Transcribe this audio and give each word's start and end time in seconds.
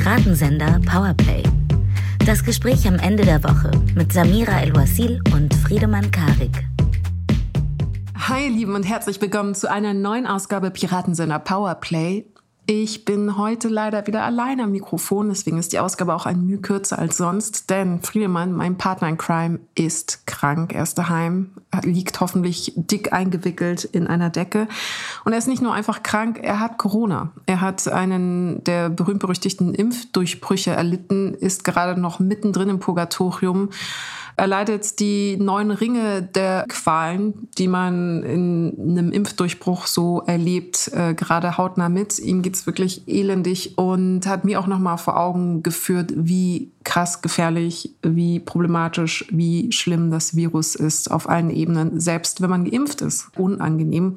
Piratensender 0.00 0.80
Powerplay. 0.86 1.42
Das 2.24 2.44
Gespräch 2.44 2.86
am 2.86 3.00
Ende 3.00 3.24
der 3.24 3.42
Woche 3.42 3.72
mit 3.96 4.12
Samira 4.12 4.60
El-Wasil 4.60 5.20
und 5.34 5.52
Friedemann 5.52 6.12
Karik. 6.12 6.68
Hi, 8.16 8.44
ihr 8.44 8.50
Lieben, 8.52 8.76
und 8.76 8.84
herzlich 8.84 9.20
willkommen 9.20 9.56
zu 9.56 9.68
einer 9.68 9.94
neuen 9.94 10.28
Ausgabe 10.28 10.70
Piratensender 10.70 11.40
Powerplay. 11.40 12.26
Ich 12.70 13.06
bin 13.06 13.38
heute 13.38 13.68
leider 13.68 14.06
wieder 14.06 14.24
allein 14.24 14.60
am 14.60 14.72
Mikrofon, 14.72 15.30
deswegen 15.30 15.56
ist 15.56 15.72
die 15.72 15.78
Ausgabe 15.78 16.14
auch 16.14 16.26
ein 16.26 16.44
Mühe 16.44 16.58
kürzer 16.58 16.98
als 16.98 17.16
sonst, 17.16 17.70
denn 17.70 18.02
Friedemann, 18.02 18.52
mein 18.52 18.76
Partner 18.76 19.08
in 19.08 19.16
Crime, 19.16 19.60
ist 19.74 20.26
krank. 20.26 20.74
Er 20.74 20.82
ist 20.82 20.98
daheim, 20.98 21.52
liegt 21.82 22.20
hoffentlich 22.20 22.74
dick 22.76 23.10
eingewickelt 23.10 23.84
in 23.84 24.06
einer 24.06 24.28
Decke. 24.28 24.68
Und 25.24 25.32
er 25.32 25.38
ist 25.38 25.48
nicht 25.48 25.62
nur 25.62 25.72
einfach 25.72 26.02
krank, 26.02 26.40
er 26.42 26.60
hat 26.60 26.76
Corona. 26.76 27.32
Er 27.46 27.62
hat 27.62 27.88
einen 27.88 28.62
der 28.64 28.90
berühmt-berüchtigten 28.90 29.72
Impfdurchbrüche 29.72 30.72
erlitten, 30.72 31.32
ist 31.32 31.64
gerade 31.64 31.98
noch 31.98 32.18
mittendrin 32.18 32.68
im 32.68 32.80
Purgatorium 32.80 33.70
er 34.38 34.46
leidet 34.46 35.00
die 35.00 35.36
neun 35.36 35.72
Ringe 35.72 36.22
der 36.22 36.64
Qualen, 36.68 37.48
die 37.58 37.66
man 37.66 38.22
in 38.22 38.76
einem 38.78 39.10
Impfdurchbruch 39.10 39.86
so 39.86 40.22
erlebt, 40.26 40.92
äh, 40.94 41.14
gerade 41.14 41.58
hautnah 41.58 41.88
mit. 41.88 42.20
Ihm 42.20 42.42
geht's 42.42 42.64
wirklich 42.64 43.08
elendig 43.08 43.76
und 43.76 44.26
hat 44.26 44.44
mir 44.44 44.60
auch 44.60 44.68
noch 44.68 44.78
mal 44.78 44.96
vor 44.96 45.18
Augen 45.18 45.64
geführt, 45.64 46.12
wie 46.14 46.70
krass 46.84 47.20
gefährlich, 47.20 47.96
wie 48.02 48.40
problematisch, 48.40 49.26
wie 49.30 49.70
schlimm 49.72 50.10
das 50.10 50.36
Virus 50.36 50.74
ist 50.74 51.10
auf 51.10 51.28
allen 51.28 51.50
Ebenen, 51.50 52.00
selbst 52.00 52.40
wenn 52.40 52.48
man 52.48 52.64
geimpft 52.64 53.02
ist. 53.02 53.28
Unangenehm. 53.36 54.16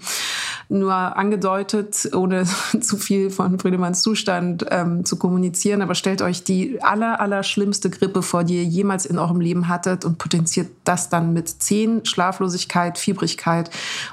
Nur 0.70 0.94
angedeutet, 0.94 2.10
ohne 2.16 2.46
zu 2.80 2.96
viel 2.96 3.30
von 3.30 3.60
Friedemanns 3.60 4.02
Zustand 4.04 4.66
ähm, 4.70 5.04
zu 5.04 5.18
kommunizieren, 5.18 5.82
aber 5.82 5.96
stellt 5.96 6.22
euch 6.22 6.44
die 6.44 6.82
aller, 6.82 7.20
aller 7.20 7.44
schlimmste 7.44 7.90
Grippe 7.90 8.22
vor, 8.22 8.46
die 8.46 8.58
ihr 8.58 8.64
jemals 8.64 9.06
in 9.06 9.18
eurem 9.18 9.42
Leben 9.42 9.68
hattet 9.68 10.06
und 10.12 10.18
potenziert 10.18 10.70
das 10.84 11.08
dann 11.08 11.32
mit 11.32 11.48
zehn 11.48 12.04
Schlaflosigkeit, 12.04 12.98
Fiebrigkeit 12.98 13.70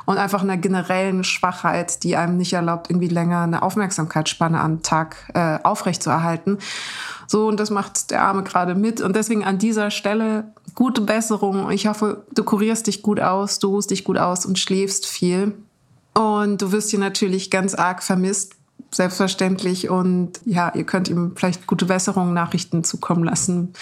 und 0.07 0.17
einfach 0.17 0.43
einer 0.43 0.57
generellen 0.57 1.25
Schwachheit, 1.25 2.05
die 2.05 2.17
einem 2.17 2.37
nicht 2.37 2.53
erlaubt, 2.53 2.89
irgendwie 2.89 3.09
länger 3.09 3.41
eine 3.41 3.63
Aufmerksamkeitsspanne 3.63 4.61
am 4.61 4.83
Tag 4.83 5.17
äh, 5.35 5.59
aufrechtzuerhalten. 5.65 6.59
So, 7.27 7.49
und 7.49 7.59
das 7.59 7.71
macht 7.71 8.13
der 8.13 8.23
Arme 8.23 8.45
gerade 8.45 8.77
mit. 8.77 9.01
Und 9.01 9.17
deswegen 9.17 9.45
an 9.45 9.59
dieser 9.59 9.91
Stelle 9.91 10.53
gute 10.77 11.01
Besserung. 11.01 11.69
Ich 11.73 11.89
hoffe, 11.89 12.25
du 12.33 12.45
kurierst 12.45 12.87
dich 12.87 13.03
gut 13.03 13.19
aus, 13.19 13.59
du 13.59 13.69
ruhst 13.69 13.91
dich 13.91 14.05
gut 14.05 14.19
aus 14.19 14.47
und 14.47 14.59
schläfst 14.59 15.05
viel. 15.05 15.53
Und 16.15 16.63
du 16.63 16.71
wirst 16.71 16.91
hier 16.91 17.01
natürlich 17.01 17.51
ganz 17.51 17.75
arg 17.75 18.05
vermisst, 18.05 18.55
selbstverständlich. 18.91 19.91
Und 19.91 20.41
ja, 20.45 20.73
ihr 20.75 20.85
könnt 20.85 21.09
ihm 21.09 21.33
vielleicht 21.37 21.67
gute 21.67 21.87
Besserung, 21.87 22.33
Nachrichten 22.33 22.85
zukommen 22.85 23.25
lassen, 23.25 23.73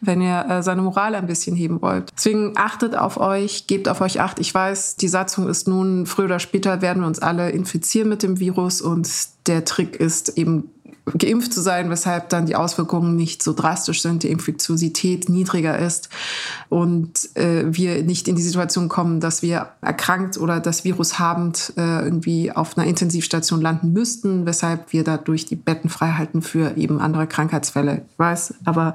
wenn 0.00 0.20
ihr 0.20 0.46
äh, 0.48 0.62
seine 0.62 0.82
Moral 0.82 1.14
ein 1.14 1.26
bisschen 1.26 1.56
heben 1.56 1.82
wollt. 1.82 2.10
Deswegen 2.16 2.52
achtet 2.56 2.96
auf 2.96 3.18
euch, 3.18 3.66
gebt 3.66 3.88
auf 3.88 4.00
euch 4.00 4.20
acht. 4.20 4.38
Ich 4.38 4.54
weiß, 4.54 4.96
die 4.96 5.08
Satzung 5.08 5.48
ist 5.48 5.68
nun, 5.68 6.06
früher 6.06 6.26
oder 6.26 6.38
später 6.38 6.82
werden 6.82 7.02
wir 7.02 7.06
uns 7.06 7.18
alle 7.18 7.50
infizieren 7.50 8.08
mit 8.08 8.22
dem 8.22 8.40
Virus 8.40 8.80
und 8.80 9.08
der 9.46 9.64
Trick 9.64 9.96
ist 9.96 10.38
eben 10.38 10.70
geimpft 11.06 11.52
zu 11.52 11.60
sein, 11.60 11.90
weshalb 11.90 12.30
dann 12.30 12.46
die 12.46 12.56
Auswirkungen 12.56 13.14
nicht 13.14 13.42
so 13.42 13.52
drastisch 13.52 14.00
sind, 14.00 14.22
die 14.22 14.30
Infektiosität 14.30 15.28
niedriger 15.28 15.78
ist 15.78 16.08
und 16.70 17.36
äh, 17.36 17.64
wir 17.66 18.02
nicht 18.02 18.26
in 18.26 18.36
die 18.36 18.42
Situation 18.42 18.88
kommen, 18.88 19.20
dass 19.20 19.42
wir 19.42 19.68
erkrankt 19.82 20.38
oder 20.38 20.60
das 20.60 20.84
Virus 20.84 21.18
habend 21.18 21.74
äh, 21.76 22.04
irgendwie 22.04 22.52
auf 22.52 22.78
einer 22.78 22.86
Intensivstation 22.86 23.60
landen 23.60 23.92
müssten, 23.92 24.46
weshalb 24.46 24.92
wir 24.92 25.04
dadurch 25.04 25.44
die 25.44 25.56
Betten 25.56 25.90
frei 25.90 26.12
halten 26.12 26.40
für 26.40 26.76
eben 26.76 26.98
andere 27.00 27.26
Krankheitsfälle. 27.26 28.02
Ich 28.10 28.18
weiß, 28.18 28.54
aber 28.64 28.94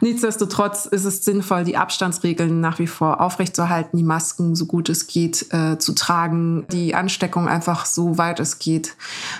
nichtsdestotrotz 0.00 0.86
ist 0.86 1.04
es 1.04 1.24
sinnvoll, 1.24 1.62
die 1.62 1.76
Abstandsregeln 1.76 2.60
nach 2.60 2.80
wie 2.80 2.88
vor 2.88 3.20
aufrechtzuerhalten, 3.20 3.96
die 3.96 4.02
Masken 4.02 4.56
so 4.56 4.66
gut 4.66 4.88
es 4.88 5.06
geht 5.06 5.52
äh, 5.52 5.78
zu 5.78 5.92
tragen, 5.92 6.66
die 6.72 6.96
Ansteckung 6.96 7.46
einfach 7.46 7.86
so 7.86 8.18
weit 8.18 8.40
es 8.40 8.58
geht 8.58 8.96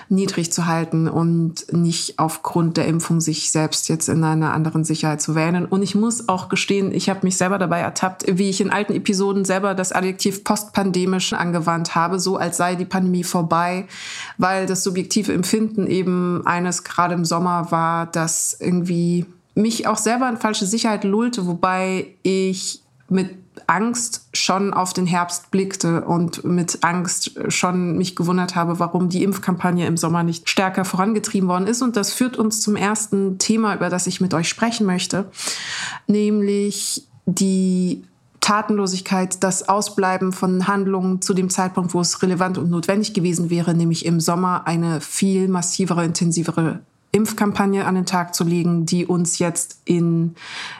niedrig 0.07 0.53
zu 0.53 0.65
halten 0.65 1.09
und 1.09 1.65
nicht 1.73 2.19
aufgrund 2.19 2.77
der 2.77 2.87
Impfung 2.87 3.19
sich 3.19 3.51
selbst 3.51 3.89
jetzt 3.89 4.07
in 4.07 4.23
einer 4.23 4.53
anderen 4.53 4.83
Sicherheit 4.83 5.21
zu 5.21 5.35
wähnen. 5.35 5.65
Und 5.65 5.81
ich 5.81 5.95
muss 5.95 6.29
auch 6.29 6.49
gestehen, 6.49 6.93
ich 6.93 7.09
habe 7.09 7.21
mich 7.23 7.37
selber 7.37 7.57
dabei 7.57 7.79
ertappt, 7.79 8.25
wie 8.27 8.49
ich 8.49 8.61
in 8.61 8.69
alten 8.69 8.93
Episoden 8.93 9.45
selber 9.45 9.73
das 9.75 9.91
Adjektiv 9.91 10.43
postpandemisch 10.43 11.33
angewandt 11.33 11.95
habe, 11.95 12.19
so 12.19 12.37
als 12.37 12.57
sei 12.57 12.75
die 12.75 12.85
Pandemie 12.85 13.23
vorbei, 13.23 13.87
weil 14.37 14.65
das 14.65 14.83
subjektive 14.83 15.33
Empfinden 15.33 15.87
eben 15.87 16.45
eines 16.45 16.83
gerade 16.83 17.13
im 17.13 17.25
Sommer 17.25 17.71
war, 17.71 18.05
das 18.05 18.57
irgendwie 18.59 19.25
mich 19.55 19.87
auch 19.87 19.97
selber 19.97 20.29
in 20.29 20.37
falsche 20.37 20.65
Sicherheit 20.65 21.03
lullte, 21.03 21.45
wobei 21.45 22.07
ich 22.23 22.81
mit 23.09 23.42
Angst 23.67 24.27
schon 24.33 24.73
auf 24.73 24.93
den 24.93 25.05
Herbst 25.05 25.51
blickte 25.51 26.05
und 26.05 26.43
mit 26.43 26.79
Angst 26.83 27.31
schon 27.49 27.97
mich 27.97 28.15
gewundert 28.15 28.55
habe, 28.55 28.79
warum 28.79 29.09
die 29.09 29.23
Impfkampagne 29.23 29.85
im 29.85 29.97
Sommer 29.97 30.23
nicht 30.23 30.49
stärker 30.49 30.85
vorangetrieben 30.85 31.49
worden 31.49 31.67
ist. 31.67 31.81
Und 31.81 31.95
das 31.95 32.13
führt 32.13 32.37
uns 32.37 32.61
zum 32.61 32.75
ersten 32.75 33.37
Thema, 33.37 33.75
über 33.75 33.89
das 33.89 34.07
ich 34.07 34.21
mit 34.21 34.33
euch 34.33 34.49
sprechen 34.49 34.85
möchte, 34.85 35.25
nämlich 36.07 37.07
die 37.25 38.03
Tatenlosigkeit, 38.39 39.41
das 39.41 39.69
Ausbleiben 39.69 40.33
von 40.33 40.67
Handlungen 40.67 41.21
zu 41.21 41.33
dem 41.33 41.49
Zeitpunkt, 41.49 41.93
wo 41.93 42.01
es 42.01 42.21
relevant 42.21 42.57
und 42.57 42.69
notwendig 42.69 43.13
gewesen 43.13 43.49
wäre, 43.49 43.73
nämlich 43.73 44.05
im 44.05 44.19
Sommer 44.19 44.67
eine 44.67 44.99
viel 44.99 45.47
massivere, 45.47 46.03
intensivere 46.03 46.81
Impfkampagne 47.13 47.85
an 47.85 47.93
den 47.93 48.07
Tag 48.07 48.33
zu 48.33 48.43
legen, 48.43 48.87
die 48.87 49.05
uns 49.05 49.37
jetzt 49.37 49.79
in 49.85 50.35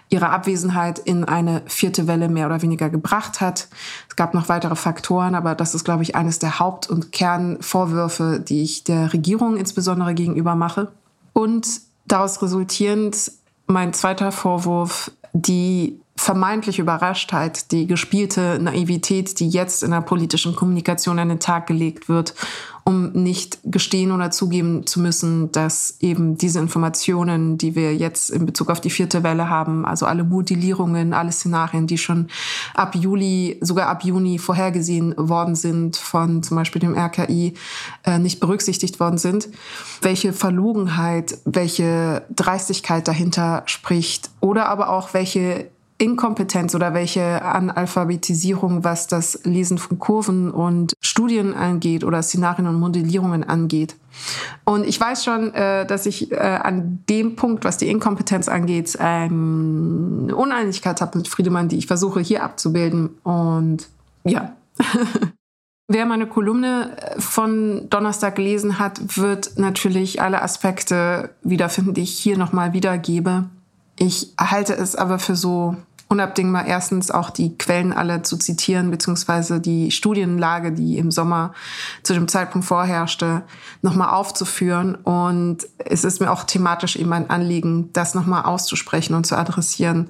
ihrer 0.09 0.31
Abwesenheit 0.31 0.97
in 0.97 1.23
eine 1.23 1.61
vierte 1.67 2.07
Welle 2.07 2.27
mehr 2.27 2.47
oder 2.47 2.63
weniger 2.63 2.89
gebracht 2.89 3.39
hat. 3.39 3.67
Es 4.09 4.16
gab 4.16 4.33
noch 4.33 4.49
weitere 4.49 4.75
Faktoren, 4.75 5.35
aber 5.35 5.53
das 5.53 5.75
ist, 5.75 5.83
glaube 5.83 6.01
ich, 6.01 6.16
eines 6.16 6.39
der 6.39 6.59
Haupt- 6.59 6.89
und 6.89 7.11
Kernvorwürfe, 7.11 8.43
die 8.45 8.63
ich 8.63 8.83
der 8.83 9.13
Regierung 9.13 9.57
insbesondere 9.57 10.16
gegenüber 10.16 10.55
mache. 10.55 10.91
Und 11.33 11.67
daraus 12.07 12.41
resultierend 12.41 13.31
mein 13.67 13.93
zweiter 13.93 14.31
Vorwurf, 14.31 15.11
die 15.33 15.99
vermeintliche 16.16 16.81
Überraschtheit, 16.81 17.72
die 17.72 17.88
gespielte 17.88 18.59
Naivität, 18.59 19.40
die 19.40 19.50
jetzt 19.50 19.84
in 19.84 19.91
der 19.91 20.01
politischen 20.01 20.56
Kommunikation 20.56 21.19
an 21.19 21.29
den 21.29 21.40
Tag 21.40 21.68
gelegt 21.68 22.07
wird 22.07 22.34
um 22.85 23.12
nicht 23.13 23.59
gestehen 23.63 24.12
oder 24.12 24.31
zugeben 24.31 24.85
zu 24.85 25.00
müssen, 25.00 25.52
dass 25.52 25.97
eben 26.02 26.38
diese 26.38 26.59
Informationen, 26.59 27.57
die 27.57 27.75
wir 27.75 27.96
jetzt 27.96 28.29
in 28.29 28.46
Bezug 28.46 28.69
auf 28.69 28.81
die 28.81 28.90
vierte 28.90 29.23
Welle 29.23 29.50
haben, 29.50 29.85
also 29.85 30.06
alle 30.06 30.23
Modellierungen, 30.23 31.13
alle 31.13 31.31
Szenarien, 31.31 31.88
die 31.88 31.97
schon 31.97 32.28
ab 32.73 32.96
Juli, 32.96 33.57
sogar 33.62 33.88
ab 33.88 34.03
Juni 34.03 34.38
vorhergesehen 34.38 35.13
worden 35.18 35.56
sind 35.56 35.96
von 35.96 36.44
zum 36.44 36.57
Beispiel 36.57 36.81
dem 36.81 36.97
RKI, 36.97 37.53
äh, 38.03 38.19
nicht 38.19 38.41
berücksichtigt 38.41 39.00
worden 39.00 39.18
sind, 39.18 39.47
welche 40.02 40.34
Verlogenheit, 40.34 41.38
welche 41.46 42.23
Dreistigkeit 42.35 43.07
dahinter 43.07 43.63
spricht 43.66 44.29
oder 44.41 44.68
aber 44.68 44.90
auch 44.90 45.13
welche 45.13 45.69
Inkompetenz 45.97 46.75
oder 46.75 46.93
welche 46.93 47.43
Analphabetisierung, 47.43 48.83
was 48.83 49.07
das 49.07 49.39
Lesen 49.43 49.77
von 49.77 49.99
Kurven 49.99 50.51
und 50.51 50.93
Studien 51.01 51.53
angeht 51.53 52.03
oder 52.03 52.21
Szenarien 52.21 52.67
und 52.67 52.79
Modellierungen 52.79 53.43
angeht. 53.43 53.95
Und 54.65 54.85
ich 54.85 54.99
weiß 54.99 55.23
schon, 55.23 55.53
äh, 55.53 55.85
dass 55.85 56.05
ich 56.05 56.31
äh, 56.31 56.35
an 56.35 57.03
dem 57.09 57.35
Punkt, 57.35 57.65
was 57.65 57.77
die 57.77 57.89
Inkompetenz 57.89 58.47
angeht, 58.47 58.99
eine 58.99 60.35
Uneinigkeit 60.35 61.01
habe 61.01 61.17
mit 61.17 61.27
Friedemann, 61.27 61.69
die 61.69 61.77
ich 61.77 61.87
versuche 61.87 62.19
hier 62.19 62.43
abzubilden. 62.43 63.09
Und 63.23 63.87
ja. 64.23 64.55
Wer 65.89 66.05
meine 66.05 66.28
Kolumne 66.28 66.96
von 67.19 67.89
Donnerstag 67.89 68.35
gelesen 68.35 68.79
hat, 68.79 69.17
wird 69.17 69.57
natürlich 69.57 70.22
alle 70.22 70.41
Aspekte 70.41 71.31
wiederfinden, 71.43 71.93
die 71.93 72.03
ich 72.03 72.17
hier 72.17 72.37
nochmal 72.37 72.72
wiedergebe. 72.73 73.49
Ich 73.95 74.34
halte 74.40 74.73
es 74.73 74.95
aber 74.95 75.19
für 75.19 75.35
so 75.35 75.75
unabdingbar, 76.13 76.66
erstens 76.66 77.09
auch 77.09 77.31
die 77.31 77.57
Quellen 77.57 77.91
alle 77.91 78.22
zu 78.22 78.37
zitieren, 78.37 78.91
beziehungsweise 78.91 79.59
die 79.59 79.90
Studienlage, 79.90 80.72
die 80.72 80.97
im 80.97 81.09
Sommer 81.09 81.53
zu 82.03 82.13
dem 82.13 82.28
Zeitpunkt 82.28 82.67
vorherrschte, 82.67 83.41
nochmal 83.81 84.09
aufzuführen. 84.09 84.95
Und 84.95 85.67
es 85.79 86.03
ist 86.03 86.22
mir 86.22 86.31
auch 86.31 86.43
thematisch 86.43 86.95
eben 86.95 87.11
ein 87.13 87.29
Anliegen, 87.29 87.91
das 87.93 88.13
nochmal 88.13 88.43
auszusprechen 88.43 89.16
und 89.16 89.25
zu 89.25 89.35
adressieren, 89.35 90.09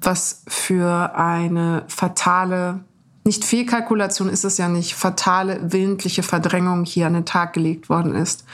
was 0.00 0.42
für 0.48 1.14
eine 1.14 1.84
fatale 1.86 2.80
nicht 3.22 3.44
Fehlkalkulation 3.44 4.30
ist 4.30 4.44
es 4.44 4.56
ja 4.56 4.68
nicht, 4.68 4.94
fatale 4.94 5.72
willentliche 5.72 6.22
Verdrängung 6.22 6.84
hier 6.84 7.06
an 7.06 7.12
den 7.12 7.26
Tag 7.26 7.52
gelegt 7.52 7.90
worden 7.90 8.14
ist. 8.14 8.44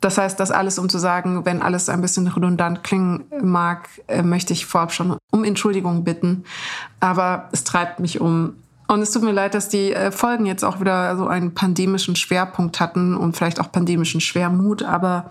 Das 0.00 0.16
heißt, 0.18 0.38
das 0.38 0.50
alles, 0.50 0.78
um 0.78 0.88
zu 0.88 0.98
sagen, 0.98 1.44
wenn 1.44 1.60
alles 1.60 1.88
ein 1.88 2.00
bisschen 2.00 2.28
redundant 2.28 2.84
klingen 2.84 3.24
mag, 3.42 3.88
äh, 4.06 4.22
möchte 4.22 4.52
ich 4.52 4.66
vorab 4.66 4.92
schon 4.92 5.16
um 5.30 5.44
Entschuldigung 5.44 6.04
bitten. 6.04 6.44
Aber 7.00 7.48
es 7.52 7.64
treibt 7.64 7.98
mich 8.00 8.20
um. 8.20 8.54
Und 8.86 9.02
es 9.02 9.10
tut 9.10 9.22
mir 9.22 9.32
leid, 9.32 9.54
dass 9.54 9.68
die 9.68 9.92
äh, 9.92 10.10
Folgen 10.12 10.46
jetzt 10.46 10.64
auch 10.64 10.80
wieder 10.80 11.16
so 11.16 11.26
einen 11.26 11.52
pandemischen 11.52 12.16
Schwerpunkt 12.16 12.80
hatten 12.80 13.16
und 13.16 13.36
vielleicht 13.36 13.60
auch 13.60 13.72
pandemischen 13.72 14.20
Schwermut. 14.20 14.82
Aber 14.82 15.30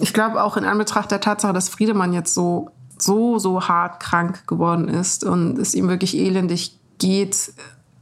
Ich 0.00 0.12
glaube 0.12 0.42
auch 0.42 0.56
in 0.56 0.64
Anbetracht 0.64 1.10
der 1.10 1.20
Tatsache, 1.20 1.52
dass 1.52 1.68
Friedemann 1.68 2.12
jetzt 2.12 2.34
so, 2.34 2.70
so, 2.98 3.38
so 3.38 3.68
hart 3.68 4.00
krank 4.00 4.46
geworden 4.46 4.88
ist 4.88 5.24
und 5.24 5.58
es 5.58 5.74
ihm 5.74 5.88
wirklich 5.88 6.16
elendig 6.16 6.78
geht, 6.98 7.52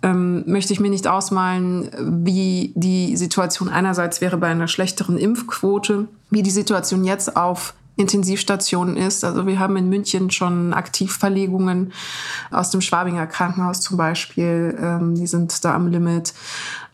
ähm, 0.02 0.44
möchte 0.47 0.73
ich 0.73 0.81
mir 0.81 0.91
nicht 0.91 1.06
ausmalen, 1.06 1.91
wie 2.25 2.73
die 2.75 3.17
Situation 3.17 3.69
einerseits 3.69 4.20
wäre 4.20 4.37
bei 4.37 4.49
einer 4.49 4.69
schlechteren 4.69 5.19
Impfquote, 5.19 6.08
wie 6.31 6.43
die 6.43 6.50
Situation 6.50 7.05
jetzt 7.05 7.37
auf 7.37 7.75
Intensivstationen 7.97 8.97
ist. 8.97 9.25
Also 9.25 9.47
wir 9.47 9.58
haben 9.58 9.76
in 9.76 9.88
München 9.88 10.31
schon 10.31 10.73
Aktivverlegungen 10.73 11.93
aus 12.50 12.70
dem 12.70 12.81
Schwabinger 12.81 13.26
Krankenhaus 13.26 13.81
zum 13.81 13.97
Beispiel. 13.97 14.76
Ähm, 14.81 15.14
die 15.14 15.26
sind 15.26 15.64
da 15.64 15.75
am 15.75 15.88
Limit. 15.88 16.32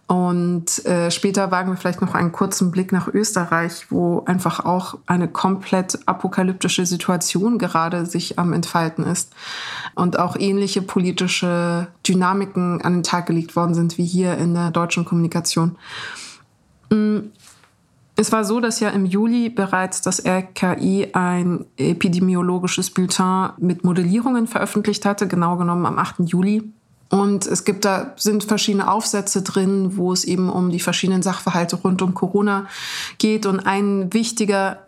Und 0.08 0.84
äh, 0.86 1.10
später 1.10 1.50
wagen 1.50 1.72
wir 1.72 1.76
vielleicht 1.76 2.00
noch 2.00 2.14
einen 2.14 2.30
kurzen 2.30 2.70
Blick 2.70 2.92
nach 2.92 3.08
Österreich, 3.08 3.86
wo 3.90 4.22
einfach 4.24 4.64
auch 4.64 4.98
eine 5.06 5.26
komplett 5.26 5.98
apokalyptische 6.06 6.86
Situation 6.86 7.58
gerade 7.58 8.06
sich 8.06 8.38
am 8.38 8.52
Entfalten 8.52 9.04
ist 9.04 9.34
und 9.96 10.18
auch 10.18 10.36
ähnliche 10.36 10.80
politische 10.80 11.88
Dynamiken 12.06 12.80
an 12.82 12.94
den 12.94 13.02
Tag 13.02 13.26
gelegt 13.26 13.56
worden 13.56 13.74
sind 13.74 13.98
wie 13.98 14.04
hier 14.04 14.38
in 14.38 14.54
der 14.54 14.70
deutschen 14.70 15.04
Kommunikation. 15.04 15.76
Mm, 16.90 17.18
es 18.14 18.30
war 18.30 18.44
so, 18.44 18.60
dass 18.60 18.78
ja 18.78 18.90
im 18.90 19.06
Juli 19.06 19.50
bereits 19.50 20.02
das 20.02 20.24
RKI 20.24 21.08
ein 21.14 21.66
epidemiologisches 21.76 22.90
Bulletin 22.90 23.50
mit 23.58 23.82
Modellierungen 23.82 24.46
veröffentlicht 24.46 25.04
hatte, 25.04 25.26
genau 25.26 25.56
genommen 25.56 25.84
am 25.84 25.98
8. 25.98 26.20
Juli. 26.20 26.62
Und 27.08 27.46
es 27.46 27.64
gibt 27.64 27.84
da 27.84 28.12
sind 28.16 28.44
verschiedene 28.44 28.90
Aufsätze 28.90 29.42
drin, 29.42 29.96
wo 29.96 30.12
es 30.12 30.24
eben 30.24 30.50
um 30.50 30.70
die 30.70 30.80
verschiedenen 30.80 31.22
Sachverhalte 31.22 31.76
rund 31.76 32.02
um 32.02 32.14
Corona 32.14 32.66
geht. 33.18 33.46
Und 33.46 33.60
ein 33.60 34.12
wichtiger, 34.12 34.80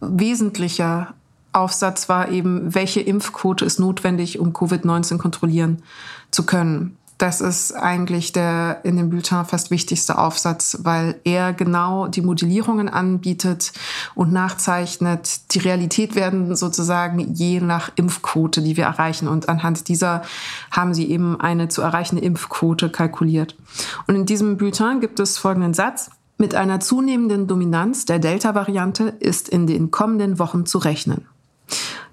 wesentlicher 0.00 1.14
Aufsatz 1.52 2.08
war 2.08 2.30
eben, 2.30 2.74
welche 2.74 3.00
Impfquote 3.00 3.64
ist 3.64 3.78
notwendig, 3.80 4.38
um 4.38 4.52
Covid-19 4.52 5.18
kontrollieren 5.18 5.82
zu 6.30 6.44
können. 6.44 6.96
Das 7.18 7.40
ist 7.40 7.72
eigentlich 7.72 8.32
der 8.32 8.80
in 8.82 8.96
dem 8.96 9.10
Bulletin 9.10 9.44
fast 9.44 9.70
wichtigste 9.70 10.18
Aufsatz, 10.18 10.78
weil 10.82 11.20
er 11.24 11.52
genau 11.52 12.08
die 12.08 12.22
Modellierungen 12.22 12.88
anbietet 12.88 13.72
und 14.14 14.32
nachzeichnet. 14.32 15.52
Die 15.54 15.60
Realität 15.60 16.16
werden 16.16 16.56
sozusagen 16.56 17.20
je 17.34 17.60
nach 17.60 17.92
Impfquote, 17.94 18.62
die 18.62 18.76
wir 18.76 18.84
erreichen. 18.84 19.28
Und 19.28 19.48
anhand 19.48 19.88
dieser 19.88 20.22
haben 20.72 20.92
sie 20.92 21.08
eben 21.08 21.40
eine 21.40 21.68
zu 21.68 21.82
erreichende 21.82 22.24
Impfquote 22.24 22.90
kalkuliert. 22.90 23.56
Und 24.06 24.16
in 24.16 24.26
diesem 24.26 24.56
Bulletin 24.56 25.00
gibt 25.00 25.20
es 25.20 25.38
folgenden 25.38 25.74
Satz. 25.74 26.10
Mit 26.36 26.56
einer 26.56 26.80
zunehmenden 26.80 27.46
Dominanz 27.46 28.06
der 28.06 28.18
Delta-Variante 28.18 29.04
ist 29.20 29.48
in 29.48 29.68
den 29.68 29.92
kommenden 29.92 30.40
Wochen 30.40 30.66
zu 30.66 30.78
rechnen. 30.78 31.28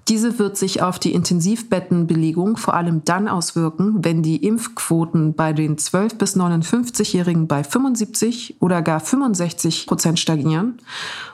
Diese 0.08 0.38
wird 0.38 0.56
sich 0.56 0.82
auf 0.82 0.98
die 0.98 1.14
Intensivbettenbelegung 1.14 2.56
vor 2.56 2.74
allem 2.74 3.04
dann 3.04 3.28
auswirken, 3.28 4.04
wenn 4.04 4.22
die 4.22 4.44
Impfquoten 4.44 5.34
bei 5.34 5.52
den 5.52 5.76
12- 5.76 6.16
bis 6.16 6.36
59-Jährigen 6.36 7.46
bei 7.46 7.62
75 7.62 8.56
oder 8.60 8.82
gar 8.82 9.00
65 9.00 9.86
Prozent 9.86 10.18
stagnieren 10.18 10.78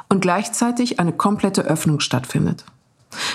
und 0.08 0.20
gleichzeitig 0.20 1.00
eine 1.00 1.12
komplette 1.12 1.62
Öffnung 1.62 2.00
stattfindet. 2.00 2.64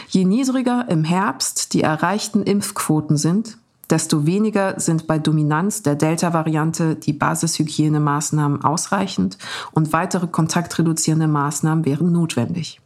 Je 0.10 0.24
niedriger 0.24 0.88
im 0.90 1.04
Herbst 1.04 1.74
die 1.74 1.82
erreichten 1.82 2.44
Impfquoten 2.44 3.18
sind, 3.18 3.58
desto 3.90 4.26
weniger 4.26 4.80
sind 4.80 5.08
bei 5.08 5.18
Dominanz 5.18 5.82
der 5.82 5.96
Delta-Variante 5.96 6.96
die 6.96 7.14
Basishygienemaßnahmen 7.14 8.64
ausreichend 8.64 9.38
und 9.72 9.94
weitere 9.94 10.28
kontaktreduzierende 10.28 11.28
Maßnahmen 11.28 11.86
wären 11.86 12.12
notwendig. 12.12 12.80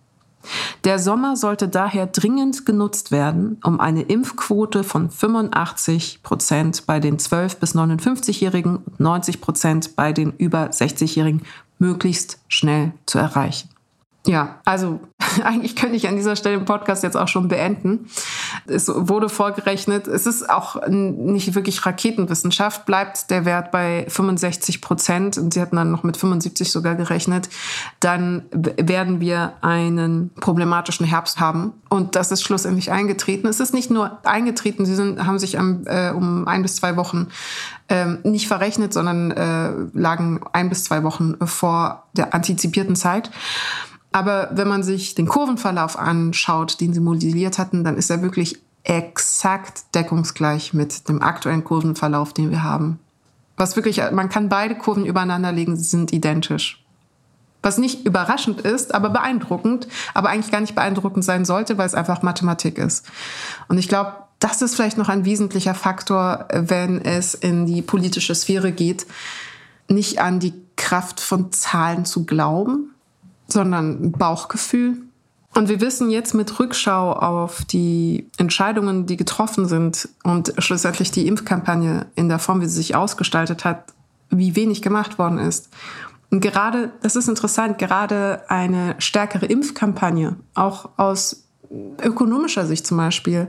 Der 0.84 1.00
Sommer 1.00 1.36
sollte 1.36 1.68
daher 1.68 2.08
dringend 2.08 2.66
genutzt 2.66 3.12
werden, 3.12 3.58
um 3.64 3.80
eine 3.80 4.04
Impfquote 4.04 4.84
von 4.84 5.10
85 5.10 6.24
Prozent 6.24 6.86
bei 6.86 7.00
den 7.00 7.18
12- 7.18 7.60
bis 7.60 7.76
59-Jährigen 7.76 8.78
und 8.78 9.00
90 9.00 9.42
Prozent 9.42 9.96
bei 9.96 10.14
den 10.14 10.34
über 10.38 10.70
60-Jährigen 10.70 11.44
möglichst 11.80 12.40
schnell 12.48 12.92
zu 13.06 13.20
erreichen. 13.20 13.70
Ja, 14.28 14.60
also 14.66 15.00
eigentlich 15.44 15.76
könnte 15.76 15.96
ich 15.96 16.08
an 16.08 16.18
dieser 16.18 16.36
Stelle 16.36 16.58
den 16.58 16.66
Podcast 16.66 17.04
jetzt 17.04 17.16
auch 17.16 17.28
schon 17.28 17.48
beenden. 17.48 18.08
Es 18.70 18.88
wurde 18.90 19.30
vorgerechnet, 19.30 20.08
es 20.08 20.26
ist 20.26 20.50
auch 20.50 20.88
nicht 20.88 21.56
wirklich 21.56 21.86
Raketenwissenschaft, 21.86 22.86
bleibt 22.86 23.30
der 23.30 23.46
Wert 23.46 23.72
bei 23.72 24.06
65 24.10 24.82
Prozent 24.82 25.38
und 25.38 25.54
sie 25.54 25.62
hatten 25.62 25.76
dann 25.76 25.92
noch 25.92 26.04
mit 26.04 26.18
75 26.18 26.72
sogar 26.72 26.96
gerechnet, 26.96 27.50
dann 28.00 28.44
werden 28.52 29.20
wir 29.20 29.54
einen 29.62 30.32
problematischen 30.40 31.06
Herbst 31.06 31.40
haben. 31.40 31.74
Und 31.90 32.16
das 32.16 32.32
ist 32.32 32.44
schlussendlich 32.44 32.92
eingetreten. 32.92 33.48
Es 33.48 33.60
ist 33.60 33.74
nicht 33.74 33.90
nur 33.90 34.20
eingetreten, 34.26 34.86
sie 34.86 34.96
sind, 34.96 35.26
haben 35.26 35.40
sich 35.40 35.58
am, 35.58 35.84
äh, 35.86 36.12
um 36.12 36.48
ein 36.48 36.62
bis 36.62 36.76
zwei 36.76 36.96
Wochen 36.98 37.28
ähm, 37.90 38.20
nicht 38.24 38.48
verrechnet, 38.48 38.94
sondern 38.94 39.32
äh, 39.32 39.72
lagen 39.94 40.42
ein 40.52 40.70
bis 40.70 40.84
zwei 40.84 41.04
Wochen 41.04 41.36
vor 41.46 42.04
der 42.14 42.34
antizipierten 42.34 42.96
Zeit. 42.96 43.32
Aber 44.12 44.50
wenn 44.54 44.68
man 44.68 44.84
sich 44.84 45.16
den 45.16 45.28
Kurvenverlauf 45.28 45.98
anschaut, 45.98 46.80
den 46.80 46.94
sie 46.94 47.00
modelliert 47.00 47.58
hatten, 47.58 47.84
dann 47.84 47.98
ist 47.98 48.10
er 48.10 48.22
wirklich 48.22 48.60
exakt 48.84 49.94
deckungsgleich 49.96 50.74
mit 50.74 51.10
dem 51.10 51.22
aktuellen 51.22 51.64
Kurvenverlauf, 51.64 52.34
den 52.34 52.52
wir 52.52 52.64
haben. 52.64 53.00
Was 53.58 53.76
wirklich, 53.76 54.02
man 54.12 54.30
kann 54.30 54.50
beide 54.50 54.76
Kurven 54.76 55.06
übereinander 55.06 55.52
legen, 55.52 55.76
sie 55.76 55.84
sind 55.84 56.14
identisch. 56.14 56.84
Was 57.62 57.78
nicht 57.78 58.06
überraschend 58.06 58.62
ist, 58.62 58.94
aber 58.94 59.10
beeindruckend, 59.10 59.88
aber 60.14 60.30
eigentlich 60.30 60.52
gar 60.52 60.62
nicht 60.62 60.76
beeindruckend 60.76 61.26
sein 61.26 61.44
sollte, 61.44 61.78
weil 61.78 61.88
es 61.88 61.96
einfach 61.96 62.22
Mathematik 62.22 62.78
ist. 62.78 63.06
Und 63.68 63.78
ich 63.78 63.90
glaube, 63.90 64.14
das 64.40 64.62
ist 64.62 64.76
vielleicht 64.76 64.98
noch 64.98 65.10
ein 65.10 65.26
wesentlicher 65.26 65.74
Faktor, 65.74 66.48
wenn 66.52 67.02
es 67.02 67.34
in 67.34 67.66
die 67.66 67.82
politische 67.82 68.36
Sphäre 68.36 68.72
geht, 68.72 69.08
nicht 69.90 70.22
an 70.22 70.40
die 70.40 70.54
Kraft 70.76 71.20
von 71.20 71.52
Zahlen 71.52 72.06
zu 72.06 72.26
glauben, 72.26 72.94
sondern 73.48 74.12
Bauchgefühl. 74.12 74.98
Und 75.54 75.70
wir 75.70 75.82
wissen 75.82 76.10
jetzt 76.10 76.36
mit 76.36 76.60
Rückschau 76.60 77.14
auf 77.14 77.66
die 77.66 78.30
Entscheidungen, 78.38 79.08
die 79.08 79.18
getroffen 79.18 79.68
sind 79.68 80.10
und 80.24 80.54
schlussendlich 80.60 81.12
die 81.12 81.28
Impfkampagne 81.28 82.06
in 82.16 82.30
der 82.30 82.40
Form, 82.40 82.62
wie 82.62 82.68
sie 82.68 82.76
sich 82.76 82.96
ausgestaltet 82.96 83.66
hat, 83.66 83.86
wie 84.30 84.56
wenig 84.56 84.82
gemacht 84.82 85.18
worden 85.18 85.40
ist. 85.40 85.70
Und 86.30 86.42
gerade, 86.42 86.92
das 87.02 87.16
ist 87.16 87.30
interessant, 87.30 87.78
gerade 87.78 88.44
eine 88.50 88.96
stärkere 89.00 89.46
Impfkampagne, 89.46 90.36
auch 90.54 90.90
aus 90.98 91.48
ökonomischer 92.02 92.66
Sicht 92.66 92.86
zum 92.86 92.98
Beispiel, 92.98 93.48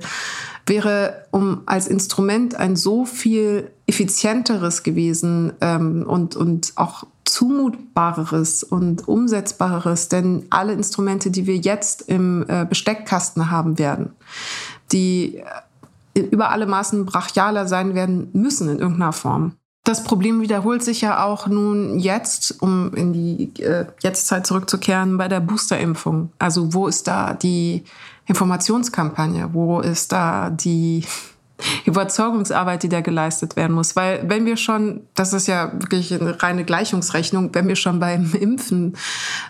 wäre 0.67 1.27
um 1.31 1.63
als 1.67 1.89
Instrument 1.89 2.55
ein 2.55 2.77
so 2.77 3.05
viel 3.05 3.71
effizienteres 3.87 4.83
gewesen 4.83 5.53
ähm, 5.61 6.05
und, 6.07 6.37
und 6.37 6.73
auch 6.77 7.05
zumutbareres 7.29 8.65
und 8.65 9.07
umsetzbareres, 9.07 10.09
denn 10.09 10.47
alle 10.51 10.73
Instrumente, 10.73 11.31
die 11.31 11.47
wir 11.47 11.57
jetzt 11.57 12.03
im 12.03 12.45
äh, 12.49 12.65
Besteckkasten 12.65 13.51
haben 13.51 13.79
werden, 13.79 14.11
die 14.93 15.43
äh, 16.15 16.21
über 16.21 16.51
alle 16.51 16.67
Maßen 16.67 17.07
brachialer 17.07 17.69
sein 17.69 17.95
werden 17.95 18.31
müssen 18.33 18.69
in 18.69 18.79
irgendeiner 18.79 19.13
Form. 19.13 19.53
Das 19.85 20.05
Problem 20.05 20.43
wiederholt 20.43 20.83
sich 20.83 21.01
ja 21.01 21.25
auch 21.25 21.47
nun 21.47 21.99
jetzt, 21.99 22.61
um 22.61 22.93
in 22.95 23.13
die 23.13 23.63
äh, 23.63 23.87
Jetztzeit 24.03 24.47
zurückzukehren, 24.47 25.17
bei 25.17 25.29
der 25.29 25.41
Boosterimpfung. 25.41 26.31
Also 26.39 26.75
wo 26.75 26.89
ist 26.89 27.07
da 27.09 27.33
die 27.33 27.85
Informationskampagne? 28.27 29.51
Wo 29.55 29.81
ist 29.81 30.13
da 30.13 30.51
die 30.51 31.05
Überzeugungsarbeit, 31.85 32.83
die 32.83 32.89
da 32.89 33.01
geleistet 33.01 33.57
werden 33.57 33.75
muss. 33.75 33.97
Weil 33.97 34.29
wenn 34.29 34.47
wir 34.47 34.57
schon, 34.57 35.03
das 35.15 35.33
ist 35.33 35.49
ja 35.49 35.73
wirklich 35.73 36.15
eine 36.15 36.41
reine 36.43 36.65
Gleichungsrechnung, 36.65 37.55
wenn 37.55 37.67
wir 37.67 37.77
schon 37.77 37.99
beim 37.99 38.33
Impfen 38.33 38.97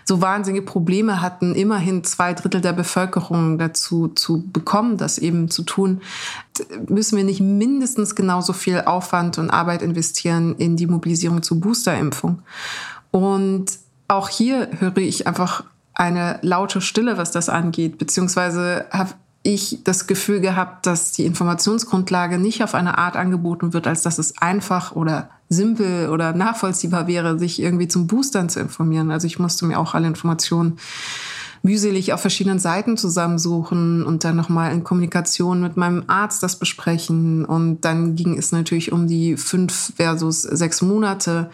so 0.05 0.21
wahnsinnige 0.21 0.65
Probleme 0.65 1.21
hatten, 1.21 1.53
immerhin 1.53 2.03
zwei 2.03 2.33
Drittel 2.33 2.61
der 2.61 2.73
Bevölkerung 2.73 3.57
dazu 3.57 4.07
zu 4.07 4.43
bekommen, 4.51 4.97
das 4.97 5.17
eben 5.17 5.49
zu 5.49 5.63
tun, 5.63 6.01
müssen 6.87 7.17
wir 7.17 7.23
nicht 7.23 7.41
mindestens 7.41 8.15
genauso 8.15 8.53
viel 8.53 8.81
Aufwand 8.81 9.37
und 9.37 9.49
Arbeit 9.49 9.81
investieren 9.81 10.55
in 10.57 10.77
die 10.77 10.87
Mobilisierung 10.87 11.43
zur 11.43 11.59
Boosterimpfung. 11.59 12.41
Und 13.11 13.65
auch 14.07 14.29
hier 14.29 14.69
höre 14.79 14.97
ich 14.97 15.27
einfach 15.27 15.63
eine 15.93 16.39
laute 16.41 16.81
Stille, 16.81 17.17
was 17.17 17.31
das 17.31 17.49
angeht, 17.49 17.97
beziehungsweise 17.97 18.85
habe 18.89 19.13
ich 19.43 19.79
das 19.83 20.07
Gefühl 20.07 20.41
gehabt, 20.41 20.85
dass 20.85 21.11
die 21.11 21.25
Informationsgrundlage 21.25 22.37
nicht 22.37 22.63
auf 22.63 22.75
eine 22.75 22.97
Art 22.97 23.15
angeboten 23.15 23.73
wird, 23.73 23.87
als 23.87 24.01
dass 24.01 24.17
es 24.17 24.37
einfach 24.41 24.95
oder 24.95 25.29
simpel 25.47 26.09
oder 26.09 26.33
nachvollziehbar 26.33 27.07
wäre, 27.07 27.39
sich 27.39 27.61
irgendwie 27.61 27.87
zum 27.87 28.07
Boostern 28.07 28.49
zu 28.49 28.59
informieren. 28.59 29.11
Also 29.11 29.27
ich 29.27 29.39
musste 29.39 29.65
mir 29.65 29.79
auch 29.79 29.95
alle 29.95 30.07
Informationen 30.07 30.77
mühselig 31.61 32.13
auf 32.13 32.21
verschiedenen 32.21 32.59
Seiten 32.59 32.97
zusammensuchen 32.97 34.03
und 34.03 34.23
dann 34.23 34.35
nochmal 34.35 34.73
in 34.73 34.83
Kommunikation 34.83 35.61
mit 35.61 35.75
meinem 35.75 36.03
Arzt 36.07 36.43
das 36.43 36.57
besprechen. 36.57 37.43
Und 37.45 37.81
dann 37.81 38.15
ging 38.15 38.37
es 38.37 38.51
natürlich 38.51 38.91
um 38.91 39.07
die 39.07 39.35
fünf 39.37 39.93
versus 39.95 40.43
sechs 40.43 40.81
Monate 40.81 41.49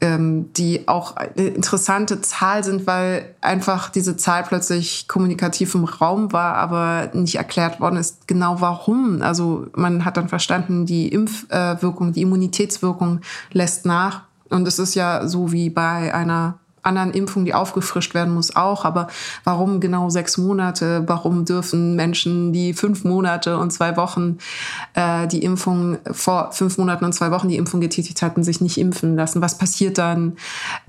ähm, 0.00 0.52
die 0.54 0.88
auch 0.88 1.16
eine 1.16 1.48
interessante 1.48 2.20
Zahl 2.20 2.64
sind, 2.64 2.86
weil 2.86 3.34
einfach 3.40 3.90
diese 3.90 4.16
Zahl 4.16 4.44
plötzlich 4.44 5.08
kommunikativ 5.08 5.74
im 5.74 5.84
Raum 5.84 6.32
war, 6.32 6.54
aber 6.54 7.10
nicht 7.12 7.36
erklärt 7.36 7.80
worden 7.80 7.96
ist, 7.96 8.26
genau 8.26 8.60
warum. 8.60 9.22
Also 9.22 9.66
man 9.74 10.04
hat 10.04 10.16
dann 10.16 10.28
verstanden, 10.28 10.86
die 10.86 11.08
Impfwirkung, 11.08 12.12
die 12.12 12.22
Immunitätswirkung 12.22 13.20
lässt 13.52 13.84
nach. 13.84 14.22
Und 14.48 14.66
es 14.66 14.78
ist 14.78 14.94
ja 14.94 15.26
so 15.28 15.52
wie 15.52 15.70
bei 15.70 16.12
einer 16.14 16.58
anderen 16.82 17.12
Impfung, 17.12 17.44
die 17.44 17.54
aufgefrischt 17.54 18.14
werden 18.14 18.34
muss, 18.34 18.56
auch. 18.56 18.84
Aber 18.84 19.06
warum 19.44 19.78
genau 19.80 20.10
sechs 20.10 20.36
Monate? 20.38 21.04
Warum 21.06 21.44
dürfen 21.44 21.94
Menschen, 21.96 22.52
die 22.52 22.74
fünf 22.74 23.02
Monate 23.04 23.58
und 23.58 23.70
zwei 23.70 23.96
Wochen 23.96 24.38
äh, 24.94 25.26
die 25.26 25.42
Impfung 25.42 25.98
vor 26.10 26.52
fünf 26.52 26.78
Monaten 26.78 27.04
und 27.04 27.12
zwei 27.12 27.30
Wochen 27.30 27.48
die 27.48 27.56
Impfung 27.56 27.80
getätigt 27.80 28.22
hatten, 28.22 28.44
sich 28.44 28.60
nicht 28.60 28.78
impfen 28.78 29.16
lassen? 29.16 29.42
Was 29.42 29.58
passiert 29.58 29.98
dann? 29.98 30.36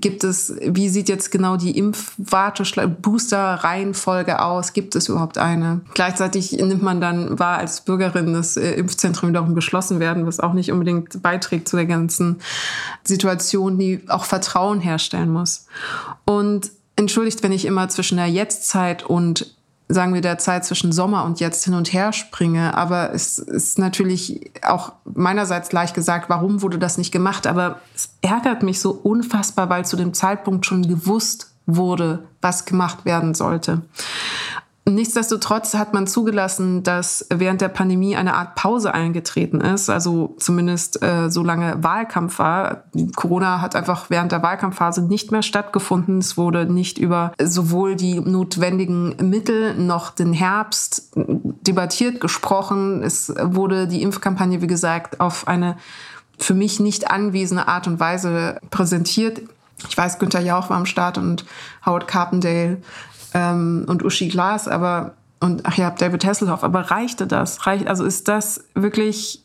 Gibt 0.00 0.22
es, 0.24 0.54
wie 0.62 0.88
sieht 0.88 1.08
jetzt 1.08 1.30
genau 1.30 1.56
die 1.56 1.78
Impfwarte-Booster-Reihenfolge 1.78 4.40
aus? 4.40 4.72
Gibt 4.72 4.96
es 4.96 5.08
überhaupt 5.08 5.38
eine? 5.38 5.82
Gleichzeitig 5.94 6.50
nimmt 6.52 6.82
man 6.82 7.00
dann 7.00 7.38
wahr 7.38 7.58
als 7.58 7.82
Bürgerin, 7.82 8.32
dass 8.32 8.56
äh, 8.56 8.72
Impfzentren 8.72 9.28
wiederum 9.28 9.54
geschlossen 9.54 10.00
werden, 10.00 10.26
was 10.26 10.40
auch 10.40 10.54
nicht 10.54 10.72
unbedingt 10.72 11.22
beiträgt 11.22 11.68
zu 11.68 11.76
der 11.76 11.86
ganzen 11.86 12.40
Situation, 13.04 13.78
die 13.78 14.00
auch 14.08 14.24
Vertrauen 14.24 14.80
herstellen 14.80 15.30
muss. 15.30 15.66
Und 16.24 16.70
entschuldigt, 16.96 17.42
wenn 17.42 17.52
ich 17.52 17.64
immer 17.64 17.88
zwischen 17.88 18.16
der 18.16 18.28
Jetztzeit 18.28 19.02
und 19.04 19.54
sagen 19.88 20.14
wir 20.14 20.20
der 20.20 20.38
Zeit 20.38 20.64
zwischen 20.64 20.92
Sommer 20.92 21.24
und 21.24 21.40
jetzt 21.40 21.64
hin 21.64 21.74
und 21.74 21.92
her 21.92 22.12
springe. 22.12 22.76
Aber 22.76 23.12
es 23.12 23.38
ist 23.38 23.78
natürlich 23.78 24.50
auch 24.62 24.92
meinerseits 25.04 25.72
leicht 25.72 25.94
gesagt, 25.94 26.28
warum 26.30 26.62
wurde 26.62 26.78
das 26.78 26.98
nicht 26.98 27.12
gemacht? 27.12 27.46
Aber 27.46 27.80
es 27.94 28.10
ärgert 28.22 28.62
mich 28.62 28.80
so 28.80 28.90
unfassbar, 28.90 29.68
weil 29.68 29.84
zu 29.84 29.96
dem 29.96 30.14
Zeitpunkt 30.14 30.66
schon 30.66 30.86
gewusst 30.86 31.52
wurde, 31.66 32.24
was 32.40 32.64
gemacht 32.64 33.04
werden 33.04 33.34
sollte. 33.34 33.82
Nichtsdestotrotz 34.84 35.74
hat 35.74 35.94
man 35.94 36.08
zugelassen, 36.08 36.82
dass 36.82 37.26
während 37.32 37.60
der 37.60 37.68
Pandemie 37.68 38.16
eine 38.16 38.34
Art 38.34 38.56
Pause 38.56 38.92
eingetreten 38.92 39.60
ist, 39.60 39.88
also 39.88 40.34
zumindest 40.40 41.00
äh, 41.02 41.30
solange 41.30 41.80
Wahlkampf 41.84 42.40
war. 42.40 42.82
Corona 43.14 43.60
hat 43.60 43.76
einfach 43.76 44.10
während 44.10 44.32
der 44.32 44.42
Wahlkampfphase 44.42 45.02
nicht 45.02 45.30
mehr 45.30 45.42
stattgefunden. 45.42 46.18
Es 46.18 46.36
wurde 46.36 46.66
nicht 46.66 46.98
über 46.98 47.32
sowohl 47.40 47.94
die 47.94 48.18
notwendigen 48.18 49.14
Mittel 49.22 49.76
noch 49.76 50.10
den 50.10 50.32
Herbst 50.32 51.12
debattiert, 51.14 52.20
gesprochen. 52.20 53.04
Es 53.04 53.32
wurde 53.40 53.86
die 53.86 54.02
Impfkampagne, 54.02 54.62
wie 54.62 54.66
gesagt, 54.66 55.20
auf 55.20 55.46
eine 55.46 55.76
für 56.38 56.54
mich 56.54 56.80
nicht 56.80 57.08
anwesende 57.08 57.68
Art 57.68 57.86
und 57.86 58.00
Weise 58.00 58.58
präsentiert. 58.70 59.42
Ich 59.88 59.96
weiß, 59.96 60.18
Günther 60.18 60.40
Jauch 60.40 60.70
war 60.70 60.76
am 60.76 60.86
Start 60.86 61.18
und 61.18 61.44
Howard 61.84 62.06
Carpendale 62.06 62.78
ähm, 63.34 63.84
und 63.88 64.04
Uschi 64.04 64.28
Glas, 64.28 64.68
aber 64.68 65.14
und 65.40 65.66
ach 65.66 65.76
ja, 65.76 65.90
David 65.90 66.24
Hasselhoff, 66.24 66.62
aber 66.62 66.90
reichte 66.92 67.26
das? 67.26 67.66
Reicht, 67.66 67.88
also 67.88 68.04
ist 68.04 68.28
das 68.28 68.64
wirklich 68.74 69.44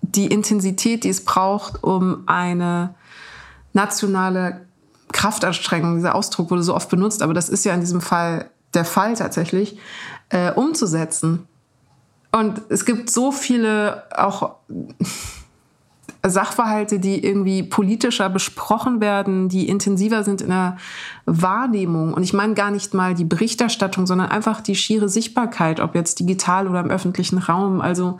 die 0.00 0.26
Intensität, 0.26 1.04
die 1.04 1.10
es 1.10 1.22
braucht, 1.24 1.84
um 1.84 2.22
eine 2.26 2.94
nationale 3.74 4.66
Kraftanstrengung, 5.12 5.96
dieser 5.96 6.14
Ausdruck 6.14 6.50
wurde 6.50 6.62
so 6.62 6.74
oft 6.74 6.88
benutzt, 6.88 7.22
aber 7.22 7.34
das 7.34 7.48
ist 7.48 7.64
ja 7.64 7.74
in 7.74 7.80
diesem 7.80 8.00
Fall 8.00 8.50
der 8.74 8.84
Fall 8.84 9.14
tatsächlich, 9.14 9.78
äh, 10.30 10.52
umzusetzen. 10.52 11.46
Und 12.32 12.62
es 12.68 12.84
gibt 12.84 13.10
so 13.10 13.32
viele 13.32 14.04
auch 14.16 14.56
Sachverhalte, 16.26 16.98
die 16.98 17.24
irgendwie 17.24 17.62
politischer 17.62 18.28
besprochen 18.28 19.00
werden, 19.00 19.48
die 19.48 19.68
intensiver 19.68 20.24
sind 20.24 20.40
in 20.40 20.48
der 20.48 20.76
Wahrnehmung. 21.26 22.12
Und 22.12 22.22
ich 22.22 22.32
meine 22.32 22.54
gar 22.54 22.70
nicht 22.70 22.92
mal 22.94 23.14
die 23.14 23.24
Berichterstattung, 23.24 24.06
sondern 24.06 24.28
einfach 24.28 24.60
die 24.60 24.74
schiere 24.74 25.08
Sichtbarkeit, 25.08 25.80
ob 25.80 25.94
jetzt 25.94 26.18
digital 26.20 26.66
oder 26.66 26.80
im 26.80 26.90
öffentlichen 26.90 27.38
Raum. 27.38 27.80
Also 27.80 28.18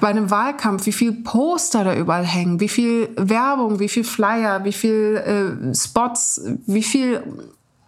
bei 0.00 0.08
einem 0.08 0.30
Wahlkampf, 0.30 0.86
wie 0.86 0.92
viel 0.92 1.12
Poster 1.12 1.84
da 1.84 1.94
überall 1.94 2.24
hängen, 2.24 2.60
wie 2.60 2.68
viel 2.68 3.10
Werbung, 3.16 3.80
wie 3.80 3.88
viel 3.88 4.04
Flyer, 4.04 4.64
wie 4.64 4.72
viel 4.72 5.16
äh, 5.16 5.74
Spots, 5.74 6.40
wie 6.66 6.82
viel 6.82 7.22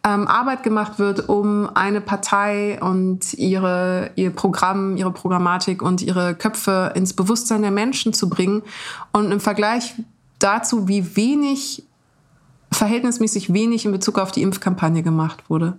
ähm, 0.05 0.27
Arbeit 0.27 0.63
gemacht 0.63 0.99
wird, 0.99 1.29
um 1.29 1.69
eine 1.75 2.01
Partei 2.01 2.81
und 2.83 3.35
ihre, 3.35 4.11
ihr 4.17 4.31
Programm, 4.31 4.97
ihre 4.97 5.13
Programmatik 5.13 5.81
und 5.81 6.03
ihre 6.03 6.35
Köpfe 6.35 6.93
ins 6.95 7.13
Bewusstsein 7.13 7.63
der 7.63 7.71
Menschen 7.71 8.13
zu 8.13 8.29
bringen. 8.29 8.63
Und 9.13 9.31
im 9.31 9.41
Vergleich 9.41 9.95
dazu, 10.41 10.89
wie 10.89 11.17
wenig, 11.17 11.85
verhältnismäßig 12.73 13.53
wenig 13.53 13.85
in 13.85 13.93
Bezug 13.93 14.19
auf 14.19 14.33
die 14.33 14.43
Impfkampagne 14.43 15.03
gemacht 15.03 15.49
wurde. 15.49 15.79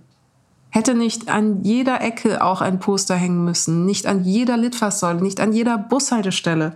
Hätte 0.70 0.94
nicht 0.94 1.28
an 1.28 1.62
jeder 1.62 2.00
Ecke 2.00 2.42
auch 2.42 2.60
ein 2.60 2.80
Poster 2.80 3.14
hängen 3.14 3.44
müssen, 3.44 3.84
nicht 3.84 4.06
an 4.06 4.24
jeder 4.24 4.56
Litfaßsäule, 4.56 5.22
nicht 5.22 5.38
an 5.38 5.52
jeder 5.52 5.78
Bushaltestelle, 5.78 6.74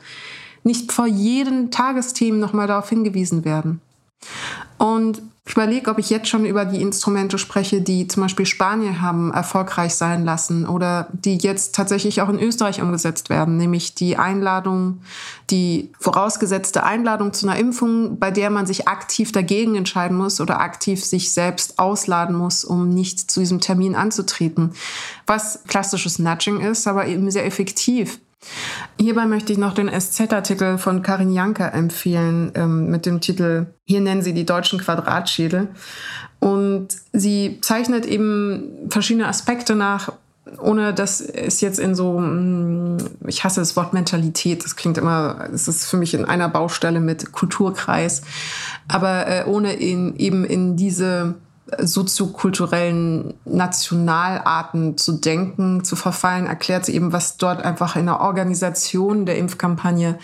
nicht 0.62 0.92
vor 0.92 1.06
jedem 1.06 1.70
Tagesthemen 1.70 2.38
nochmal 2.38 2.66
darauf 2.66 2.88
hingewiesen 2.90 3.44
werden. 3.44 3.80
Und 4.78 5.22
ich 5.48 5.54
überlege, 5.54 5.90
ob 5.90 5.98
ich 5.98 6.10
jetzt 6.10 6.28
schon 6.28 6.44
über 6.44 6.66
die 6.66 6.82
Instrumente 6.82 7.38
spreche, 7.38 7.80
die 7.80 8.06
zum 8.06 8.22
Beispiel 8.22 8.44
Spanien 8.44 9.00
haben 9.00 9.32
erfolgreich 9.32 9.94
sein 9.94 10.26
lassen 10.26 10.66
oder 10.66 11.08
die 11.12 11.38
jetzt 11.38 11.74
tatsächlich 11.74 12.20
auch 12.20 12.28
in 12.28 12.38
Österreich 12.38 12.82
umgesetzt 12.82 13.30
werden, 13.30 13.56
nämlich 13.56 13.94
die 13.94 14.18
Einladung, 14.18 15.00
die 15.48 15.90
vorausgesetzte 15.98 16.84
Einladung 16.84 17.32
zu 17.32 17.48
einer 17.48 17.58
Impfung, 17.58 18.18
bei 18.18 18.30
der 18.30 18.50
man 18.50 18.66
sich 18.66 18.88
aktiv 18.88 19.32
dagegen 19.32 19.74
entscheiden 19.74 20.18
muss 20.18 20.38
oder 20.38 20.60
aktiv 20.60 21.02
sich 21.02 21.32
selbst 21.32 21.78
ausladen 21.78 22.36
muss, 22.36 22.62
um 22.62 22.90
nicht 22.90 23.30
zu 23.30 23.40
diesem 23.40 23.60
Termin 23.60 23.94
anzutreten. 23.94 24.74
Was 25.26 25.60
klassisches 25.66 26.18
Nudging 26.18 26.60
ist, 26.60 26.86
aber 26.86 27.06
eben 27.06 27.30
sehr 27.30 27.46
effektiv. 27.46 28.20
Hierbei 29.00 29.26
möchte 29.26 29.52
ich 29.52 29.58
noch 29.58 29.74
den 29.74 29.88
SZ-Artikel 29.88 30.78
von 30.78 31.02
Karin 31.02 31.32
Janker 31.32 31.72
empfehlen 31.72 32.52
ähm, 32.54 32.90
mit 32.90 33.06
dem 33.06 33.20
Titel 33.20 33.66
Hier 33.84 34.00
nennen 34.00 34.22
sie 34.22 34.34
die 34.34 34.46
deutschen 34.46 34.80
Quadratschädel. 34.80 35.68
Und 36.40 36.88
sie 37.12 37.58
zeichnet 37.62 38.06
eben 38.06 38.88
verschiedene 38.90 39.28
Aspekte 39.28 39.74
nach, 39.74 40.12
ohne 40.60 40.94
dass 40.94 41.20
es 41.20 41.60
jetzt 41.60 41.78
in 41.78 41.94
so, 41.94 42.18
mm, 42.18 42.98
ich 43.26 43.44
hasse 43.44 43.60
das 43.60 43.76
Wort 43.76 43.92
Mentalität, 43.92 44.64
das 44.64 44.76
klingt 44.76 44.98
immer, 44.98 45.48
es 45.52 45.68
ist 45.68 45.86
für 45.86 45.96
mich 45.96 46.14
in 46.14 46.24
einer 46.24 46.48
Baustelle 46.48 47.00
mit 47.00 47.32
Kulturkreis, 47.32 48.22
aber 48.88 49.26
äh, 49.26 49.44
ohne 49.46 49.74
in, 49.74 50.16
eben 50.16 50.44
in 50.44 50.76
diese 50.76 51.34
soziokulturellen 51.78 53.34
Nationalarten 53.44 54.96
zu 54.96 55.12
denken, 55.12 55.84
zu 55.84 55.96
verfallen, 55.96 56.46
erklärt 56.46 56.86
sie 56.86 56.94
eben, 56.94 57.12
was 57.12 57.36
dort 57.36 57.62
einfach 57.62 57.96
in 57.96 58.06
der 58.06 58.20
Organisation 58.20 59.26
der 59.26 59.36
Impfkampagne 59.36 60.18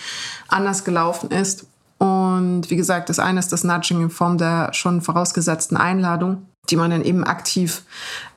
anders 0.48 0.84
gelaufen 0.84 1.30
ist. 1.30 1.66
Und 1.98 2.70
wie 2.70 2.76
gesagt, 2.76 3.08
das 3.08 3.18
eine 3.18 3.40
ist 3.40 3.52
das 3.52 3.64
Nudging 3.64 4.02
in 4.02 4.10
Form 4.10 4.38
der 4.38 4.72
schon 4.72 5.00
vorausgesetzten 5.00 5.76
Einladung, 5.76 6.46
die 6.70 6.76
man 6.76 6.90
dann 6.90 7.04
eben 7.04 7.24
aktiv 7.24 7.82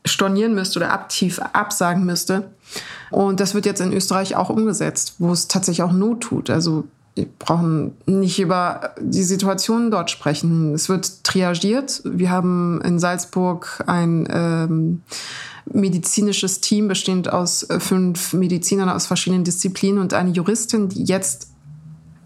stornieren 0.05 0.53
müsste 0.53 0.79
oder 0.79 0.93
aktiv 0.93 1.39
absagen 1.53 2.05
müsste. 2.05 2.51
Und 3.09 3.39
das 3.39 3.53
wird 3.53 3.65
jetzt 3.65 3.81
in 3.81 3.93
Österreich 3.93 4.35
auch 4.35 4.49
umgesetzt, 4.49 5.15
wo 5.19 5.31
es 5.31 5.47
tatsächlich 5.47 5.83
auch 5.83 5.93
Not 5.93 6.21
tut. 6.21 6.49
Also 6.49 6.85
wir 7.17 7.27
brauchen 7.39 7.95
nicht 8.05 8.39
über 8.39 8.93
die 8.99 9.23
Situation 9.23 9.91
dort 9.91 10.11
sprechen. 10.11 10.73
Es 10.73 10.87
wird 10.87 11.23
triagiert. 11.23 12.01
Wir 12.05 12.29
haben 12.29 12.81
in 12.81 12.99
Salzburg 12.99 13.83
ein 13.87 14.27
ähm, 14.31 15.01
medizinisches 15.65 16.61
Team 16.61 16.87
bestehend 16.87 17.31
aus 17.31 17.63
äh, 17.63 17.79
fünf 17.79 18.33
Medizinern 18.33 18.89
aus 18.89 19.05
verschiedenen 19.07 19.43
Disziplinen 19.43 19.99
und 19.99 20.13
eine 20.13 20.31
Juristin, 20.31 20.89
die 20.89 21.03
jetzt 21.03 21.49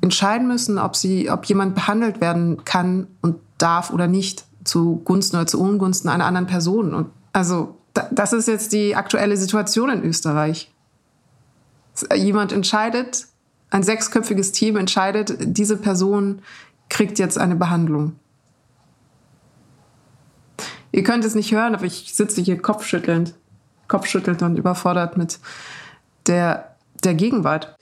entscheiden 0.01 0.47
müssen, 0.47 0.77
ob 0.77 0.95
sie, 0.95 1.29
ob 1.29 1.45
jemand 1.45 1.75
behandelt 1.75 2.21
werden 2.21 2.63
kann 2.65 3.07
und 3.21 3.37
darf 3.57 3.91
oder 3.91 4.07
nicht 4.07 4.45
zu 4.63 5.01
Gunsten 5.05 5.37
oder 5.37 5.47
zu 5.47 5.59
Ungunsten 5.59 6.09
einer 6.09 6.25
anderen 6.25 6.47
Person. 6.47 6.93
Und 6.93 7.07
also 7.33 7.77
das 8.11 8.33
ist 8.33 8.47
jetzt 8.47 8.73
die 8.73 8.95
aktuelle 8.95 9.37
Situation 9.37 9.89
in 9.89 10.03
Österreich. 10.03 10.71
Jemand 12.15 12.51
entscheidet, 12.51 13.27
ein 13.71 13.83
sechsköpfiges 13.83 14.51
Team 14.51 14.77
entscheidet, 14.77 15.35
diese 15.39 15.77
Person 15.77 16.41
kriegt 16.89 17.17
jetzt 17.17 17.37
eine 17.37 17.55
Behandlung. 17.55 18.17
Ihr 20.91 21.03
könnt 21.03 21.23
es 21.23 21.35
nicht 21.35 21.53
hören, 21.53 21.73
aber 21.73 21.85
ich 21.85 22.13
sitze 22.13 22.41
hier 22.41 22.61
kopfschüttelnd, 22.61 23.33
kopfschüttelnd 23.87 24.41
und 24.43 24.57
überfordert 24.57 25.17
mit 25.17 25.39
der, 26.27 26.75
der 27.03 27.13
Gegenwart. 27.13 27.77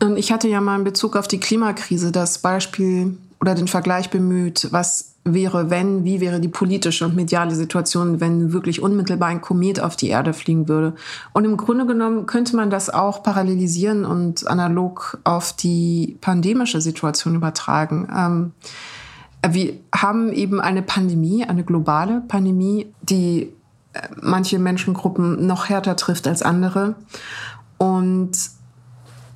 Und 0.00 0.16
ich 0.16 0.32
hatte 0.32 0.48
ja 0.48 0.60
mal 0.60 0.78
in 0.78 0.84
Bezug 0.84 1.14
auf 1.14 1.28
die 1.28 1.38
Klimakrise 1.40 2.10
das 2.10 2.38
Beispiel 2.38 3.18
oder 3.38 3.54
den 3.54 3.68
Vergleich 3.68 4.08
bemüht, 4.08 4.68
was 4.70 5.11
wäre, 5.24 5.70
wenn, 5.70 6.04
wie 6.04 6.20
wäre 6.20 6.40
die 6.40 6.48
politische 6.48 7.04
und 7.04 7.14
mediale 7.14 7.54
Situation, 7.54 8.20
wenn 8.20 8.52
wirklich 8.52 8.82
unmittelbar 8.82 9.28
ein 9.28 9.40
Komet 9.40 9.80
auf 9.80 9.96
die 9.96 10.08
Erde 10.08 10.32
fliegen 10.32 10.68
würde. 10.68 10.94
Und 11.32 11.44
im 11.44 11.56
Grunde 11.56 11.86
genommen 11.86 12.26
könnte 12.26 12.56
man 12.56 12.70
das 12.70 12.90
auch 12.90 13.22
parallelisieren 13.22 14.04
und 14.04 14.46
analog 14.48 15.18
auf 15.24 15.52
die 15.52 16.18
pandemische 16.20 16.80
Situation 16.80 17.36
übertragen. 17.36 18.08
Ähm, 18.14 18.52
Wir 19.48 19.74
haben 19.92 20.32
eben 20.32 20.60
eine 20.60 20.82
Pandemie, 20.82 21.44
eine 21.44 21.64
globale 21.64 22.22
Pandemie, 22.28 22.86
die 23.02 23.52
äh, 23.92 24.08
manche 24.20 24.58
Menschengruppen 24.58 25.46
noch 25.46 25.68
härter 25.68 25.96
trifft 25.96 26.28
als 26.28 26.42
andere. 26.42 26.94
Und 27.76 28.32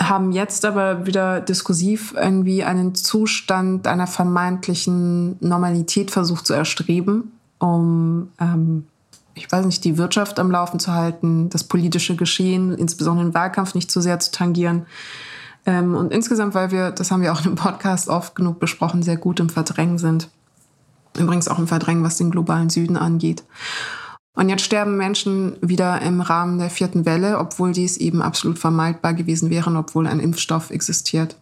haben 0.01 0.33
jetzt 0.33 0.65
aber 0.65 1.07
wieder 1.07 1.41
diskursiv 1.41 2.15
irgendwie 2.17 2.65
einen 2.65 2.95
Zustand 2.95 3.87
einer 3.87 4.07
vermeintlichen 4.07 5.37
Normalität 5.41 6.11
versucht 6.11 6.47
zu 6.47 6.53
erstreben, 6.53 7.33
um, 7.59 8.29
ähm, 8.39 8.87
ich 9.35 9.51
weiß 9.51 9.65
nicht, 9.67 9.85
die 9.85 9.99
Wirtschaft 9.99 10.39
am 10.39 10.51
Laufen 10.51 10.81
zu 10.81 10.93
halten, 10.93 11.49
das 11.51 11.65
politische 11.65 12.17
Geschehen, 12.17 12.75
insbesondere 12.75 13.27
den 13.27 13.35
Wahlkampf 13.35 13.75
nicht 13.75 13.91
zu 13.91 14.01
sehr 14.01 14.19
zu 14.19 14.31
tangieren. 14.31 14.87
Ähm, 15.65 15.95
und 15.95 16.13
insgesamt, 16.13 16.55
weil 16.55 16.71
wir, 16.71 16.91
das 16.91 17.11
haben 17.11 17.23
wir 17.23 17.33
auch 17.33 17.45
im 17.45 17.55
Podcast 17.55 18.09
oft 18.09 18.35
genug 18.35 18.61
besprochen, 18.61 19.03
sehr 19.03 19.17
gut 19.17 19.41
im 19.41 19.49
Verdrängen 19.49 19.99
sind. 19.99 20.29
Übrigens 21.17 21.49
auch 21.49 21.59
im 21.59 21.67
Verdrängen, 21.67 22.05
was 22.05 22.19
den 22.19 22.31
globalen 22.31 22.71
Süden 22.71 22.97
angeht. 22.97 23.43
Und 24.37 24.51
jetzt 24.51 24.65
sterben 24.65 24.99
Menschen 24.99 25.57
wieder 25.63 26.01
im 26.03 26.21
Rahmen 26.21 26.59
der 26.59 26.69
vierten 26.69 27.07
Welle, 27.07 27.39
obwohl 27.39 27.73
dies 27.73 27.97
eben 27.97 28.21
absolut 28.21 28.59
vermeidbar 28.59 29.15
gewesen 29.15 29.49
wäre, 29.49 29.75
obwohl 29.75 30.07
ein 30.07 30.21
Impfstoff 30.21 30.71
existiert. 30.71 31.37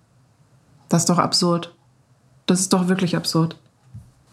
Das 0.88 1.02
ist 1.02 1.10
doch 1.10 1.18
absurd. 1.18 1.74
Das 2.46 2.60
ist 2.60 2.72
doch 2.72 2.86
wirklich 2.88 3.16
absurd. 3.16 3.58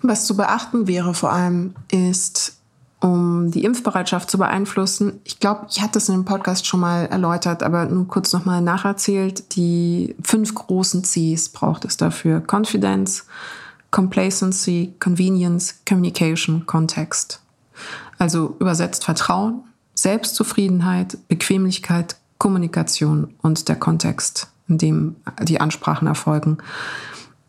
Was 0.04 0.26
zu 0.26 0.38
beachten 0.38 0.88
wäre 0.88 1.16
vor 1.16 1.34
allem 1.34 1.74
ist, 1.92 2.58
um 3.00 3.50
die 3.50 3.64
Impfbereitschaft 3.64 4.30
zu 4.30 4.38
beeinflussen, 4.38 5.20
ich 5.24 5.40
glaube, 5.40 5.66
ich 5.68 5.82
hatte 5.82 5.98
es 5.98 6.08
in 6.08 6.16
dem 6.16 6.26
Podcast 6.26 6.68
schon 6.68 6.82
mal 6.82 7.08
erläutert, 7.08 7.64
aber 7.64 7.86
nur 7.86 8.08
kurz 8.08 8.32
nochmal 8.32 8.62
nacherzählt, 8.62 9.56
die 9.56 10.16
fünf 10.24 10.54
großen 10.54 11.02
Cs 11.02 11.50
braucht 11.50 11.84
es 11.84 11.98
dafür. 11.98 12.44
Confidence, 12.46 13.26
Complacency, 13.90 14.94
Convenience, 15.00 15.80
Communication, 15.88 16.68
Context. 16.68 17.42
Also 18.18 18.56
übersetzt 18.60 19.04
Vertrauen, 19.04 19.64
Selbstzufriedenheit, 19.94 21.18
Bequemlichkeit, 21.28 22.16
Kommunikation 22.38 23.34
und 23.42 23.70
der 23.70 23.76
Kontext, 23.76 24.48
in 24.68 24.78
dem 24.78 25.16
die 25.44 25.62
Ansprachen 25.62 26.08
erfolgen. 26.08 26.58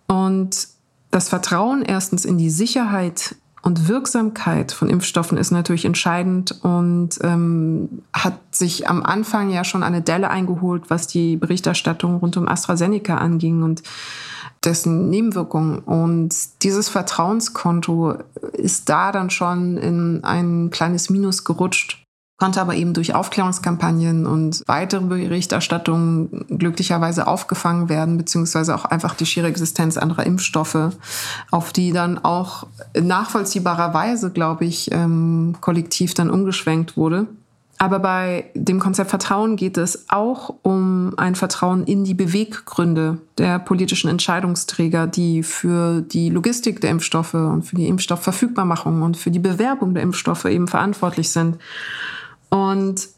Und 0.07 0.69
das 1.11 1.29
Vertrauen 1.29 1.83
erstens 1.83 2.25
in 2.25 2.39
die 2.39 2.51
Sicherheit 2.51 3.37
und 3.63 3.87
Wirksamkeit 3.89 4.73
von 4.73 4.89
Impfstoffen 4.89 5.39
ist 5.39 5.53
natürlich 5.53 5.85
entscheidend 5.85 6.59
und 6.63 7.11
ähm, 7.23 8.03
hat 8.13 8.35
sich 8.51 8.89
am 8.89 9.05
Anfang 9.05 9.51
ja 9.51 9.63
schon 9.63 9.85
eine 9.85 10.03
Delle 10.03 10.31
eingeholt, 10.31 10.91
was 10.91 11.07
die 11.07 11.37
Berichterstattung 11.37 12.17
rund 12.17 12.37
um 12.37 12.49
AstraZeneca 12.49 13.17
anging. 13.19 13.63
Und 13.63 13.85
dessen 14.65 15.11
Nebenwirkungen. 15.11 15.79
Und 15.81 16.63
dieses 16.63 16.89
Vertrauenskonto 16.89 18.15
ist 18.53 18.89
da 18.89 19.13
dann 19.13 19.31
schon 19.31 19.77
in 19.77 20.25
ein 20.25 20.71
kleines 20.71 21.11
Minus 21.11 21.45
gerutscht 21.45 22.03
konnte 22.43 22.61
aber 22.61 22.75
eben 22.75 22.93
durch 22.93 23.15
Aufklärungskampagnen 23.15 24.27
und 24.27 24.65
weitere 24.67 25.05
Berichterstattungen 25.05 26.45
glücklicherweise 26.49 27.29
aufgefangen 27.29 27.89
werden, 27.89 28.19
beziehungsweise 28.19 28.75
auch 28.75 28.85
einfach 28.85 29.15
die 29.15 29.27
schiere 29.27 29.47
Existenz 29.47 29.97
anderer 29.97 30.27
Impfstoffe, 30.27 30.91
auf 31.53 31.73
die 31.73 31.93
dann 31.93 32.19
auch 32.19 32.67
nachvollziehbarerweise, 33.01 34.33
glaube 34.33 34.65
ich, 34.65 34.91
ähm, 34.91 35.55
kollektiv 35.61 36.15
dann 36.15 36.31
umgeschwenkt 36.31 36.97
wurde. 36.97 37.29
Aber 37.83 37.99
bei 37.99 38.49
dem 38.55 38.79
Konzept 38.79 39.11
Vertrauen 39.11 39.57
geht 39.57 39.77
es 39.77 40.05
auch 40.09 40.55
um 40.63 41.15
ein 41.17 41.35
Vertrauen 41.35 41.83
in 41.83 42.05
die 42.05 42.15
Beweggründe 42.15 43.19
der 43.39 43.59
politischen 43.59 44.09
Entscheidungsträger, 44.09 45.09
die 45.09 45.43
für 45.43 46.01
die 46.01 46.31
Logistik 46.31 46.81
der 46.81 46.91
Impfstoffe 46.91 47.35
und 47.35 47.65
für 47.65 47.75
die 47.75 47.89
Impfstoffverfügbarmachung 47.89 49.03
und 49.03 49.17
für 49.17 49.33
die 49.33 49.41
Bewerbung 49.41 49.95
der 49.95 50.05
Impfstoffe 50.05 50.45
eben 50.45 50.69
verantwortlich 50.69 51.31
sind. 51.31 51.59
Und 52.51 53.09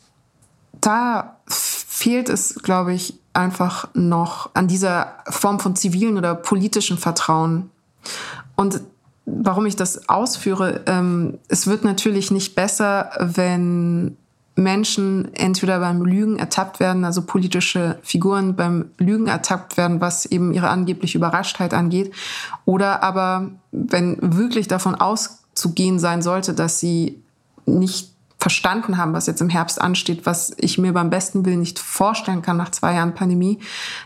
da 0.81 1.37
fehlt 1.47 2.31
es, 2.31 2.55
glaube 2.63 2.95
ich, 2.95 3.19
einfach 3.35 3.89
noch 3.93 4.49
an 4.55 4.67
dieser 4.67 5.13
Form 5.29 5.61
von 5.61 5.77
zivilen 5.77 6.17
oder 6.17 6.35
politischen 6.35 6.97
Vertrauen. 6.97 7.69
Und 8.57 8.81
warum 9.27 9.67
ich 9.67 9.77
das 9.77 10.09
ausführe, 10.09 10.81
ähm, 10.87 11.37
es 11.49 11.67
wird 11.67 11.85
natürlich 11.85 12.31
nicht 12.31 12.55
besser, 12.55 13.11
wenn 13.21 14.17
Menschen 14.57 15.35
entweder 15.35 15.81
beim 15.81 16.05
Lügen 16.05 16.39
ertappt 16.39 16.79
werden, 16.79 17.05
also 17.05 17.23
politische 17.23 17.99
Figuren 18.03 18.55
beim 18.55 18.91
Lügen 18.99 19.27
ertappt 19.27 19.77
werden, 19.77 20.01
was 20.01 20.27
eben 20.27 20.53
ihre 20.53 20.69
angebliche 20.69 21.19
Überraschtheit 21.19 21.75
angeht, 21.75 22.15
oder 22.65 23.03
aber 23.03 23.51
wenn 23.73 24.17
wirklich 24.21 24.69
davon 24.69 24.95
auszugehen 24.95 25.99
sein 25.99 26.23
sollte, 26.23 26.55
dass 26.55 26.79
sie 26.79 27.21
nicht 27.67 28.15
verstanden 28.45 28.99
haben, 28.99 29.15
was 29.15 29.27
jetzt 29.27 29.41
im 29.41 29.49
Herbst 29.49 29.81
ansteht, 29.81 30.27
was 30.27 30.53
ich 30.59 30.77
mir 30.77 30.93
beim 30.93 31.09
besten 31.09 31.47
Willen 31.47 31.61
nicht 31.61 31.79
vorstellen 31.79 32.43
kann 32.43 32.59
nach 32.59 32.71
zwei 32.71 32.93
Jahren 32.95 33.15
Pandemie, 33.15 33.59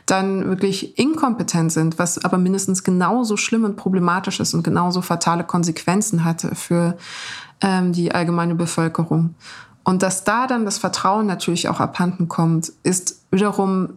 dann 0.06 0.46
wirklich 0.46 0.96
inkompetent 0.96 1.72
sind, 1.72 1.98
was 1.98 2.24
aber 2.24 2.38
mindestens 2.38 2.84
genauso 2.84 3.36
schlimm 3.36 3.64
und 3.64 3.76
problematisch 3.76 4.38
ist 4.38 4.54
und 4.54 4.62
genauso 4.62 5.02
fatale 5.02 5.42
Konsequenzen 5.42 6.24
hatte 6.24 6.54
für 6.54 6.96
ähm, 7.60 7.92
die 7.92 8.12
allgemeine 8.12 8.54
Bevölkerung. 8.54 9.34
Und 9.88 10.02
dass 10.02 10.22
da 10.22 10.46
dann 10.46 10.66
das 10.66 10.76
Vertrauen 10.76 11.24
natürlich 11.24 11.66
auch 11.70 11.80
abhanden 11.80 12.28
kommt, 12.28 12.70
ist 12.82 13.22
wiederum 13.30 13.94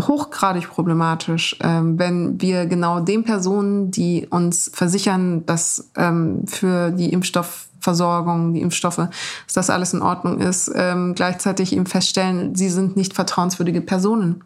hochgradig 0.00 0.68
problematisch, 0.68 1.56
ähm, 1.60 1.98
wenn 1.98 2.40
wir 2.40 2.66
genau 2.66 3.00
den 3.00 3.24
Personen, 3.24 3.90
die 3.90 4.28
uns 4.30 4.70
versichern, 4.72 5.44
dass 5.44 5.90
ähm, 5.96 6.46
für 6.46 6.92
die 6.92 7.12
Impfstoffversorgung, 7.12 8.54
die 8.54 8.60
Impfstoffe, 8.60 8.98
dass 8.98 9.54
das 9.54 9.70
alles 9.70 9.92
in 9.92 10.02
Ordnung 10.02 10.38
ist, 10.38 10.70
ähm, 10.76 11.16
gleichzeitig 11.16 11.72
eben 11.72 11.86
feststellen, 11.86 12.54
sie 12.54 12.68
sind 12.68 12.96
nicht 12.96 13.12
vertrauenswürdige 13.12 13.80
Personen. 13.80 14.44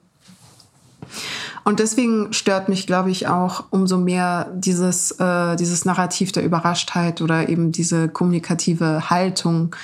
Und 1.65 1.79
deswegen 1.79 2.33
stört 2.33 2.69
mich, 2.69 2.87
glaube 2.87 3.11
ich, 3.11 3.29
auch 3.29 3.65
umso 3.71 3.99
mehr 3.99 4.51
dieses, 4.55 5.13
äh, 5.13 5.55
dieses 5.57 5.85
Narrativ 5.85 6.33
der 6.33 6.45
Überraschtheit 6.45 7.21
oder 7.21 7.49
eben 7.49 7.71
diese 7.71 8.09
kommunikative 8.09 9.11
Haltung 9.11 9.77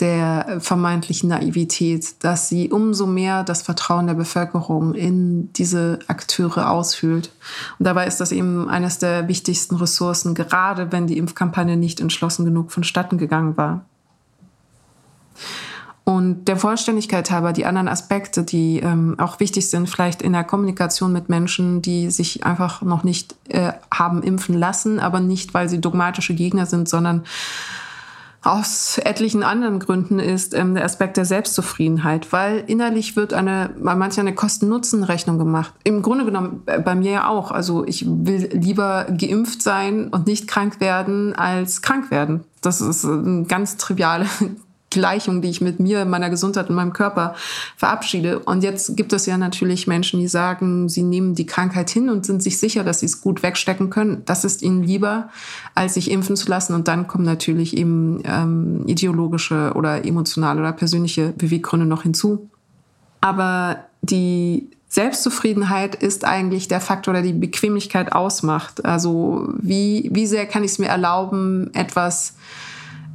der 0.00 0.60
vermeintlichen 0.60 1.28
Naivität, 1.28 2.24
dass 2.24 2.48
sie 2.48 2.70
umso 2.70 3.06
mehr 3.06 3.44
das 3.44 3.62
Vertrauen 3.62 4.06
der 4.06 4.14
Bevölkerung 4.14 4.94
in 4.94 5.52
diese 5.52 5.98
Akteure 6.08 6.70
aushöhlt. 6.70 7.30
Und 7.78 7.84
dabei 7.86 8.06
ist 8.06 8.20
das 8.20 8.32
eben 8.32 8.68
eines 8.68 8.98
der 8.98 9.28
wichtigsten 9.28 9.76
Ressourcen, 9.76 10.34
gerade 10.34 10.90
wenn 10.92 11.06
die 11.06 11.18
Impfkampagne 11.18 11.76
nicht 11.76 12.00
entschlossen 12.00 12.44
genug 12.44 12.72
vonstatten 12.72 13.18
gegangen 13.18 13.56
war. 13.56 13.84
Und 16.04 16.46
der 16.46 16.56
Vollständigkeit 16.56 17.30
halber 17.30 17.52
die 17.52 17.66
anderen 17.66 17.86
Aspekte, 17.86 18.42
die 18.42 18.80
ähm, 18.80 19.14
auch 19.18 19.38
wichtig 19.38 19.70
sind, 19.70 19.88
vielleicht 19.88 20.22
in 20.22 20.32
der 20.32 20.42
Kommunikation 20.42 21.12
mit 21.12 21.28
Menschen, 21.28 21.82
die 21.82 22.10
sich 22.10 22.44
einfach 22.44 22.82
noch 22.82 23.04
nicht 23.04 23.36
äh, 23.48 23.72
haben 23.94 24.22
impfen 24.24 24.58
lassen, 24.58 24.98
aber 24.98 25.20
nicht, 25.20 25.54
weil 25.54 25.68
sie 25.68 25.80
dogmatische 25.80 26.34
Gegner 26.34 26.66
sind, 26.66 26.88
sondern 26.88 27.24
aus 28.42 28.98
etlichen 28.98 29.42
anderen 29.42 29.80
Gründen 29.80 30.18
ist 30.18 30.54
ähm, 30.54 30.74
der 30.74 30.84
Aspekt 30.84 31.16
der 31.16 31.26
Selbstzufriedenheit, 31.26 32.32
weil 32.32 32.64
innerlich 32.66 33.14
wird 33.14 33.34
eine, 33.34 33.70
bei 33.78 33.94
manchen 33.94 34.20
eine 34.20 34.34
Kosten-Nutzen-Rechnung 34.34 35.38
gemacht. 35.38 35.74
Im 35.84 36.00
Grunde 36.00 36.24
genommen 36.24 36.62
äh, 36.66 36.80
bei 36.80 36.94
mir 36.94 37.12
ja 37.12 37.28
auch. 37.28 37.50
Also 37.50 37.84
ich 37.84 38.06
will 38.06 38.48
lieber 38.52 39.06
geimpft 39.10 39.62
sein 39.62 40.08
und 40.08 40.26
nicht 40.26 40.48
krank 40.48 40.80
werden, 40.80 41.34
als 41.34 41.82
krank 41.82 42.10
werden. 42.10 42.44
Das 42.62 42.80
ist 42.80 43.04
eine 43.04 43.44
ganz 43.44 43.76
triviale 43.76 44.26
Gleichung, 44.90 45.40
die 45.40 45.48
ich 45.48 45.60
mit 45.60 45.80
mir, 45.80 46.04
meiner 46.04 46.30
Gesundheit 46.30 46.68
und 46.68 46.74
meinem 46.74 46.92
Körper 46.92 47.34
verabschiede. 47.76 48.40
Und 48.40 48.62
jetzt 48.62 48.96
gibt 48.96 49.12
es 49.12 49.24
ja 49.26 49.38
natürlich 49.38 49.86
Menschen, 49.86 50.20
die 50.20 50.28
sagen, 50.28 50.88
sie 50.88 51.02
nehmen 51.02 51.34
die 51.34 51.46
Krankheit 51.46 51.90
hin 51.90 52.10
und 52.10 52.26
sind 52.26 52.42
sich 52.42 52.58
sicher, 52.58 52.82
dass 52.82 53.00
sie 53.00 53.06
es 53.06 53.20
gut 53.20 53.42
wegstecken 53.42 53.88
können. 53.88 54.22
Das 54.26 54.44
ist 54.44 54.62
ihnen 54.62 54.82
lieber, 54.82 55.30
als 55.74 55.94
sich 55.94 56.10
impfen 56.10 56.36
zu 56.36 56.48
lassen. 56.48 56.74
Und 56.74 56.88
dann 56.88 57.06
kommen 57.06 57.24
natürlich 57.24 57.76
eben 57.76 58.20
ähm, 58.24 58.82
ideologische 58.86 59.72
oder 59.74 60.04
emotionale 60.04 60.60
oder 60.60 60.72
persönliche 60.72 61.32
Beweggründe 61.36 61.86
noch 61.86 62.02
hinzu. 62.02 62.50
Aber 63.20 63.84
die 64.02 64.70
Selbstzufriedenheit 64.88 65.94
ist 65.94 66.24
eigentlich 66.24 66.66
der 66.66 66.80
Faktor, 66.80 67.14
der 67.14 67.22
die 67.22 67.32
Bequemlichkeit 67.32 68.12
ausmacht. 68.12 68.84
Also 68.84 69.48
wie, 69.56 70.10
wie 70.12 70.26
sehr 70.26 70.46
kann 70.46 70.64
ich 70.64 70.72
es 70.72 70.78
mir 70.80 70.88
erlauben, 70.88 71.72
etwas, 71.74 72.34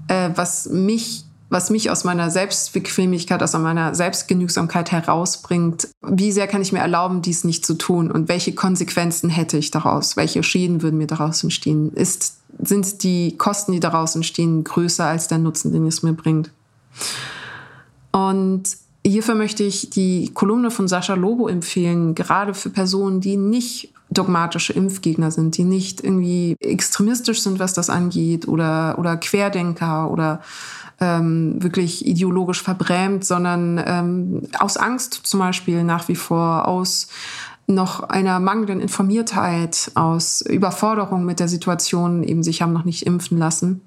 äh, 0.08 0.30
was 0.36 0.70
mich 0.70 1.25
was 1.56 1.70
mich 1.70 1.90
aus 1.90 2.04
meiner 2.04 2.30
Selbstbequemlichkeit, 2.30 3.42
aus 3.42 3.54
meiner 3.54 3.96
Selbstgenügsamkeit 3.96 4.92
herausbringt. 4.92 5.88
Wie 6.02 6.34
sehr 6.34 6.48
kann 6.48 6.62
ich 6.62 6.74
mir 6.74 6.80
erlauben, 6.80 7.22
dies 7.22 7.46
nicht 7.46 7.66
zu 7.66 7.76
tun? 7.76 8.12
Und 8.12 8.28
welche 8.28 8.54
Konsequenzen 8.54 9.30
hätte 9.30 9.58
ich 9.58 9.72
daraus? 9.72 10.18
Welche 10.18 10.44
Schäden 10.44 10.82
würden 10.82 10.98
mir 10.98 11.08
daraus 11.08 11.42
entstehen? 11.44 11.94
Ist, 11.94 12.40
sind 12.62 13.04
die 13.04 13.38
Kosten, 13.38 13.72
die 13.72 13.80
daraus 13.80 14.18
entstehen, 14.18 14.66
größer 14.66 15.06
als 15.06 15.30
der 15.30 15.38
Nutzen, 15.38 15.72
den 15.72 15.88
es 15.88 16.04
mir 16.04 16.12
bringt? 16.12 16.52
Und 18.12 18.64
hierfür 19.06 19.36
möchte 19.36 19.64
ich 19.64 19.90
die 19.90 20.32
Kolumne 20.34 20.72
von 20.72 20.90
Sascha 20.90 21.14
Lobo 21.14 21.48
empfehlen, 21.48 22.16
gerade 22.16 22.54
für 22.54 22.70
Personen, 22.70 23.22
die 23.22 23.38
nicht 23.38 23.94
dogmatische 24.10 24.74
Impfgegner 24.74 25.32
sind, 25.32 25.58
die 25.58 25.64
nicht 25.64 26.04
irgendwie 26.04 26.58
extremistisch 26.60 27.42
sind, 27.42 27.60
was 27.60 27.74
das 27.74 27.90
angeht, 27.90 28.46
oder, 28.46 28.98
oder 29.00 29.16
Querdenker 29.16 30.12
oder 30.12 30.42
ähm, 31.00 31.62
wirklich 31.62 32.06
ideologisch 32.06 32.62
verbrämt, 32.62 33.26
sondern 33.26 33.82
ähm, 33.86 34.42
aus 34.60 34.78
Angst 34.78 35.22
zum 35.24 35.40
Beispiel 35.40 35.84
nach 35.84 36.08
wie 36.08 36.16
vor, 36.16 36.68
aus 36.68 37.08
noch 37.68 38.02
einer 38.04 38.40
mangelnden 38.40 38.80
Informiertheit, 38.80 39.92
aus 39.96 40.42
Überforderung 40.42 41.26
mit 41.26 41.40
der 41.40 41.48
Situation, 41.48 42.24
eben 42.24 42.44
sich 42.44 42.62
haben 42.62 42.74
noch 42.74 42.86
nicht 42.86 43.06
impfen 43.06 43.38
lassen. 43.38 43.82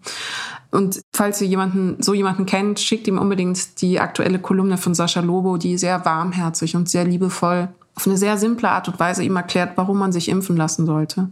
Und 0.71 1.01
falls 1.15 1.41
ihr 1.41 1.47
jemanden, 1.47 2.03
so 2.03 2.13
jemanden 2.13 2.45
kennt, 2.45 2.81
schickt 2.81 3.07
ihm 3.07 3.19
unbedingt 3.19 3.81
die 3.81 4.01
aktuelle 4.01 4.41
Kolumne 4.41 4.79
von 4.79 4.95
Sascha 4.95 5.21
Lobo, 5.21 5.57
die 5.57 5.79
sehr 5.79 6.05
warmherzig 6.05 6.75
und 6.75 6.89
sehr 6.89 7.05
liebevoll 7.05 7.69
auf 7.99 8.07
eine 8.07 8.17
sehr 8.17 8.39
simple 8.39 8.71
Art 8.71 8.87
und 8.87 9.01
Weise 9.01 9.25
ihm 9.25 9.35
erklärt, 9.35 9.73
warum 9.75 9.99
man 9.99 10.13
sich 10.13 10.29
impfen 10.29 10.57
lassen 10.57 10.87
sollte. 10.87 11.31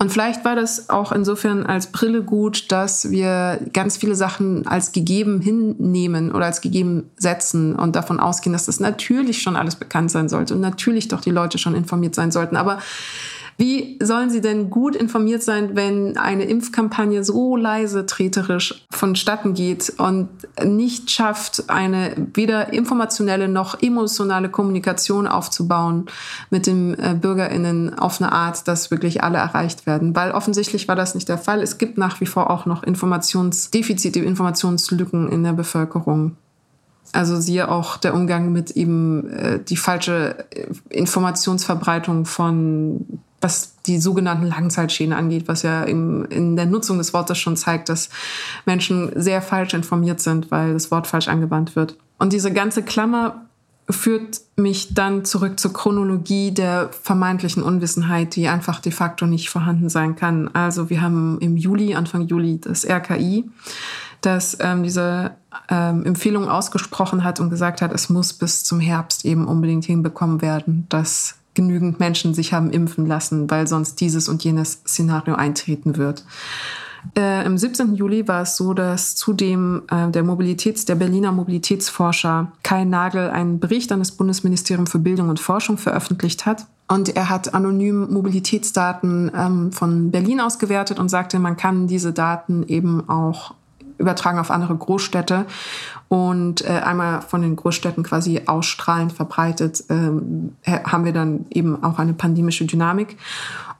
Und 0.00 0.12
vielleicht 0.12 0.44
war 0.44 0.54
das 0.54 0.90
auch 0.90 1.10
insofern 1.10 1.66
als 1.66 1.88
Brille 1.88 2.22
gut, 2.22 2.70
dass 2.70 3.10
wir 3.10 3.58
ganz 3.72 3.96
viele 3.96 4.14
Sachen 4.14 4.64
als 4.66 4.92
gegeben 4.92 5.40
hinnehmen 5.40 6.30
oder 6.30 6.46
als 6.46 6.60
gegeben 6.60 7.10
setzen 7.16 7.74
und 7.74 7.96
davon 7.96 8.20
ausgehen, 8.20 8.52
dass 8.52 8.66
das 8.66 8.78
natürlich 8.78 9.42
schon 9.42 9.56
alles 9.56 9.74
bekannt 9.74 10.12
sein 10.12 10.28
sollte 10.28 10.54
und 10.54 10.60
natürlich 10.60 11.08
doch 11.08 11.20
die 11.20 11.30
Leute 11.30 11.58
schon 11.58 11.74
informiert 11.74 12.14
sein 12.14 12.30
sollten. 12.30 12.54
Aber 12.56 12.78
wie 13.60 13.98
sollen 14.00 14.30
sie 14.30 14.40
denn 14.40 14.70
gut 14.70 14.94
informiert 14.94 15.42
sein, 15.42 15.74
wenn 15.74 16.16
eine 16.16 16.44
Impfkampagne 16.44 17.24
so 17.24 17.56
leise 17.56 18.06
treterisch 18.06 18.86
vonstatten 18.88 19.52
geht 19.52 19.94
und 19.98 20.28
nicht 20.64 21.10
schafft, 21.10 21.68
eine 21.68 22.12
weder 22.34 22.72
informationelle 22.72 23.48
noch 23.48 23.82
emotionale 23.82 24.48
Kommunikation 24.48 25.26
aufzubauen 25.26 26.06
mit 26.50 26.68
den 26.68 26.96
äh, 27.00 27.18
BürgerInnen 27.20 27.98
auf 27.98 28.22
eine 28.22 28.30
Art, 28.30 28.68
dass 28.68 28.92
wirklich 28.92 29.24
alle 29.24 29.38
erreicht 29.38 29.86
werden? 29.86 30.14
Weil 30.14 30.30
offensichtlich 30.30 30.86
war 30.86 30.94
das 30.94 31.16
nicht 31.16 31.28
der 31.28 31.38
Fall. 31.38 31.60
Es 31.60 31.78
gibt 31.78 31.98
nach 31.98 32.20
wie 32.20 32.26
vor 32.26 32.50
auch 32.50 32.64
noch 32.64 32.84
Informationsdefizite, 32.84 34.20
Informationslücken 34.20 35.28
in 35.32 35.42
der 35.42 35.52
Bevölkerung. 35.52 36.36
Also 37.12 37.40
siehe 37.40 37.68
auch 37.68 37.96
der 37.96 38.14
Umgang 38.14 38.52
mit 38.52 38.70
eben 38.72 39.28
äh, 39.30 39.58
die 39.58 39.76
falsche 39.76 40.44
äh, 40.50 40.68
Informationsverbreitung 40.90 42.24
von 42.24 43.20
was 43.40 43.76
die 43.86 43.98
sogenannten 43.98 44.46
Langzeitschäden 44.46 45.12
angeht, 45.12 45.46
was 45.46 45.62
ja 45.62 45.84
im, 45.84 46.24
in 46.26 46.56
der 46.56 46.66
Nutzung 46.66 46.98
des 46.98 47.14
Wortes 47.14 47.38
schon 47.38 47.56
zeigt, 47.56 47.88
dass 47.88 48.10
Menschen 48.66 49.12
sehr 49.14 49.42
falsch 49.42 49.74
informiert 49.74 50.20
sind, 50.20 50.50
weil 50.50 50.72
das 50.72 50.90
Wort 50.90 51.06
falsch 51.06 51.28
angewandt 51.28 51.76
wird. 51.76 51.96
Und 52.18 52.32
diese 52.32 52.52
ganze 52.52 52.82
Klammer 52.82 53.42
führt 53.90 54.40
mich 54.56 54.92
dann 54.92 55.24
zurück 55.24 55.58
zur 55.58 55.72
Chronologie 55.72 56.52
der 56.52 56.90
vermeintlichen 56.90 57.62
Unwissenheit, 57.62 58.36
die 58.36 58.48
einfach 58.48 58.80
de 58.80 58.92
facto 58.92 59.26
nicht 59.26 59.48
vorhanden 59.48 59.88
sein 59.88 60.14
kann. 60.14 60.48
Also 60.52 60.90
wir 60.90 61.00
haben 61.00 61.38
im 61.40 61.56
Juli, 61.56 61.94
Anfang 61.94 62.22
Juli, 62.26 62.60
das 62.60 62.84
RKI, 62.84 63.48
das 64.20 64.58
ähm, 64.60 64.82
diese 64.82 65.30
ähm, 65.70 66.04
Empfehlung 66.04 66.48
ausgesprochen 66.48 67.24
hat 67.24 67.40
und 67.40 67.48
gesagt 67.48 67.80
hat, 67.80 67.92
es 67.92 68.10
muss 68.10 68.34
bis 68.34 68.64
zum 68.64 68.80
Herbst 68.80 69.24
eben 69.24 69.46
unbedingt 69.46 69.86
hinbekommen 69.86 70.42
werden, 70.42 70.86
dass 70.90 71.37
genügend 71.58 71.98
Menschen 71.98 72.34
sich 72.34 72.52
haben 72.52 72.70
impfen 72.70 73.04
lassen, 73.04 73.50
weil 73.50 73.66
sonst 73.66 74.00
dieses 74.00 74.28
und 74.28 74.44
jenes 74.44 74.74
Szenario 74.86 75.34
eintreten 75.34 75.96
wird. 75.96 76.24
Äh, 77.16 77.44
Im 77.44 77.58
17. 77.58 77.96
Juli 77.96 78.28
war 78.28 78.42
es 78.42 78.56
so, 78.56 78.74
dass 78.74 79.16
zudem 79.16 79.82
äh, 79.90 80.08
der 80.08 80.22
Mobilitäts, 80.22 80.84
der 80.84 80.94
Berliner 80.94 81.32
Mobilitätsforscher 81.32 82.52
Kai 82.62 82.84
Nagel 82.84 83.30
einen 83.30 83.58
Bericht 83.58 83.90
an 83.90 83.98
das 83.98 84.12
Bundesministerium 84.12 84.86
für 84.86 85.00
Bildung 85.00 85.28
und 85.28 85.40
Forschung 85.40 85.78
veröffentlicht 85.78 86.46
hat. 86.46 86.66
Und 86.86 87.16
er 87.16 87.28
hat 87.28 87.54
anonym 87.54 88.12
Mobilitätsdaten 88.12 89.32
ähm, 89.34 89.72
von 89.72 90.12
Berlin 90.12 90.40
ausgewertet 90.40 91.00
und 91.00 91.08
sagte, 91.08 91.40
man 91.40 91.56
kann 91.56 91.88
diese 91.88 92.12
Daten 92.12 92.62
eben 92.68 93.08
auch 93.08 93.54
übertragen 93.98 94.38
auf 94.38 94.50
andere 94.50 94.76
Großstädte 94.76 95.46
und 96.08 96.64
äh, 96.64 96.68
einmal 96.68 97.20
von 97.20 97.42
den 97.42 97.56
Großstädten 97.56 98.02
quasi 98.04 98.42
ausstrahlend 98.46 99.12
verbreitet, 99.12 99.84
ähm, 99.90 100.56
haben 100.64 101.04
wir 101.04 101.12
dann 101.12 101.46
eben 101.50 101.82
auch 101.82 101.98
eine 101.98 102.14
pandemische 102.14 102.64
Dynamik. 102.64 103.16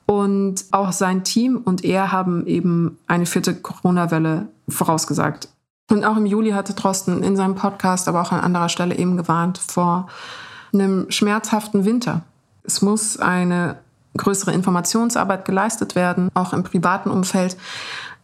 Und 0.07 0.65
auch 0.71 0.93
sein 0.93 1.23
Team 1.23 1.59
und 1.59 1.85
er 1.85 2.13
haben 2.13 2.47
eben 2.47 2.99
eine 3.07 3.27
vierte 3.27 3.55
Corona-Welle 3.55 4.49
vorausgesagt. 4.69 5.49
Und 5.91 6.05
auch 6.05 6.17
im 6.17 6.27
Juli 6.27 6.51
hatte 6.51 6.75
Drosten 6.75 7.23
in 7.23 7.37
seinem 7.37 7.55
Podcast, 7.55 8.09
aber 8.09 8.23
auch 8.23 8.33
an 8.33 8.41
anderer 8.41 8.69
Stelle 8.69 8.97
eben 8.97 9.17
gewarnt 9.17 9.59
vor 9.59 10.09
einem 10.73 11.11
schmerzhaften 11.11 11.85
Winter. 11.85 12.23
Es 12.65 12.83
muss 12.83 13.19
eine 13.19 13.77
größere 14.17 14.53
Informationsarbeit 14.53 15.45
geleistet 15.45 15.95
werden, 15.95 16.31
auch 16.35 16.53
im 16.53 16.63
privaten 16.63 17.11
Umfeld. 17.11 17.57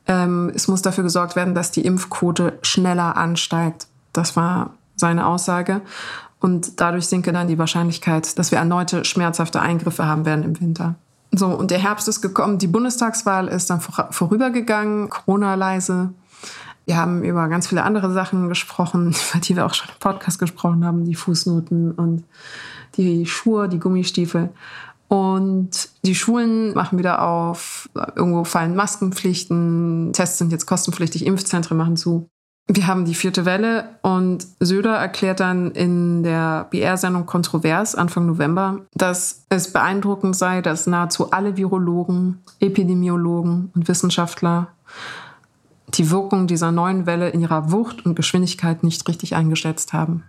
Ähm, 0.06 0.52
es 0.54 0.68
muss 0.68 0.82
dafür 0.82 1.04
gesorgt 1.04 1.36
werden, 1.36 1.54
dass 1.54 1.70
die 1.70 1.84
Impfquote 1.84 2.58
schneller 2.62 3.16
ansteigt. 3.16 3.86
Das 4.12 4.36
war 4.36 4.74
seine 4.96 5.26
Aussage. 5.26 5.80
Und 6.40 6.80
dadurch 6.80 7.06
sinke 7.06 7.32
dann 7.32 7.48
die 7.48 7.58
Wahrscheinlichkeit, 7.58 8.38
dass 8.38 8.50
wir 8.50 8.58
erneute 8.58 9.04
schmerzhafte 9.04 9.60
Eingriffe 9.60 10.06
haben 10.06 10.26
werden 10.26 10.44
im 10.44 10.60
Winter. 10.60 10.94
So, 11.32 11.46
und 11.46 11.70
der 11.70 11.78
Herbst 11.78 12.06
ist 12.06 12.20
gekommen. 12.20 12.58
Die 12.58 12.66
Bundestagswahl 12.66 13.48
ist 13.48 13.70
dann 13.70 13.80
vor, 13.80 14.08
vorübergegangen, 14.10 15.08
Corona-leise. 15.08 16.10
Wir 16.84 16.96
haben 16.96 17.24
über 17.24 17.48
ganz 17.48 17.66
viele 17.66 17.82
andere 17.82 18.12
Sachen 18.12 18.48
gesprochen, 18.48 19.16
über 19.30 19.40
die 19.40 19.56
wir 19.56 19.66
auch 19.66 19.74
schon 19.74 19.88
im 19.88 19.98
Podcast 19.98 20.38
gesprochen 20.38 20.84
haben, 20.84 21.04
die 21.04 21.14
Fußnoten 21.14 21.92
und 21.92 22.24
die 22.96 23.26
Schuhe, 23.26 23.68
die 23.68 23.80
Gummistiefel. 23.80 24.50
Und 25.14 25.90
die 26.04 26.16
Schulen 26.16 26.74
machen 26.74 26.98
wieder 26.98 27.22
auf, 27.22 27.88
irgendwo 28.16 28.42
fallen 28.42 28.74
Maskenpflichten, 28.74 30.12
Tests 30.12 30.38
sind 30.38 30.50
jetzt 30.50 30.66
kostenpflichtig, 30.66 31.24
Impfzentren 31.24 31.78
machen 31.78 31.96
zu. 31.96 32.26
Wir 32.66 32.88
haben 32.88 33.04
die 33.04 33.14
vierte 33.14 33.44
Welle 33.44 33.90
und 34.02 34.44
Söder 34.58 34.96
erklärt 34.96 35.38
dann 35.38 35.70
in 35.70 36.24
der 36.24 36.66
BR-Sendung 36.68 37.26
Kontrovers 37.26 37.94
Anfang 37.94 38.26
November, 38.26 38.80
dass 38.92 39.44
es 39.50 39.72
beeindruckend 39.72 40.34
sei, 40.34 40.62
dass 40.62 40.88
nahezu 40.88 41.30
alle 41.30 41.56
Virologen, 41.56 42.42
Epidemiologen 42.58 43.70
und 43.72 43.86
Wissenschaftler 43.86 44.66
die 45.90 46.10
Wirkung 46.10 46.48
dieser 46.48 46.72
neuen 46.72 47.06
Welle 47.06 47.28
in 47.28 47.40
ihrer 47.40 47.70
Wucht 47.70 48.04
und 48.04 48.16
Geschwindigkeit 48.16 48.82
nicht 48.82 49.06
richtig 49.06 49.36
eingeschätzt 49.36 49.92
haben. 49.92 50.24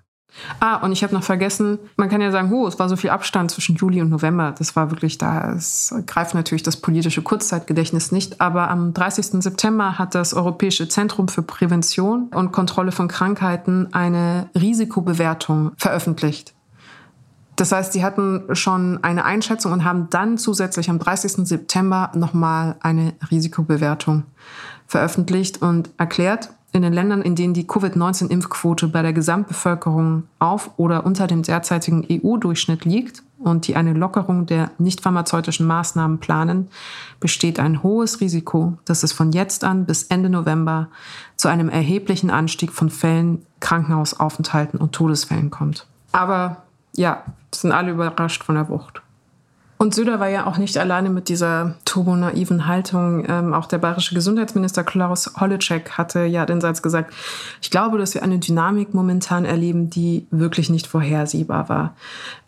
Ah, 0.60 0.78
und 0.78 0.92
ich 0.92 1.04
habe 1.04 1.14
noch 1.14 1.24
vergessen, 1.24 1.80
man 1.98 2.10
kann 2.10 2.22
ja 2.22 2.32
sagen, 2.32 2.52
oh, 2.52 2.68
es 2.68 2.78
war 2.78 2.90
so 2.90 2.96
viel 2.96 3.10
Abstand 3.10 3.52
zwischen 3.52 3.76
Juli 3.76 4.02
und 4.02 4.10
November. 4.10 4.54
Das 4.58 4.76
war 4.76 4.92
wirklich 4.92 5.18
da. 5.18 5.54
Es 5.54 5.94
greift 6.06 6.36
natürlich 6.36 6.64
das 6.64 6.78
politische 6.78 7.22
Kurzzeitgedächtnis 7.22 8.12
nicht. 8.12 8.42
Aber 8.42 8.70
am 8.70 8.94
30. 8.94 9.42
September 9.42 9.98
hat 9.98 10.16
das 10.16 10.34
Europäische 10.34 10.88
Zentrum 10.88 11.28
für 11.28 11.42
Prävention 11.42 12.30
und 12.34 12.52
Kontrolle 12.52 12.92
von 12.92 13.08
Krankheiten 13.08 13.94
eine 13.94 14.50
Risikobewertung 14.56 15.72
veröffentlicht. 15.78 16.54
Das 17.56 17.72
heißt, 17.72 17.94
sie 17.94 18.04
hatten 18.04 18.44
schon 18.54 19.02
eine 19.04 19.24
Einschätzung 19.24 19.72
und 19.72 19.86
haben 19.86 20.10
dann 20.10 20.38
zusätzlich 20.38 20.90
am 20.90 21.00
30. 21.00 21.48
September 21.48 22.12
nochmal 22.14 22.76
eine 22.82 23.14
Risikobewertung 23.32 24.24
veröffentlicht 24.88 25.62
und 25.62 25.90
erklärt, 25.98 26.50
in 26.76 26.82
den 26.82 26.94
Ländern, 26.94 27.22
in 27.22 27.36
denen 27.36 27.54
die 27.54 27.66
Covid-19-Impfquote 27.66 28.90
bei 28.90 29.02
der 29.02 29.14
Gesamtbevölkerung 29.14 30.24
auf 30.40 30.72
oder 30.78 31.06
unter 31.06 31.26
dem 31.26 31.42
derzeitigen 31.42 32.06
EU-Durchschnitt 32.12 32.84
liegt 32.84 33.24
und 33.40 33.68
die 33.68 33.76
eine 33.76 33.94
Lockerung 33.94 34.46
der 34.46 34.72
nicht 34.78 35.02
pharmazeutischen 35.02 35.66
Maßnahmen 35.68 36.20
planen, 36.20 36.68
besteht 37.20 37.60
ein 37.60 37.82
hohes 37.82 38.20
Risiko, 38.20 38.78
dass 38.84 39.04
es 39.04 39.14
von 39.14 39.32
jetzt 39.32 39.64
an 39.64 39.86
bis 39.86 40.04
Ende 40.04 40.30
November 40.30 40.90
zu 41.38 41.48
einem 41.48 41.70
erheblichen 41.70 42.30
Anstieg 42.30 42.74
von 42.74 42.90
Fällen, 42.90 43.46
Krankenhausaufenthalten 43.62 44.80
und 44.80 44.92
Todesfällen 44.92 45.52
kommt. 45.52 45.88
Aber 46.12 46.64
ja, 46.96 47.24
sind 47.54 47.72
alle 47.72 47.92
überrascht 47.92 48.44
von 48.44 48.56
der 48.56 48.70
Wucht. 48.70 49.02
Und 49.78 49.94
Söder 49.94 50.22
war 50.22 50.30
ja 50.30 50.48
auch 50.48 50.58
nicht 50.58 50.78
alleine 50.78 51.10
mit 51.10 51.28
dieser 51.28 51.76
turbonaiven 51.84 52.66
Haltung. 52.66 53.26
Ähm, 53.28 53.54
auch 53.54 53.66
der 53.66 53.78
bayerische 53.78 54.16
Gesundheitsminister 54.16 54.86
Klaus 54.86 55.34
Holleczek 55.40 55.92
hatte 55.92 56.24
ja 56.24 56.46
den 56.46 56.62
Satz 56.62 56.82
gesagt, 56.82 57.14
ich 57.62 57.72
glaube, 57.72 57.98
dass 57.98 58.14
wir 58.14 58.24
eine 58.24 58.40
Dynamik 58.40 58.94
momentan 58.94 59.44
erleben, 59.44 59.90
die 59.90 60.28
wirklich 60.32 60.70
nicht 60.70 60.88
vorhersehbar 60.88 61.68
war. 61.68 61.96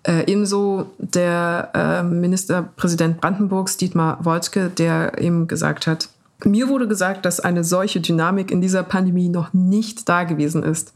Äh, 0.04 0.24
ebenso 0.32 0.92
der 1.00 1.72
äh, 1.74 2.04
Ministerpräsident 2.04 3.20
Brandenburgs, 3.20 3.76
Dietmar 3.76 4.24
Woidke, 4.24 4.70
der 4.70 5.20
eben 5.20 5.48
gesagt 5.48 5.86
hat, 5.86 6.10
mir 6.46 6.70
wurde 6.70 6.88
gesagt, 6.88 7.26
dass 7.26 7.40
eine 7.40 7.64
solche 7.64 8.00
Dynamik 8.00 8.52
in 8.52 8.62
dieser 8.62 8.84
Pandemie 8.84 9.28
noch 9.28 9.54
nicht 9.54 10.08
da 10.08 10.24
gewesen 10.24 10.64
ist. 10.64 10.94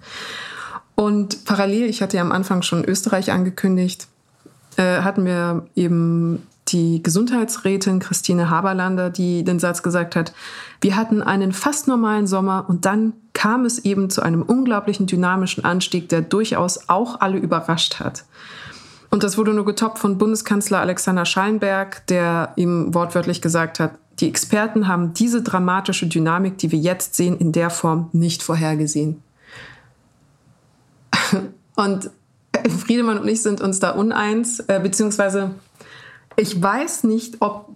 Und 0.96 1.46
parallel, 1.46 1.89
ich 1.89 2.02
hatte 2.02 2.17
ja 2.17 2.22
am 2.22 2.32
Anfang 2.32 2.62
schon 2.62 2.86
Österreich 2.86 3.32
angekündigt, 3.32 4.08
äh, 4.82 5.02
hatten 5.02 5.26
wir 5.26 5.67
eben 5.76 6.48
die 6.70 7.04
Gesundheitsrätin 7.04 8.00
Christine 8.00 8.50
Haberlander, 8.50 9.10
die 9.10 9.44
den 9.44 9.60
Satz 9.60 9.84
gesagt 9.84 10.15
hat, 10.15 10.34
wir 10.80 10.96
hatten 10.96 11.22
einen 11.22 11.52
fast 11.52 11.88
normalen 11.88 12.26
Sommer 12.26 12.65
und 12.67 12.86
dann 12.86 13.13
kam 13.34 13.65
es 13.65 13.80
eben 13.80 14.10
zu 14.10 14.22
einem 14.22 14.41
unglaublichen 14.41 15.06
dynamischen 15.06 15.63
Anstieg, 15.65 16.10
der 16.10 16.22
durchaus 16.22 16.89
auch 16.89 17.22
alle 17.22 17.38
überrascht 17.38 18.00
hat. 18.00 18.26
Und 19.10 19.24
das 19.24 19.38
wurde 19.38 19.54
nur 19.54 19.65
getoppt 19.65 20.00
von 20.00 20.17
Bundeskanzler 20.17 20.80
Alexander 20.80 21.26
Schallenberg, 21.26 22.08
der 22.08 22.54
ihm 22.56 22.94
wortwörtlich 22.94 23.41
gesagt 23.41 23.80
hat, 23.80 23.91
die 24.20 24.30
Experten 24.30 24.88
haben 24.88 25.13
diese 25.13 25.41
dramatische 25.41 26.08
Dynamik, 26.08 26.58
die 26.58 26.72
wir 26.72 26.80
jetzt 26.80 27.15
sehen, 27.15 27.38
in 27.38 27.52
der 27.52 27.70
Form 27.70 28.10
nicht 28.13 28.44
vorhergesehen. 28.44 29.22
Und 31.76 32.12
Friedemann 32.80 33.19
und 33.19 33.28
ich 33.28 33.41
sind 33.41 33.62
uns 33.62 33.80
da 33.80 33.91
uneins, 33.91 34.60
äh, 34.62 34.80
beziehungsweise 34.82 35.52
ich 36.36 36.62
weiß 36.62 37.04
nicht, 37.04 37.38
ob 37.41 37.76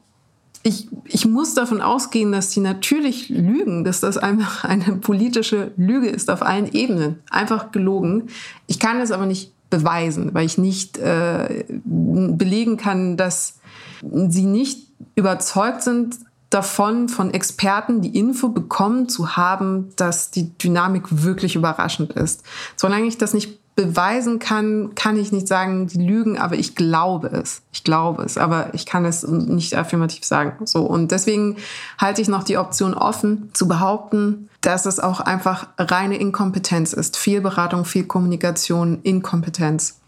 ich, 0.63 0.88
ich 1.06 1.28
muss 1.28 1.54
davon 1.54 1.80
ausgehen, 1.80 2.32
dass 2.32 2.50
die 2.50 2.60
natürlich 2.60 3.30
lügen, 3.30 3.84
dass 3.84 4.00
das 4.00 4.17
einfach 4.17 4.63
eine 4.63 4.95
politische 4.95 5.71
Lüge 5.78 6.08
ist 6.08 6.30
auf 6.32 6.41
allen 6.41 6.71
Ebenen. 6.71 7.19
Einfach 7.30 7.71
gelogen. 7.71 8.30
Ich 8.65 8.80
kann 8.80 9.00
es 9.00 9.12
aber 9.12 9.28
nicht 9.28 9.52
beweisen, 9.69 10.34
weil 10.34 10.45
ich 10.45 10.58
nicht 10.58 10.98
äh, 10.98 11.65
belegen 11.84 12.78
kann, 12.78 13.17
dass 13.17 13.60
sie 14.02 14.45
nicht 14.45 14.88
überzeugt 15.15 15.84
sind 15.84 16.17
davon, 16.50 17.10
von 17.10 17.34
Experten 17.34 18.02
die 18.02 18.17
Info 18.17 18.50
bekommen 18.50 19.10
zu 19.10 19.36
haben, 19.36 19.89
dass 19.98 20.32
die 20.32 20.58
Dynamik 20.58 21.24
wirklich 21.24 21.56
überraschend 21.56 22.13
ist. 22.13 22.43
Solange 22.76 23.08
ich 23.08 23.17
das 23.17 23.34
nicht 23.34 23.60
beweisen 23.76 24.40
kann, 24.40 24.96
kann 24.96 25.18
ich 25.18 25.34
nicht 25.34 25.48
sagen, 25.48 25.88
die 25.88 26.02
lügen, 26.02 26.38
aber 26.38 26.56
ich 26.56 26.76
glaube 26.76 27.28
es. 27.28 27.62
Ich 27.74 27.84
glaube 27.84 28.24
es, 28.24 28.38
aber 28.38 28.74
ich 28.74 28.86
kann 28.86 29.04
es 29.04 29.28
nicht 29.28 29.76
affirmativ 29.76 30.24
sagen. 30.24 30.66
So. 30.66 30.84
Und 30.84 31.12
deswegen 31.12 31.58
halte 31.98 32.22
ich 32.22 32.30
noch 32.30 32.44
die 32.44 32.58
Option 32.58 32.94
offen, 32.94 33.50
zu 33.54 33.68
behaupten, 33.68 34.50
dass 34.62 34.86
es 34.86 35.00
auch 35.00 35.20
einfach 35.20 35.68
reine 35.78 36.18
Inkompetenz 36.18 36.94
ist. 36.94 37.18
Viel 37.18 37.42
Beratung, 37.42 37.84
viel 37.84 38.06
Kommunikation, 38.06 39.00
Inkompetenz. 39.04 40.00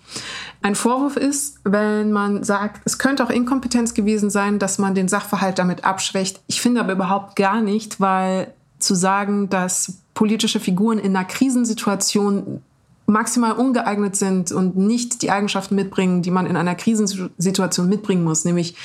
Ein 0.62 0.76
Vorwurf 0.76 1.18
ist, 1.18 1.60
wenn 1.66 2.14
man 2.14 2.46
sagt, 2.46 2.82
es 2.86 2.98
könnte 2.98 3.24
auch 3.26 3.30
Inkompetenz 3.30 3.94
gewesen 3.94 4.30
sein, 4.30 4.60
dass 4.60 4.78
man 4.78 4.96
den 4.96 5.10
Sachverhalt 5.10 5.60
damit 5.60 5.84
abschwächt. 5.84 6.42
Ich 6.48 6.62
finde 6.62 6.80
aber 6.80 6.94
überhaupt 6.94 7.36
gar 7.36 7.62
nicht, 7.62 8.00
weil 8.00 8.54
zu 8.80 8.96
sagen, 8.96 9.50
dass 9.50 9.98
politische 10.14 10.62
Figuren 10.62 11.00
in 11.00 11.16
einer 11.16 11.26
Krisensituation 11.26 12.62
maximal 13.08 13.54
ungeeignet 13.54 14.16
sind 14.16 14.52
und 14.52 14.76
nicht 14.76 15.22
die 15.22 15.32
Eigenschaften 15.32 15.76
mitbringen, 15.76 16.22
die 16.22 16.30
man 16.30 16.46
in 16.46 16.58
einer 16.58 16.76
Krisensituation 16.76 17.88
mitbringen 17.88 18.24
muss, 18.24 18.46
nämlich 18.46 18.76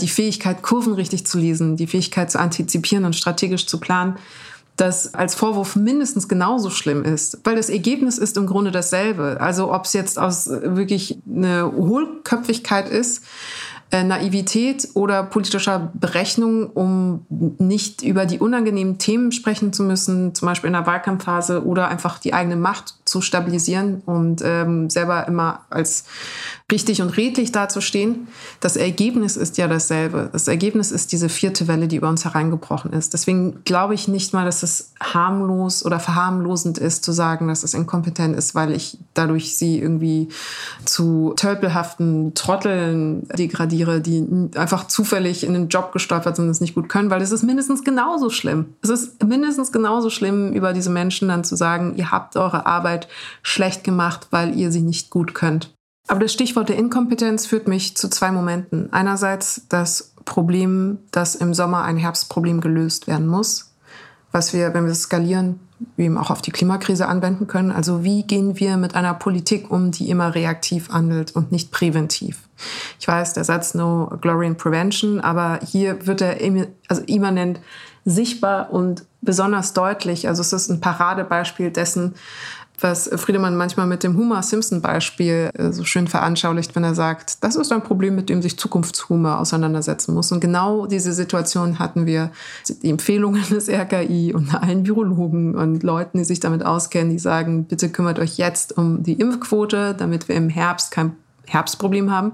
die 0.00 0.08
Fähigkeit, 0.08 0.62
Kurven 0.62 0.94
richtig 0.94 1.26
zu 1.26 1.38
lesen, 1.38 1.76
die 1.76 1.86
Fähigkeit 1.86 2.30
zu 2.30 2.40
antizipieren 2.40 3.04
und 3.04 3.14
strategisch 3.14 3.66
zu 3.66 3.78
planen, 3.78 4.16
das 4.76 5.14
als 5.14 5.36
Vorwurf 5.36 5.76
mindestens 5.76 6.28
genauso 6.28 6.70
schlimm 6.70 7.04
ist, 7.04 7.38
weil 7.44 7.54
das 7.54 7.68
Ergebnis 7.68 8.18
ist 8.18 8.36
im 8.36 8.46
Grunde 8.46 8.72
dasselbe. 8.72 9.36
Also 9.40 9.72
ob 9.72 9.84
es 9.84 9.92
jetzt 9.92 10.18
aus 10.18 10.48
wirklich 10.48 11.18
eine 11.28 11.70
Hohlköpfigkeit 11.70 12.88
ist, 12.88 13.22
äh, 13.92 14.04
Naivität 14.04 14.88
oder 14.94 15.22
politischer 15.22 15.92
Berechnung, 15.92 16.70
um 16.70 17.26
nicht 17.28 18.00
über 18.00 18.24
die 18.24 18.38
unangenehmen 18.38 18.96
Themen 18.96 19.32
sprechen 19.32 19.74
zu 19.74 19.82
müssen, 19.82 20.34
zum 20.34 20.46
Beispiel 20.46 20.68
in 20.68 20.72
der 20.72 20.86
Wahlkampfphase 20.86 21.66
oder 21.66 21.88
einfach 21.88 22.18
die 22.18 22.32
eigene 22.32 22.56
Macht 22.56 22.94
zu 23.12 23.20
stabilisieren 23.20 24.00
und 24.06 24.40
ähm, 24.42 24.88
selber 24.88 25.28
immer 25.28 25.66
als 25.68 26.06
richtig 26.72 27.02
und 27.02 27.16
redlich 27.16 27.52
dazustehen. 27.52 28.26
Das 28.60 28.76
Ergebnis 28.76 29.36
ist 29.36 29.58
ja 29.58 29.68
dasselbe. 29.68 30.30
Das 30.32 30.48
Ergebnis 30.48 30.90
ist 30.90 31.12
diese 31.12 31.28
vierte 31.28 31.68
Welle, 31.68 31.86
die 31.86 31.96
über 31.96 32.08
uns 32.08 32.24
hereingebrochen 32.24 32.92
ist. 32.92 33.12
Deswegen 33.12 33.62
glaube 33.64 33.94
ich 33.94 34.08
nicht 34.08 34.32
mal, 34.32 34.44
dass 34.44 34.62
es 34.62 34.92
harmlos 35.00 35.84
oder 35.84 36.00
verharmlosend 36.00 36.78
ist, 36.78 37.04
zu 37.04 37.12
sagen, 37.12 37.48
dass 37.48 37.62
es 37.62 37.74
inkompetent 37.74 38.36
ist, 38.36 38.54
weil 38.54 38.72
ich 38.72 38.98
dadurch 39.14 39.56
sie 39.56 39.78
irgendwie 39.78 40.28
zu 40.84 41.34
tölpelhaften 41.36 42.34
Trotteln 42.34 43.28
degradiere, 43.28 44.00
die 44.00 44.50
einfach 44.56 44.88
zufällig 44.88 45.44
in 45.44 45.52
den 45.52 45.68
Job 45.68 45.92
gestolpert 45.92 46.36
sind 46.36 46.46
und 46.46 46.50
es 46.50 46.60
nicht 46.60 46.74
gut 46.74 46.88
können, 46.88 47.10
weil 47.10 47.22
es 47.22 47.32
ist 47.32 47.42
mindestens 47.42 47.84
genauso 47.84 48.30
schlimm. 48.30 48.74
Es 48.82 48.90
ist 48.90 49.22
mindestens 49.22 49.72
genauso 49.72 50.10
schlimm, 50.10 50.52
über 50.52 50.72
diese 50.72 50.90
Menschen 50.90 51.28
dann 51.28 51.44
zu 51.44 51.56
sagen, 51.56 51.94
ihr 51.96 52.10
habt 52.10 52.36
eure 52.36 52.66
Arbeit 52.66 53.08
schlecht 53.42 53.84
gemacht, 53.84 54.28
weil 54.30 54.56
ihr 54.58 54.72
sie 54.72 54.82
nicht 54.82 55.10
gut 55.10 55.34
könnt. 55.34 55.74
Aber 56.08 56.20
das 56.20 56.32
Stichwort 56.32 56.68
der 56.68 56.76
Inkompetenz 56.76 57.46
führt 57.46 57.68
mich 57.68 57.96
zu 57.96 58.08
zwei 58.08 58.32
Momenten. 58.32 58.92
Einerseits 58.92 59.62
das 59.68 60.14
Problem, 60.24 60.98
dass 61.10 61.34
im 61.34 61.54
Sommer 61.54 61.84
ein 61.84 61.96
Herbstproblem 61.96 62.60
gelöst 62.60 63.06
werden 63.06 63.26
muss, 63.26 63.72
was 64.30 64.52
wir, 64.52 64.74
wenn 64.74 64.84
wir 64.84 64.92
es 64.92 65.02
skalieren, 65.02 65.60
eben 65.96 66.18
auch 66.18 66.30
auf 66.30 66.42
die 66.42 66.50
Klimakrise 66.50 67.06
anwenden 67.06 67.46
können. 67.46 67.70
Also 67.70 68.04
wie 68.04 68.22
gehen 68.22 68.58
wir 68.58 68.76
mit 68.76 68.94
einer 68.94 69.14
Politik 69.14 69.70
um, 69.70 69.90
die 69.90 70.10
immer 70.10 70.34
reaktiv 70.34 70.88
handelt 70.90 71.34
und 71.34 71.52
nicht 71.52 71.70
präventiv? 71.70 72.48
Ich 73.00 73.08
weiß, 73.08 73.34
der 73.34 73.44
Satz 73.44 73.74
No 73.74 74.12
Glory 74.20 74.46
in 74.46 74.56
Prevention, 74.56 75.20
aber 75.20 75.60
hier 75.64 76.06
wird 76.06 76.20
er 76.20 76.36
also 76.88 77.02
immanent 77.06 77.60
sichtbar 78.04 78.72
und 78.72 79.04
besonders 79.20 79.72
deutlich. 79.72 80.28
Also 80.28 80.40
es 80.40 80.52
ist 80.52 80.68
ein 80.68 80.80
Paradebeispiel 80.80 81.70
dessen, 81.70 82.14
was 82.82 83.10
Friedemann 83.16 83.56
manchmal 83.56 83.86
mit 83.86 84.02
dem 84.02 84.16
Homer-Simpson-Beispiel 84.16 85.50
äh, 85.54 85.72
so 85.72 85.84
schön 85.84 86.08
veranschaulicht, 86.08 86.74
wenn 86.74 86.84
er 86.84 86.94
sagt, 86.94 87.42
das 87.42 87.56
ist 87.56 87.72
ein 87.72 87.82
Problem, 87.82 88.14
mit 88.14 88.28
dem 88.28 88.42
sich 88.42 88.58
Zukunftshumor 88.58 89.38
auseinandersetzen 89.38 90.14
muss. 90.14 90.32
Und 90.32 90.40
genau 90.40 90.86
diese 90.86 91.12
Situation 91.12 91.78
hatten 91.78 92.06
wir. 92.06 92.30
Die 92.82 92.90
Empfehlungen 92.90 93.42
des 93.50 93.68
RKI 93.68 94.32
und 94.34 94.54
allen 94.54 94.86
Virologen 94.86 95.54
und 95.54 95.82
Leuten, 95.82 96.18
die 96.18 96.24
sich 96.24 96.40
damit 96.40 96.64
auskennen, 96.64 97.10
die 97.10 97.18
sagen, 97.18 97.64
bitte 97.64 97.88
kümmert 97.88 98.18
euch 98.18 98.38
jetzt 98.38 98.76
um 98.76 99.02
die 99.02 99.14
Impfquote, 99.14 99.94
damit 99.94 100.28
wir 100.28 100.36
im 100.36 100.48
Herbst 100.48 100.90
kein 100.90 101.16
Herbstproblem 101.46 102.10
haben, 102.10 102.32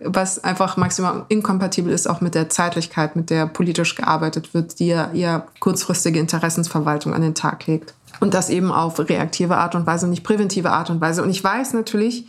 was 0.00 0.42
einfach 0.42 0.76
maximal 0.76 1.24
inkompatibel 1.28 1.92
ist 1.92 2.08
auch 2.08 2.20
mit 2.20 2.34
der 2.34 2.48
Zeitlichkeit, 2.48 3.14
mit 3.14 3.30
der 3.30 3.46
politisch 3.46 3.94
gearbeitet 3.94 4.54
wird, 4.54 4.78
die 4.78 4.88
ja 4.88 5.12
eher 5.12 5.46
kurzfristige 5.60 6.18
Interessensverwaltung 6.18 7.14
an 7.14 7.22
den 7.22 7.34
Tag 7.34 7.66
legt. 7.66 7.94
Und 8.22 8.34
das 8.34 8.50
eben 8.50 8.70
auf 8.70 9.00
reaktive 9.00 9.56
Art 9.56 9.74
und 9.74 9.84
Weise, 9.84 10.06
nicht 10.06 10.22
präventive 10.22 10.70
Art 10.70 10.90
und 10.90 11.00
Weise. 11.00 11.24
Und 11.24 11.30
ich 11.30 11.42
weiß 11.42 11.72
natürlich, 11.72 12.26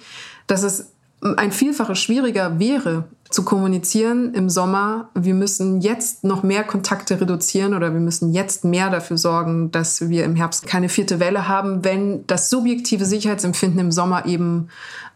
dass 0.48 0.64
es 0.64 0.92
ein 1.22 1.52
Vielfaches 1.52 2.00
schwieriger 2.00 2.58
wäre, 2.58 3.04
zu 3.30 3.44
kommunizieren 3.44 4.34
im 4.34 4.50
Sommer, 4.50 5.10
wir 5.14 5.36
müssen 5.36 5.82
jetzt 5.82 6.24
noch 6.24 6.42
mehr 6.42 6.64
Kontakte 6.64 7.22
reduzieren 7.22 7.76
oder 7.76 7.94
wir 7.94 8.00
müssen 8.00 8.34
jetzt 8.34 8.66
mehr 8.66 8.90
dafür 8.90 9.18
sorgen, 9.18 9.70
dass 9.70 10.10
wir 10.10 10.26
im 10.26 10.36
Herbst 10.36 10.66
keine 10.66 10.90
vierte 10.90 11.20
Welle 11.20 11.48
haben, 11.48 11.84
wenn 11.84 12.26
das 12.26 12.50
subjektive 12.50 13.06
Sicherheitsempfinden 13.06 13.80
im 13.80 13.92
Sommer 13.92 14.26
eben 14.26 14.70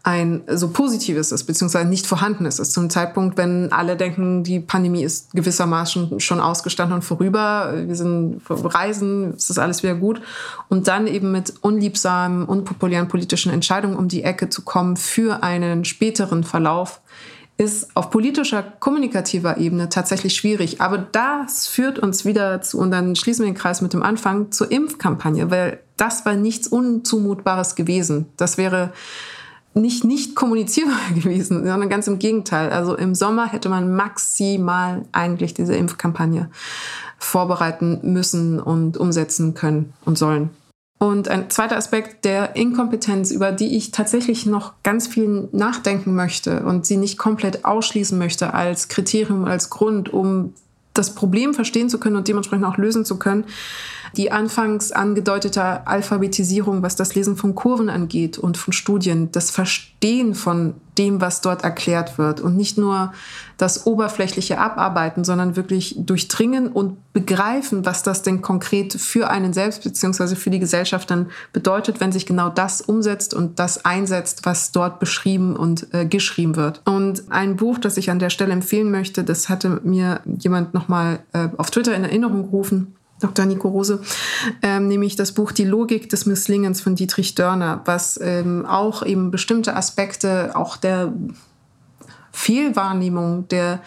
ein 0.08 0.42
so 0.46 0.68
positives 0.68 1.32
ist, 1.32 1.44
beziehungsweise 1.44 1.86
nicht 1.86 2.06
vorhanden 2.06 2.46
ist. 2.46 2.58
Das 2.58 2.68
ist 2.68 2.74
zum 2.74 2.88
Zeitpunkt, 2.88 3.36
wenn 3.36 3.70
alle 3.72 3.94
denken, 3.94 4.42
die 4.42 4.58
Pandemie 4.58 5.04
ist 5.04 5.32
gewissermaßen 5.32 6.18
schon 6.18 6.40
ausgestanden 6.40 6.94
und 6.94 7.02
vorüber, 7.02 7.74
wir 7.76 7.94
sind 7.94 8.40
reisen, 8.48 9.34
es 9.36 9.50
ist 9.50 9.58
alles 9.58 9.82
wieder 9.82 9.94
gut. 9.94 10.22
Und 10.68 10.88
dann 10.88 11.06
eben 11.06 11.30
mit 11.30 11.52
unliebsamen, 11.60 12.46
unpopulären 12.46 13.08
politischen 13.08 13.52
Entscheidungen 13.52 13.96
um 13.96 14.08
die 14.08 14.24
Ecke 14.24 14.48
zu 14.48 14.62
kommen 14.62 14.96
für 14.96 15.42
einen 15.42 15.84
späteren 15.84 16.42
Verlauf, 16.42 17.02
ist 17.58 17.94
auf 17.94 18.10
politischer, 18.10 18.62
kommunikativer 18.62 19.58
Ebene 19.58 19.90
tatsächlich 19.90 20.36
schwierig. 20.36 20.80
Aber 20.80 20.96
das 20.96 21.66
führt 21.66 21.98
uns 21.98 22.24
wieder 22.24 22.62
zu, 22.62 22.78
und 22.78 22.92
dann 22.92 23.14
schließen 23.14 23.44
wir 23.44 23.52
den 23.52 23.58
Kreis 23.58 23.82
mit 23.82 23.92
dem 23.92 24.02
Anfang, 24.02 24.52
zur 24.52 24.70
Impfkampagne, 24.70 25.50
weil 25.50 25.80
das 25.96 26.24
war 26.24 26.34
nichts 26.34 26.68
Unzumutbares 26.68 27.74
gewesen. 27.74 28.26
Das 28.36 28.56
wäre 28.56 28.92
nicht 29.74 30.04
nicht 30.04 30.34
kommunizierbar 30.34 30.98
gewesen, 31.14 31.64
sondern 31.66 31.88
ganz 31.88 32.06
im 32.06 32.18
Gegenteil. 32.18 32.70
Also 32.70 32.96
im 32.96 33.14
Sommer 33.14 33.50
hätte 33.50 33.68
man 33.68 33.94
maximal 33.94 35.04
eigentlich 35.12 35.54
diese 35.54 35.76
Impfkampagne 35.76 36.50
vorbereiten 37.18 38.00
müssen 38.02 38.60
und 38.60 38.96
umsetzen 38.96 39.54
können 39.54 39.92
und 40.04 40.18
sollen. 40.18 40.50
Und 41.00 41.28
ein 41.28 41.48
zweiter 41.48 41.76
Aspekt 41.76 42.24
der 42.24 42.56
Inkompetenz, 42.56 43.30
über 43.30 43.52
die 43.52 43.76
ich 43.76 43.92
tatsächlich 43.92 44.46
noch 44.46 44.72
ganz 44.82 45.06
viel 45.06 45.48
nachdenken 45.52 46.14
möchte 46.16 46.64
und 46.64 46.86
sie 46.86 46.96
nicht 46.96 47.18
komplett 47.18 47.64
ausschließen 47.64 48.18
möchte 48.18 48.52
als 48.52 48.88
Kriterium, 48.88 49.44
als 49.44 49.70
Grund, 49.70 50.12
um 50.12 50.54
das 50.94 51.14
Problem 51.14 51.54
verstehen 51.54 51.88
zu 51.88 51.98
können 51.98 52.16
und 52.16 52.26
dementsprechend 52.26 52.64
auch 52.66 52.78
lösen 52.78 53.04
zu 53.04 53.16
können, 53.16 53.44
die 54.16 54.32
anfangs 54.32 54.92
angedeutete 54.92 55.86
Alphabetisierung, 55.86 56.82
was 56.82 56.96
das 56.96 57.14
Lesen 57.14 57.36
von 57.36 57.54
Kurven 57.54 57.88
angeht 57.88 58.38
und 58.38 58.56
von 58.56 58.72
Studien, 58.72 59.30
das 59.32 59.50
Verstehen 59.50 60.34
von 60.34 60.74
dem, 60.98 61.20
was 61.20 61.40
dort 61.40 61.62
erklärt 61.62 62.18
wird 62.18 62.40
und 62.40 62.56
nicht 62.56 62.76
nur 62.76 63.12
das 63.56 63.86
oberflächliche 63.86 64.58
Abarbeiten, 64.58 65.24
sondern 65.24 65.56
wirklich 65.56 65.94
durchdringen 65.98 66.68
und 66.68 66.96
begreifen, 67.12 67.84
was 67.84 68.02
das 68.02 68.22
denn 68.22 68.42
konkret 68.42 68.94
für 68.94 69.30
einen 69.30 69.52
selbst 69.52 69.84
bzw. 69.84 70.34
für 70.34 70.50
die 70.50 70.58
Gesellschaft 70.58 71.10
dann 71.10 71.30
bedeutet, 71.52 72.00
wenn 72.00 72.12
sich 72.12 72.26
genau 72.26 72.48
das 72.48 72.80
umsetzt 72.80 73.34
und 73.34 73.58
das 73.58 73.84
einsetzt, 73.84 74.44
was 74.44 74.72
dort 74.72 75.00
beschrieben 75.00 75.56
und 75.56 75.92
äh, 75.94 76.04
geschrieben 76.04 76.56
wird. 76.56 76.82
Und 76.84 77.30
ein 77.30 77.56
Buch, 77.56 77.78
das 77.78 77.96
ich 77.96 78.10
an 78.10 78.18
der 78.18 78.30
Stelle 78.30 78.52
empfehlen 78.52 78.90
möchte, 78.90 79.24
das 79.24 79.48
hatte 79.48 79.80
mir 79.84 80.20
jemand 80.26 80.74
nochmal 80.74 81.20
äh, 81.32 81.48
auf 81.56 81.70
Twitter 81.70 81.94
in 81.94 82.04
Erinnerung 82.04 82.44
gerufen 82.44 82.94
Dr. 83.20 83.46
Nico 83.46 83.68
Rose, 83.68 84.00
ähm, 84.62 84.88
nämlich 84.88 85.16
das 85.16 85.32
Buch 85.32 85.52
Die 85.52 85.64
Logik 85.64 86.08
des 86.08 86.26
Misslingens 86.26 86.80
von 86.80 86.94
Dietrich 86.94 87.34
Dörner, 87.34 87.82
was 87.84 88.18
ähm, 88.22 88.64
auch 88.66 89.04
eben 89.04 89.30
bestimmte 89.30 89.74
Aspekte 89.74 90.52
auch 90.54 90.76
der 90.76 91.12
Fehlwahrnehmung, 92.32 93.48
der 93.48 93.80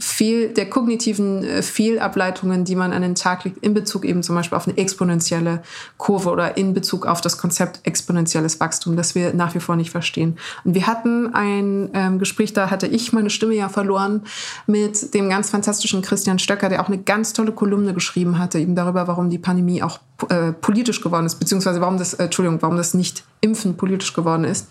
viel 0.00 0.48
der 0.48 0.68
kognitiven 0.68 1.44
äh, 1.44 1.62
Fehlableitungen, 1.62 2.64
die 2.64 2.74
man 2.74 2.92
an 2.92 3.02
den 3.02 3.14
Tag 3.14 3.44
legt, 3.44 3.58
in 3.58 3.74
Bezug 3.74 4.04
eben 4.04 4.22
zum 4.22 4.34
Beispiel 4.34 4.56
auf 4.56 4.66
eine 4.66 4.76
exponentielle 4.78 5.62
Kurve 5.98 6.30
oder 6.30 6.56
in 6.56 6.72
Bezug 6.72 7.06
auf 7.06 7.20
das 7.20 7.36
Konzept 7.38 7.80
exponentielles 7.84 8.60
Wachstum, 8.60 8.96
das 8.96 9.14
wir 9.14 9.34
nach 9.34 9.54
wie 9.54 9.60
vor 9.60 9.76
nicht 9.76 9.90
verstehen. 9.90 10.38
Und 10.64 10.74
wir 10.74 10.86
hatten 10.86 11.34
ein 11.34 11.90
ähm, 11.92 12.18
Gespräch, 12.18 12.54
da 12.54 12.70
hatte 12.70 12.86
ich 12.86 13.12
meine 13.12 13.30
Stimme 13.30 13.54
ja 13.54 13.68
verloren, 13.68 14.22
mit 14.66 15.12
dem 15.14 15.28
ganz 15.28 15.50
fantastischen 15.50 16.00
Christian 16.02 16.38
Stöcker, 16.38 16.70
der 16.70 16.82
auch 16.82 16.88
eine 16.88 16.98
ganz 16.98 17.34
tolle 17.34 17.52
Kolumne 17.52 17.92
geschrieben 17.92 18.38
hatte, 18.38 18.58
eben 18.58 18.74
darüber, 18.74 19.06
warum 19.06 19.28
die 19.28 19.38
Pandemie 19.38 19.82
auch 19.82 20.00
äh, 20.28 20.52
politisch 20.52 21.02
geworden 21.02 21.26
ist, 21.26 21.36
beziehungsweise 21.36 21.80
warum 21.80 21.98
das, 21.98 22.14
äh, 22.14 22.24
Entschuldigung, 22.24 22.62
warum 22.62 22.76
das 22.76 22.94
Nicht-Impfen 22.94 23.76
politisch 23.76 24.14
geworden 24.14 24.44
ist. 24.44 24.68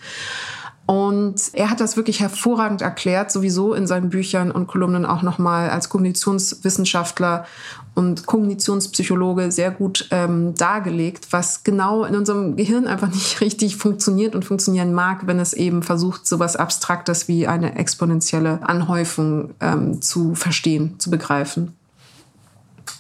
Und 0.89 1.51
er 1.53 1.69
hat 1.69 1.81
das 1.81 1.97
wirklich 1.97 2.19
hervorragend 2.19 2.81
erklärt, 2.81 3.31
sowieso 3.31 3.75
in 3.75 3.85
seinen 3.85 4.09
Büchern 4.09 4.49
und 4.49 4.65
Kolumnen 4.65 5.05
auch 5.05 5.21
nochmal 5.21 5.69
als 5.69 5.89
Kognitionswissenschaftler 5.89 7.45
und 7.93 8.25
Kognitionspsychologe 8.25 9.51
sehr 9.51 9.69
gut 9.69 10.07
ähm, 10.09 10.55
dargelegt, 10.55 11.27
was 11.29 11.63
genau 11.63 12.05
in 12.05 12.15
unserem 12.15 12.55
Gehirn 12.55 12.87
einfach 12.87 13.09
nicht 13.13 13.39
richtig 13.39 13.75
funktioniert 13.77 14.33
und 14.33 14.45
funktionieren 14.45 14.91
mag, 14.91 15.27
wenn 15.27 15.37
es 15.37 15.53
eben 15.53 15.83
versucht, 15.83 16.25
sowas 16.25 16.55
Abstraktes 16.55 17.27
wie 17.27 17.45
eine 17.45 17.75
exponentielle 17.75 18.67
Anhäufung 18.67 19.53
ähm, 19.59 20.01
zu 20.01 20.33
verstehen, 20.33 20.95
zu 20.97 21.11
begreifen. 21.11 21.77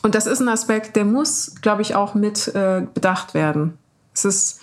Und 0.03 0.13
das 0.13 0.27
ist 0.27 0.41
ein 0.41 0.49
Aspekt, 0.49 0.95
der 0.95 1.05
muss, 1.05 1.55
glaube 1.63 1.81
ich, 1.81 1.95
auch 1.95 2.13
mit 2.13 2.49
äh, 2.49 2.83
bedacht 2.93 3.33
werden. 3.33 3.79
Es 4.13 4.25
ist 4.25 4.59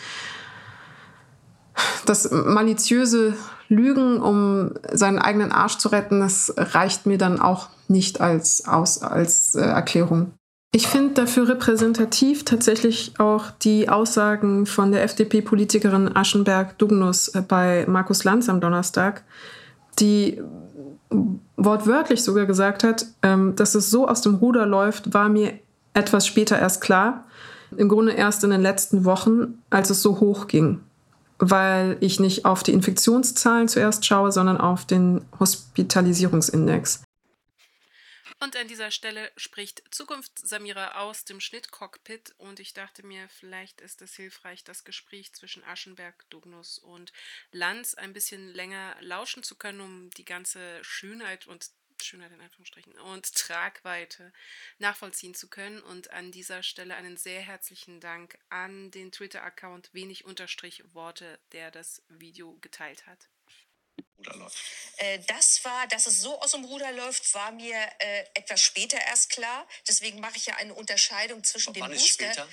das 2.06 2.30
maliziöse 2.30 3.34
Lügen, 3.68 4.20
um 4.20 4.72
seinen 4.92 5.18
eigenen 5.18 5.52
Arsch 5.52 5.78
zu 5.78 5.88
retten, 5.88 6.20
das 6.20 6.54
reicht 6.56 7.06
mir 7.06 7.18
dann 7.18 7.40
auch 7.40 7.68
nicht 7.88 8.20
als, 8.20 8.66
aus, 8.66 9.02
als 9.02 9.54
äh, 9.54 9.60
Erklärung. 9.60 10.32
Ich 10.72 10.88
finde 10.88 11.14
dafür 11.14 11.48
repräsentativ 11.48 12.44
tatsächlich 12.44 13.14
auch 13.18 13.50
die 13.50 13.88
Aussagen 13.88 14.66
von 14.66 14.92
der 14.92 15.02
FDP-Politikerin 15.04 16.14
Aschenberg-Dugnus 16.14 17.28
äh, 17.28 17.42
bei 17.42 17.86
Markus 17.88 18.24
Lanz 18.24 18.48
am 18.48 18.60
Donnerstag, 18.60 19.24
die 19.98 20.40
wortwörtlich 21.56 22.22
sogar 22.22 22.46
gesagt 22.46 22.84
hat, 22.84 23.06
ähm, 23.22 23.54
dass 23.56 23.74
es 23.74 23.90
so 23.90 24.06
aus 24.06 24.20
dem 24.20 24.34
Ruder 24.36 24.66
läuft, 24.66 25.14
war 25.14 25.28
mir 25.28 25.54
etwas 25.94 26.26
später 26.26 26.58
erst 26.58 26.80
klar. 26.80 27.24
Im 27.76 27.88
Grunde 27.88 28.12
erst 28.12 28.44
in 28.44 28.50
den 28.50 28.60
letzten 28.60 29.04
Wochen, 29.04 29.62
als 29.70 29.90
es 29.90 30.02
so 30.02 30.20
hoch 30.20 30.46
ging 30.46 30.80
weil 31.38 31.96
ich 32.00 32.20
nicht 32.20 32.44
auf 32.44 32.62
die 32.62 32.72
Infektionszahlen 32.72 33.68
zuerst 33.68 34.06
schaue, 34.06 34.32
sondern 34.32 34.58
auf 34.58 34.86
den 34.86 35.26
Hospitalisierungsindex. 35.38 37.02
Und 38.38 38.54
an 38.54 38.68
dieser 38.68 38.90
Stelle 38.90 39.32
spricht 39.38 39.82
Zukunft 39.90 40.38
Samira 40.38 41.00
aus 41.00 41.24
dem 41.24 41.40
Schnittcockpit 41.40 42.34
und 42.36 42.60
ich 42.60 42.74
dachte 42.74 43.04
mir, 43.04 43.28
vielleicht 43.30 43.80
ist 43.80 44.02
es 44.02 44.14
hilfreich, 44.14 44.62
das 44.62 44.84
Gespräch 44.84 45.32
zwischen 45.32 45.64
Aschenberg, 45.64 46.28
Dugnus 46.28 46.78
und 46.78 47.14
Lanz 47.50 47.94
ein 47.94 48.12
bisschen 48.12 48.52
länger 48.52 48.94
lauschen 49.00 49.42
zu 49.42 49.56
können, 49.56 49.80
um 49.80 50.10
die 50.10 50.26
ganze 50.26 50.60
Schönheit 50.82 51.46
und 51.46 51.70
Schönheit 52.04 52.32
in 52.32 52.40
Anführungsstrichen 52.40 52.98
und 52.98 53.34
Tragweite 53.34 54.32
nachvollziehen 54.78 55.34
zu 55.34 55.48
können. 55.48 55.80
Und 55.82 56.10
an 56.10 56.32
dieser 56.32 56.62
Stelle 56.62 56.94
einen 56.94 57.16
sehr 57.16 57.40
herzlichen 57.40 58.00
Dank 58.00 58.38
an 58.48 58.90
den 58.90 59.12
Twitter-Account 59.12 59.92
wenig 59.92 60.24
Unterstrich 60.24 60.82
Worte, 60.92 61.38
der 61.52 61.70
das 61.70 62.02
Video 62.08 62.56
geteilt 62.60 63.06
hat. 63.06 63.28
Äh, 64.96 65.20
das 65.26 65.64
war, 65.64 65.86
dass 65.88 66.06
es 66.06 66.20
so 66.20 66.40
aus 66.40 66.52
dem 66.52 66.64
Ruder 66.64 66.90
läuft, 66.92 67.32
war 67.34 67.52
mir 67.52 67.76
äh, 67.98 68.24
etwas 68.34 68.62
später 68.62 68.98
erst 68.98 69.30
klar. 69.30 69.68
Deswegen 69.86 70.20
mache 70.20 70.36
ich 70.36 70.46
ja 70.46 70.56
eine 70.56 70.74
Unterscheidung 70.74 71.44
zwischen 71.44 71.74
den 71.74 71.86
Booster. 71.86 72.48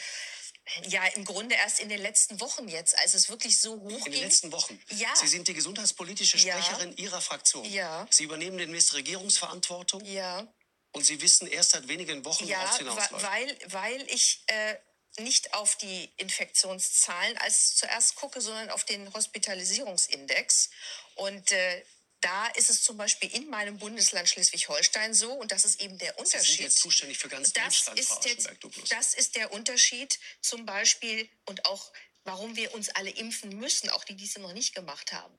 Ja, 0.88 1.06
im 1.08 1.26
Grunde 1.26 1.56
erst 1.56 1.80
in 1.80 1.90
den 1.90 2.02
letzten 2.02 2.40
Wochen 2.40 2.68
jetzt, 2.70 2.98
als 3.00 3.14
es 3.14 3.30
wirklich 3.30 3.60
so 3.60 3.80
hoch 3.82 3.90
ging. 3.90 4.06
In 4.06 4.12
den 4.14 4.22
letzten 4.22 4.52
Wochen? 4.52 4.80
Ja. 4.92 5.14
Sie 5.16 5.28
sind 5.28 5.48
die 5.48 5.54
gesundheitspolitische 5.54 6.38
Sprecherin 6.38 6.92
ja. 6.92 7.04
Ihrer 7.04 7.22
Fraktion. 7.22 7.66
Ja. 7.66 8.08
Sie 8.10 8.24
übernehmen 8.24 8.58
den 8.58 8.72
Mist 8.72 8.94
Regierungsverantwortung. 8.94 10.04
Ja. 10.06 10.48
Und 10.94 11.04
Sie 11.04 11.22
wissen 11.22 11.48
erst 11.48 11.72
seit 11.72 11.88
wenigen 11.88 12.24
Wochen, 12.24 12.46
ja, 12.46 12.60
worauf 12.60 12.72
es 12.72 12.78
hinausläuft. 12.78 13.26
Weil, 13.26 13.58
weil 13.68 14.02
ich 14.10 14.44
äh, 14.48 14.76
nicht 15.20 15.54
auf 15.54 15.76
die 15.76 16.12
Infektionszahlen 16.18 17.38
als 17.40 17.76
zuerst 17.76 18.16
gucke, 18.16 18.42
sondern 18.42 18.70
auf 18.70 18.84
den 18.84 19.12
Hospitalisierungsindex. 19.14 20.70
Und 21.16 21.52
äh, 21.52 21.84
da 22.24 22.48
ist 22.56 22.70
es 22.70 22.82
zum 22.82 22.98
Beispiel 22.98 23.30
in 23.34 23.50
meinem 23.50 23.78
Bundesland 23.78 24.28
Schleswig-Holstein 24.30 25.14
so, 25.14 25.32
und 25.34 25.52
das 25.52 25.66
ist 25.66 25.82
eben 25.82 25.98
der 25.98 26.18
Unterschied. 26.18 26.42
Sie 26.42 26.52
sind 26.54 26.64
jetzt 26.64 26.80
zuständig 26.80 27.18
für 27.18 27.28
ganz 27.28 27.54
das 27.54 27.64
Deutschland, 27.64 28.00
ist 28.00 28.10
Frau 28.10 28.22
jetzt, 28.26 28.92
Das 28.92 29.14
ist 29.14 29.36
der 29.36 29.52
Unterschied 29.54 30.18
zum 30.42 30.66
Beispiel 30.66 31.28
und 31.46 31.66
auch, 31.66 31.92
warum 32.24 32.56
wir 32.56 32.74
uns 32.74 32.90
alle 32.90 33.10
impfen 33.10 33.60
müssen, 33.60 33.90
auch 33.90 34.04
die, 34.04 34.16
die 34.16 34.26
es 34.26 34.38
noch 34.38 34.54
nicht 34.54 34.74
gemacht 34.74 35.12
haben. 35.12 35.34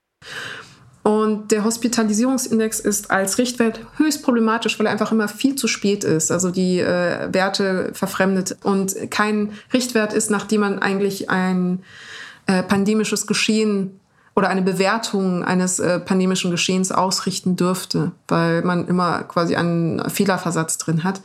Und 1.02 1.52
der 1.52 1.64
Hospitalisierungsindex 1.64 2.80
ist 2.80 3.10
als 3.10 3.36
Richtwert 3.36 3.80
höchst 3.98 4.22
problematisch, 4.22 4.78
weil 4.78 4.86
er 4.86 4.92
einfach 4.92 5.12
immer 5.12 5.28
viel 5.28 5.54
zu 5.54 5.68
spät 5.68 6.02
ist. 6.02 6.30
Also 6.30 6.50
die 6.50 6.80
äh, 6.80 7.32
Werte 7.32 7.92
verfremdet 7.94 8.56
und 8.62 9.10
kein 9.10 9.58
Richtwert 9.74 10.14
ist, 10.14 10.30
nachdem 10.30 10.62
man 10.62 10.78
eigentlich 10.78 11.28
ein 11.28 11.84
äh, 12.46 12.62
pandemisches 12.62 13.26
Geschehen 13.26 14.00
oder 14.36 14.48
eine 14.48 14.62
Bewertung 14.62 15.44
eines 15.44 15.78
äh, 15.78 16.00
pandemischen 16.00 16.50
Geschehens 16.50 16.90
ausrichten 16.90 17.56
dürfte, 17.56 18.12
weil 18.28 18.62
man 18.62 18.88
immer 18.88 19.22
quasi 19.22 19.54
einen 19.56 20.08
Fehlerversatz 20.10 20.78
drin 20.78 21.04
hat. 21.04 21.20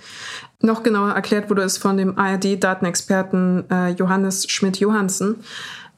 Noch 0.62 0.84
genauer 0.84 1.12
erklärt 1.12 1.50
wurde 1.50 1.64
es 1.64 1.78
von 1.78 1.98
dem 1.98 2.18
ARD-Datenexperten 2.18 3.70
äh, 3.72 3.90
Johannes 3.90 4.50
Schmidt-Johansen, 4.50 5.38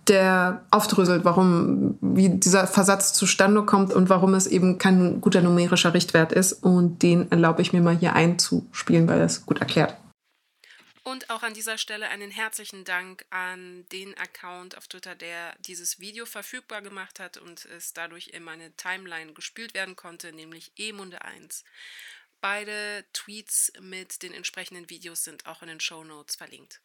der 0.07 0.61
aufdröselt, 0.71 1.25
warum, 1.25 1.97
wie 2.01 2.29
dieser 2.29 2.65
Versatz 2.65 3.13
zustande 3.13 3.63
kommt 3.63 3.93
und 3.93 4.09
warum 4.09 4.33
es 4.33 4.47
eben 4.47 4.77
kein 4.77 5.19
guter 5.21 5.41
numerischer 5.41 5.93
Richtwert 5.93 6.31
ist. 6.31 6.53
Und 6.53 7.03
den 7.03 7.31
erlaube 7.31 7.61
ich 7.61 7.73
mir 7.73 7.81
mal 7.81 7.95
hier 7.95 8.13
einzuspielen, 8.13 9.07
weil 9.07 9.19
er 9.19 9.25
es 9.25 9.45
gut 9.45 9.59
erklärt. 9.59 9.95
Und 11.11 11.29
auch 11.29 11.43
an 11.43 11.53
dieser 11.53 11.77
Stelle 11.77 12.07
einen 12.07 12.31
herzlichen 12.31 12.85
Dank 12.85 13.25
an 13.31 13.85
den 13.89 14.17
Account 14.17 14.77
auf 14.77 14.87
Twitter, 14.87 15.13
der 15.13 15.53
dieses 15.59 15.99
Video 15.99 16.25
verfügbar 16.25 16.81
gemacht 16.81 17.19
hat 17.19 17.35
und 17.35 17.65
es 17.65 17.91
dadurch 17.91 18.29
in 18.29 18.43
meine 18.43 18.73
Timeline 18.77 19.33
gespielt 19.33 19.73
werden 19.73 19.97
konnte, 19.97 20.31
nämlich 20.31 20.71
emunde1. 20.77 21.65
Beide 22.39 23.03
Tweets 23.11 23.73
mit 23.81 24.23
den 24.23 24.33
entsprechenden 24.33 24.89
Videos 24.89 25.25
sind 25.25 25.47
auch 25.47 25.61
in 25.61 25.67
den 25.67 25.81
Show 25.81 26.05
Notes 26.05 26.37
verlinkt. 26.37 26.79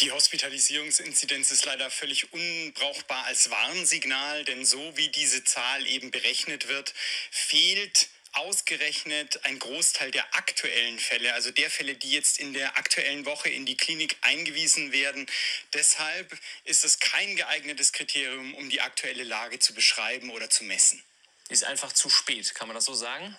Die 0.00 0.10
Hospitalisierungsinzidenz 0.10 1.50
ist 1.50 1.66
leider 1.66 1.90
völlig 1.90 2.32
unbrauchbar 2.32 3.26
als 3.26 3.50
Warnsignal, 3.50 4.44
denn 4.44 4.64
so 4.64 4.96
wie 4.96 5.10
diese 5.10 5.44
Zahl 5.44 5.86
eben 5.86 6.10
berechnet 6.10 6.68
wird, 6.68 6.94
fehlt 7.30 8.08
ausgerechnet 8.38 9.44
ein 9.44 9.58
Großteil 9.58 10.10
der 10.10 10.36
aktuellen 10.36 10.98
Fälle, 10.98 11.34
also 11.34 11.50
der 11.50 11.70
Fälle, 11.70 11.94
die 11.94 12.12
jetzt 12.12 12.38
in 12.38 12.52
der 12.52 12.78
aktuellen 12.78 13.26
Woche 13.26 13.48
in 13.48 13.66
die 13.66 13.76
Klinik 13.76 14.16
eingewiesen 14.20 14.92
werden. 14.92 15.26
Deshalb 15.72 16.36
ist 16.64 16.84
es 16.84 17.00
kein 17.00 17.36
geeignetes 17.36 17.92
Kriterium, 17.92 18.54
um 18.54 18.70
die 18.70 18.80
aktuelle 18.80 19.24
Lage 19.24 19.58
zu 19.58 19.74
beschreiben 19.74 20.30
oder 20.30 20.48
zu 20.48 20.64
messen. 20.64 21.02
Ist 21.48 21.64
einfach 21.64 21.92
zu 21.92 22.08
spät, 22.10 22.54
kann 22.54 22.68
man 22.68 22.74
das 22.74 22.84
so 22.84 22.94
sagen? 22.94 23.36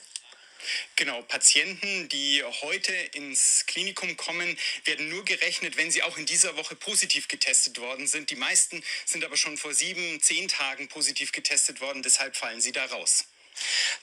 Genau, 0.98 1.22
Patienten, 1.22 2.10
die 2.10 2.44
heute 2.62 2.94
ins 2.94 3.66
Klinikum 3.68 4.18
kommen, 4.18 4.58
werden 4.84 5.08
nur 5.08 5.24
gerechnet, 5.24 5.78
wenn 5.78 5.92
sie 5.92 6.04
auch 6.04 6.18
in 6.18 6.26
dieser 6.26 6.58
Woche 6.58 6.76
positiv 6.76 7.30
getestet 7.30 7.80
worden 7.80 8.08
sind. 8.08 8.30
Die 8.30 8.36
meisten 8.36 8.84
sind 9.06 9.24
aber 9.24 9.38
schon 9.38 9.58
vor 9.58 9.74
sieben, 9.74 10.22
zehn 10.22 10.50
Tagen 10.50 10.90
positiv 10.90 11.32
getestet 11.32 11.80
worden, 11.80 12.04
deshalb 12.04 12.36
fallen 12.36 12.60
sie 12.60 12.74
da 12.74 12.86
raus. 12.86 13.26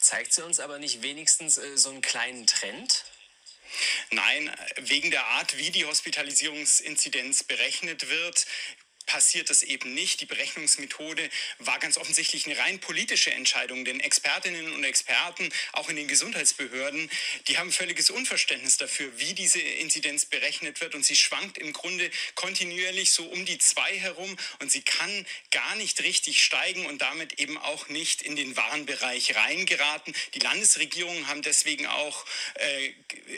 Zeigt 0.00 0.32
sie 0.32 0.44
uns 0.44 0.60
aber 0.60 0.78
nicht 0.78 1.02
wenigstens 1.02 1.58
äh, 1.58 1.76
so 1.76 1.90
einen 1.90 2.02
kleinen 2.02 2.46
Trend? 2.46 3.04
Nein, 4.10 4.54
wegen 4.76 5.10
der 5.10 5.26
Art, 5.26 5.56
wie 5.56 5.70
die 5.70 5.84
Hospitalisierungsinzidenz 5.84 7.42
berechnet 7.44 8.08
wird, 8.08 8.46
passiert 9.06 9.50
das 9.50 9.62
eben 9.62 9.94
nicht. 9.94 10.20
Die 10.20 10.26
Berechnungsmethode 10.26 11.30
war 11.58 11.78
ganz 11.78 11.96
offensichtlich 11.96 12.46
eine 12.46 12.58
rein 12.58 12.80
politische 12.80 13.30
Entscheidung, 13.30 13.84
denn 13.84 14.00
Expertinnen 14.00 14.72
und 14.72 14.84
Experten, 14.84 15.48
auch 15.72 15.88
in 15.88 15.96
den 15.96 16.08
Gesundheitsbehörden, 16.08 17.10
die 17.48 17.58
haben 17.58 17.72
völliges 17.72 18.10
Unverständnis 18.10 18.76
dafür, 18.76 19.18
wie 19.18 19.34
diese 19.34 19.60
Inzidenz 19.60 20.26
berechnet 20.26 20.80
wird 20.80 20.94
und 20.94 21.04
sie 21.04 21.16
schwankt 21.16 21.58
im 21.58 21.72
Grunde 21.72 22.10
kontinuierlich 22.34 23.12
so 23.12 23.24
um 23.24 23.46
die 23.46 23.58
zwei 23.58 23.98
herum 23.98 24.36
und 24.60 24.70
sie 24.70 24.82
kann 24.82 25.26
gar 25.50 25.76
nicht 25.76 26.02
richtig 26.02 26.42
steigen 26.42 26.86
und 26.86 27.00
damit 27.02 27.38
eben 27.40 27.56
auch 27.58 27.88
nicht 27.88 28.22
in 28.22 28.36
den 28.36 28.56
Warnbereich 28.56 29.34
reingeraten. 29.36 30.14
Die 30.34 30.40
Landesregierungen 30.40 31.28
haben 31.28 31.42
deswegen 31.42 31.86
auch 31.86 32.24
äh, 32.54 32.92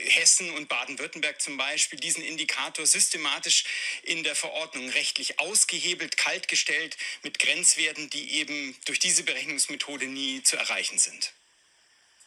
Hessen 0.08 0.50
und 0.50 0.68
Baden-Württemberg 0.68 1.40
zum 1.40 1.56
Beispiel 1.56 1.98
diesen 1.98 2.22
Indikator 2.22 2.86
systematisch 2.86 3.64
in 4.02 4.22
der 4.22 4.34
Verordnung 4.34 4.88
rechtlich 4.90 5.38
ausgehebelt, 5.59 6.16
kaltgestellt 6.16 6.96
mit 7.22 7.38
Grenzwerten, 7.38 8.09
die 8.11 8.34
eben 8.34 8.76
durch 8.86 9.00
diese 9.00 9.24
Berechnungsmethode 9.24 10.06
nie 10.06 10.42
zu 10.42 10.56
erreichen 10.56 10.98
sind. 10.98 11.32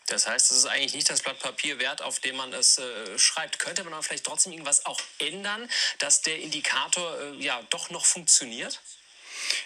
Das 0.07 0.27
heißt, 0.27 0.51
es 0.51 0.57
ist 0.57 0.65
eigentlich 0.65 0.93
nicht 0.93 1.09
das 1.09 1.21
Blatt 1.21 1.39
Papier 1.39 1.79
wert, 1.79 2.01
auf 2.01 2.19
dem 2.19 2.36
man 2.36 2.51
es 2.51 2.77
äh, 2.77 3.17
schreibt. 3.17 3.59
Könnte 3.59 3.86
man 3.86 3.93
aber 3.93 4.03
vielleicht 4.03 4.25
trotzdem 4.25 4.51
irgendwas 4.51 4.86
auch 4.86 4.99
ändern, 5.19 5.69
dass 5.99 6.21
der 6.21 6.39
Indikator 6.39 7.17
äh, 7.21 7.36
ja 7.38 7.61
doch 7.69 7.89
noch 7.91 8.05
funktioniert? 8.05 8.82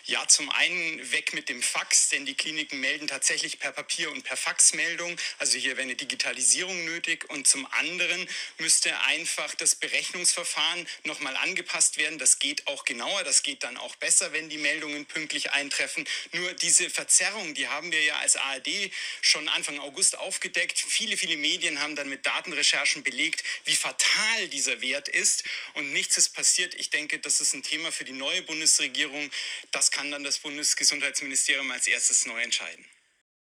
Ja, 0.06 0.28
zum 0.28 0.50
einen 0.52 1.12
weg 1.12 1.34
mit 1.34 1.50
dem 1.50 1.62
Fax, 1.62 2.10
denn 2.10 2.26
die 2.26 2.36
Kliniken 2.36 2.80
melden 2.80 3.08
tatsächlich 3.08 3.60
per 3.60 3.72
Papier 3.72 4.12
und 4.12 4.24
per 4.24 4.38
Faxmeldung. 4.38 5.18
Also 5.40 5.58
hier 5.58 5.72
wäre 5.72 5.84
eine 5.84 5.96
Digitalisierung 5.96 6.86
nötig. 6.86 7.30
Und 7.30 7.48
zum 7.48 7.66
anderen 7.74 8.28
müsste 8.58 8.98
einfach 9.02 9.56
das 9.56 9.76
Berechnungsverfahren 9.76 10.88
nochmal 11.04 11.36
angepasst 11.38 11.98
werden. 11.98 12.20
Das 12.20 12.40
geht 12.40 12.68
auch 12.68 12.86
genauer, 12.86 13.24
das 13.24 13.44
geht 13.44 13.64
dann 13.64 13.78
auch 13.78 13.96
besser, 13.96 14.34
wenn 14.34 14.50
die 14.50 14.58
Meldungen 14.58 15.06
pünktlich 15.06 15.52
eintreffen. 15.52 16.08
Nur 16.32 16.54
diese 16.54 16.90
Verzerrung, 16.90 17.54
die 17.54 17.68
haben 17.68 17.92
wir 17.92 18.02
ja 18.04 18.18
als 18.18 18.36
ARD 18.36 18.92
schon 19.22 19.48
Anfang 19.50 19.80
August 19.80 20.18
aufgedeckt. 20.18 20.78
Viele, 20.78 21.18
viele 21.18 21.38
Medien 21.38 21.80
haben 21.82 21.96
dann 21.96 22.10
mit 22.10 22.26
Datenrecherchen 22.26 23.04
belegt, 23.04 23.44
wie 23.66 23.76
fatal 23.76 24.48
dieser 24.50 24.82
Wert 24.82 25.08
ist. 25.08 25.44
Und 25.74 25.92
nichts 25.94 26.18
ist 26.18 26.30
passiert. 26.30 26.76
Ich 26.76 26.90
denke, 26.90 27.20
das 27.20 27.42
ist 27.42 27.54
ein 27.54 27.64
Thema 27.64 27.92
für 27.92 28.06
die 28.06 28.14
neue 28.14 28.42
Bundesregierung, 28.44 29.32
das 29.72 29.92
kann 29.92 30.12
dann 30.12 30.24
das 30.24 30.40
Bundesgesundheitsministerium 30.40 31.70
als 31.72 31.88
erstes 31.88 32.26
neu 32.26 32.40
entscheiden. 32.42 32.86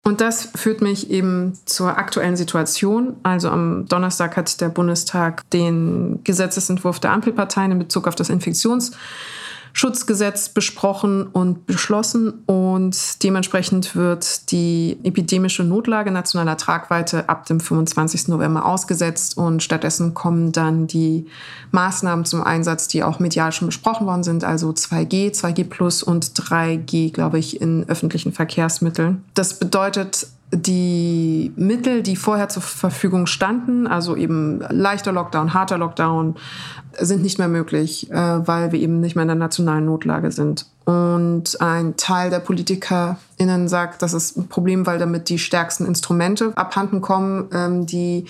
Und 0.05 0.21
das 0.23 0.49
führt 0.55 0.81
mich 0.81 1.11
eben 1.11 1.59
zur 1.67 1.99
aktuellen 1.99 2.37
Situation. 2.37 3.17
Also 3.25 3.51
am 3.51 3.87
Donnerstag 3.89 4.37
hat 4.37 4.61
der 4.61 4.71
Bundestag 4.71 5.49
den 5.51 6.25
Gesetzesentwurf 6.25 6.99
der 6.99 7.11
Ampelparteien 7.11 7.73
in 7.73 7.79
Bezug 7.79 8.09
auf 8.09 8.15
das 8.15 8.31
Infektions 8.31 8.93
Schutzgesetz 9.79 10.49
besprochen 10.49 11.29
und 11.29 11.67
beschlossen 11.67 12.43
und 12.47 13.23
dementsprechend 13.23 13.95
wird 13.95 14.51
die 14.51 14.99
epidemische 15.05 15.63
Notlage 15.63 16.11
nationaler 16.11 16.57
Tragweite 16.57 17.29
ab 17.29 17.47
dem 17.47 17.61
25. 17.61 18.27
November 18.27 18.67
ausgesetzt 18.67 19.39
und 19.39 19.63
stattdessen 19.63 20.15
kommen 20.15 20.51
dann 20.51 20.89
die 20.89 21.27
Maßnahmen 21.71 22.25
zum 22.25 22.43
Einsatz, 22.43 22.89
die 22.89 23.05
auch 23.05 23.21
medial 23.21 23.53
schon 23.53 23.69
besprochen 23.69 24.09
worden 24.09 24.25
sind, 24.25 24.43
also 24.43 24.71
2G, 24.71 25.31
2G 25.31 25.69
Plus 25.69 26.03
und 26.03 26.25
3G, 26.25 27.13
glaube 27.13 27.39
ich, 27.39 27.61
in 27.61 27.89
öffentlichen 27.89 28.33
Verkehrsmitteln. 28.33 29.23
Das 29.35 29.61
bedeutet 29.61 30.27
die 30.51 31.53
Mittel, 31.57 32.03
die 32.03 32.17
vorher 32.17 32.49
zur 32.49 32.63
Verfügung 32.63 33.27
standen, 33.27 33.87
also 33.87 34.17
eben 34.17 34.61
leichter 34.71 35.13
Lockdown, 35.13 35.53
harter 35.53 35.77
Lockdown, 35.77 36.37
sind 36.99 37.23
nicht 37.23 37.39
mehr 37.39 37.49
möglich, 37.49 38.11
äh, 38.11 38.15
weil 38.15 38.73
wir 38.73 38.81
eben 38.81 39.01
nicht 39.01 39.15
mehr 39.15 39.23
in 39.23 39.29
der 39.29 39.37
nationalen 39.37 39.85
Notlage 39.85 40.33
sind. 40.33 40.67
Und 40.87 41.61
ein 41.61 41.99
Teil 41.99 42.31
der 42.31 42.41
PolitikerInnen 42.41 43.69
sagt, 43.69 44.01
das 44.01 44.15
ist 44.15 44.39
ein 44.39 44.49
Problem, 44.49 44.87
weil 44.87 44.99
damit 44.99 45.29
die 45.29 45.39
stärksten 45.39 45.85
Instrumente 45.85 46.53
abhanden 46.57 47.03
kommen, 47.03 47.49
ähm, 47.53 47.85
die, 47.85 48.25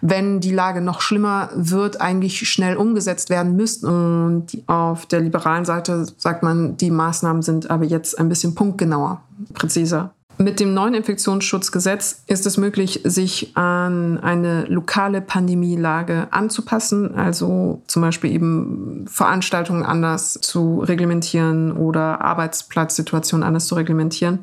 wenn 0.00 0.40
die 0.40 0.50
Lage 0.50 0.80
noch 0.80 1.00
schlimmer 1.00 1.50
wird, 1.54 2.00
eigentlich 2.00 2.48
schnell 2.48 2.76
umgesetzt 2.76 3.30
werden 3.30 3.54
müssten. 3.54 3.86
Und 3.86 4.62
auf 4.66 5.06
der 5.06 5.20
liberalen 5.20 5.64
Seite 5.64 6.06
sagt 6.16 6.42
man, 6.42 6.76
die 6.76 6.90
Maßnahmen 6.90 7.42
sind 7.42 7.70
aber 7.70 7.84
jetzt 7.84 8.18
ein 8.18 8.28
bisschen 8.28 8.56
punktgenauer, 8.56 9.22
präziser. 9.54 10.12
Mit 10.38 10.60
dem 10.60 10.74
neuen 10.74 10.94
Infektionsschutzgesetz 10.94 12.22
ist 12.26 12.46
es 12.46 12.56
möglich, 12.56 13.00
sich 13.04 13.56
an 13.56 14.18
eine 14.18 14.64
lokale 14.64 15.20
Pandemielage 15.20 16.28
anzupassen, 16.30 17.14
also 17.14 17.82
zum 17.86 18.02
Beispiel 18.02 18.32
eben 18.32 19.04
Veranstaltungen 19.08 19.84
anders 19.84 20.34
zu 20.34 20.80
reglementieren 20.80 21.72
oder 21.72 22.22
Arbeitsplatzsituationen 22.22 23.46
anders 23.46 23.66
zu 23.66 23.74
reglementieren. 23.74 24.40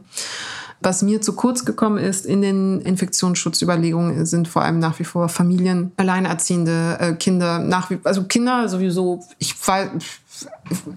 Was 0.82 1.02
mir 1.02 1.22
zu 1.22 1.34
kurz 1.34 1.66
gekommen 1.66 1.98
ist 1.98 2.26
in 2.26 2.42
den 2.42 2.80
Infektionsschutzüberlegungen 2.80 4.26
sind 4.26 4.48
vor 4.48 4.62
allem 4.62 4.80
nach 4.80 4.98
wie 5.00 5.04
vor 5.04 5.28
Familien, 5.28 5.92
alleinerziehende 5.98 6.98
äh, 7.00 7.14
Kinder, 7.14 7.60
nach 7.60 7.90
wie, 7.90 8.00
also 8.06 8.24
Kinder 8.24 8.70
sowieso. 8.70 9.22
Ich 9.40 9.56
weiß, 9.68 9.90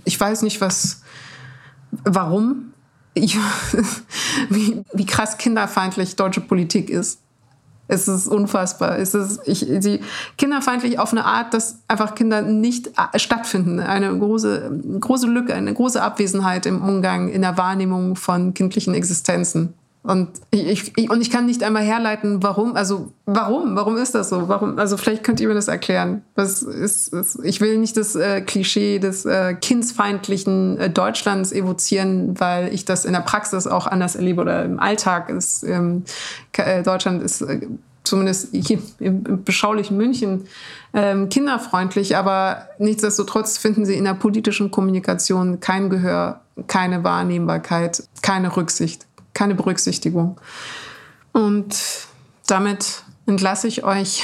ich 0.04 0.20
weiß 0.20 0.42
nicht 0.42 0.60
was, 0.60 1.02
warum 2.04 2.71
ich, 3.14 3.36
wie, 4.48 4.82
wie 4.92 5.06
krass 5.06 5.38
kinderfeindlich 5.38 6.16
deutsche 6.16 6.40
Politik 6.40 6.90
ist. 6.90 7.18
Es 7.88 8.08
ist 8.08 8.28
unfassbar. 8.28 8.98
Es 8.98 9.14
ist 9.14 9.40
ich, 9.46 9.66
sie, 9.80 10.00
kinderfeindlich 10.38 10.98
auf 10.98 11.12
eine 11.12 11.24
Art, 11.24 11.52
dass 11.52 11.78
einfach 11.88 12.14
Kinder 12.14 12.40
nicht 12.40 12.88
äh, 12.88 13.18
stattfinden. 13.18 13.80
Eine 13.80 14.16
große, 14.16 14.80
große 15.00 15.26
Lücke, 15.26 15.54
eine 15.54 15.74
große 15.74 16.00
Abwesenheit 16.00 16.64
im 16.64 16.80
Umgang, 16.80 17.28
in 17.28 17.42
der 17.42 17.58
Wahrnehmung 17.58 18.16
von 18.16 18.54
kindlichen 18.54 18.94
Existenzen. 18.94 19.74
Und 20.04 20.30
ich, 20.50 20.92
ich, 20.96 21.10
und 21.10 21.20
ich 21.20 21.30
kann 21.30 21.46
nicht 21.46 21.62
einmal 21.62 21.84
herleiten, 21.84 22.42
warum, 22.42 22.74
also 22.74 23.12
warum, 23.24 23.76
warum 23.76 23.96
ist 23.96 24.16
das 24.16 24.30
so? 24.30 24.48
Warum, 24.48 24.76
also 24.76 24.96
vielleicht 24.96 25.22
könnt 25.22 25.38
ihr 25.40 25.46
mir 25.46 25.54
das 25.54 25.68
erklären. 25.68 26.22
Was 26.34 26.62
ist, 26.62 27.12
ist 27.12 27.38
ich 27.44 27.60
will 27.60 27.78
nicht 27.78 27.96
das 27.96 28.16
äh, 28.16 28.40
Klischee 28.40 28.98
des 28.98 29.24
äh, 29.26 29.54
kindsfeindlichen 29.54 30.76
äh, 30.78 30.90
Deutschlands 30.90 31.52
evozieren, 31.52 32.40
weil 32.40 32.74
ich 32.74 32.84
das 32.84 33.04
in 33.04 33.12
der 33.12 33.20
Praxis 33.20 33.68
auch 33.68 33.86
anders 33.86 34.16
erlebe 34.16 34.40
oder 34.40 34.64
im 34.64 34.80
Alltag 34.80 35.28
ist 35.28 35.62
ähm, 35.62 36.02
äh, 36.56 36.82
Deutschland 36.82 37.22
ist 37.22 37.42
äh, 37.42 37.60
zumindest 38.02 38.48
hier 38.52 38.80
im, 38.98 39.24
im 39.24 39.44
beschaulichen 39.44 39.96
München 39.96 40.46
ähm, 40.94 41.28
kinderfreundlich, 41.28 42.16
aber 42.16 42.66
nichtsdestotrotz 42.78 43.56
finden 43.56 43.86
sie 43.86 43.94
in 43.94 44.02
der 44.02 44.14
politischen 44.14 44.72
Kommunikation 44.72 45.60
kein 45.60 45.90
Gehör, 45.90 46.40
keine 46.66 47.04
Wahrnehmbarkeit, 47.04 48.02
keine 48.20 48.56
Rücksicht 48.56 49.06
keine 49.34 49.54
Berücksichtigung. 49.54 50.40
Und 51.32 51.76
damit 52.46 53.02
entlasse 53.26 53.68
ich 53.68 53.84
euch. 53.84 54.22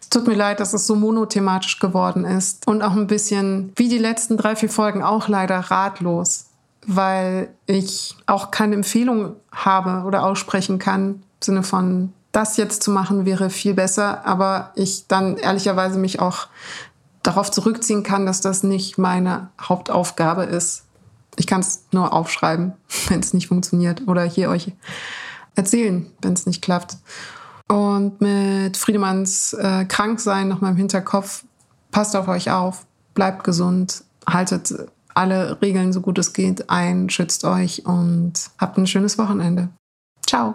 Es 0.00 0.08
tut 0.10 0.26
mir 0.26 0.34
leid, 0.34 0.60
dass 0.60 0.72
es 0.72 0.86
so 0.86 0.94
monothematisch 0.94 1.80
geworden 1.80 2.24
ist 2.24 2.66
und 2.66 2.80
auch 2.82 2.92
ein 2.92 3.06
bisschen 3.06 3.72
wie 3.76 3.90
die 3.90 3.98
letzten 3.98 4.38
drei, 4.38 4.56
vier 4.56 4.70
Folgen 4.70 5.02
auch 5.02 5.28
leider 5.28 5.58
ratlos, 5.58 6.46
weil 6.86 7.50
ich 7.66 8.16
auch 8.24 8.50
keine 8.50 8.74
Empfehlung 8.74 9.36
habe 9.52 10.06
oder 10.06 10.24
aussprechen 10.24 10.78
kann 10.78 11.10
im 11.10 11.22
Sinne 11.42 11.62
von 11.62 12.14
das 12.32 12.56
jetzt 12.56 12.82
zu 12.82 12.90
machen 12.90 13.24
wäre 13.24 13.50
viel 13.50 13.74
besser, 13.74 14.26
aber 14.26 14.72
ich 14.74 15.06
dann 15.08 15.36
ehrlicherweise 15.36 15.98
mich 15.98 16.20
auch 16.20 16.46
darauf 17.22 17.50
zurückziehen 17.50 18.02
kann, 18.02 18.26
dass 18.26 18.40
das 18.40 18.62
nicht 18.62 18.96
meine 18.98 19.48
Hauptaufgabe 19.60 20.44
ist, 20.44 20.84
ich 21.36 21.46
kann 21.46 21.60
es 21.60 21.84
nur 21.92 22.12
aufschreiben, 22.12 22.72
wenn 23.08 23.20
es 23.20 23.34
nicht 23.34 23.48
funktioniert. 23.48 24.06
Oder 24.06 24.24
hier 24.24 24.50
euch 24.50 24.72
erzählen, 25.54 26.06
wenn 26.22 26.32
es 26.32 26.46
nicht 26.46 26.62
klappt. 26.62 26.98
Und 27.68 28.20
mit 28.20 28.76
Friedemanns 28.76 29.52
äh, 29.52 29.84
Kranksein 29.84 30.48
noch 30.48 30.60
mal 30.60 30.70
im 30.70 30.76
Hinterkopf, 30.76 31.44
passt 31.90 32.16
auf 32.16 32.28
euch 32.28 32.50
auf, 32.50 32.86
bleibt 33.14 33.44
gesund, 33.44 34.04
haltet 34.26 34.72
alle 35.14 35.60
Regeln 35.60 35.92
so 35.92 36.00
gut 36.00 36.18
es 36.18 36.32
geht 36.32 36.70
ein, 36.70 37.10
schützt 37.10 37.44
euch 37.44 37.84
und 37.84 38.32
habt 38.56 38.78
ein 38.78 38.86
schönes 38.86 39.18
Wochenende. 39.18 39.68
Ciao. 40.24 40.54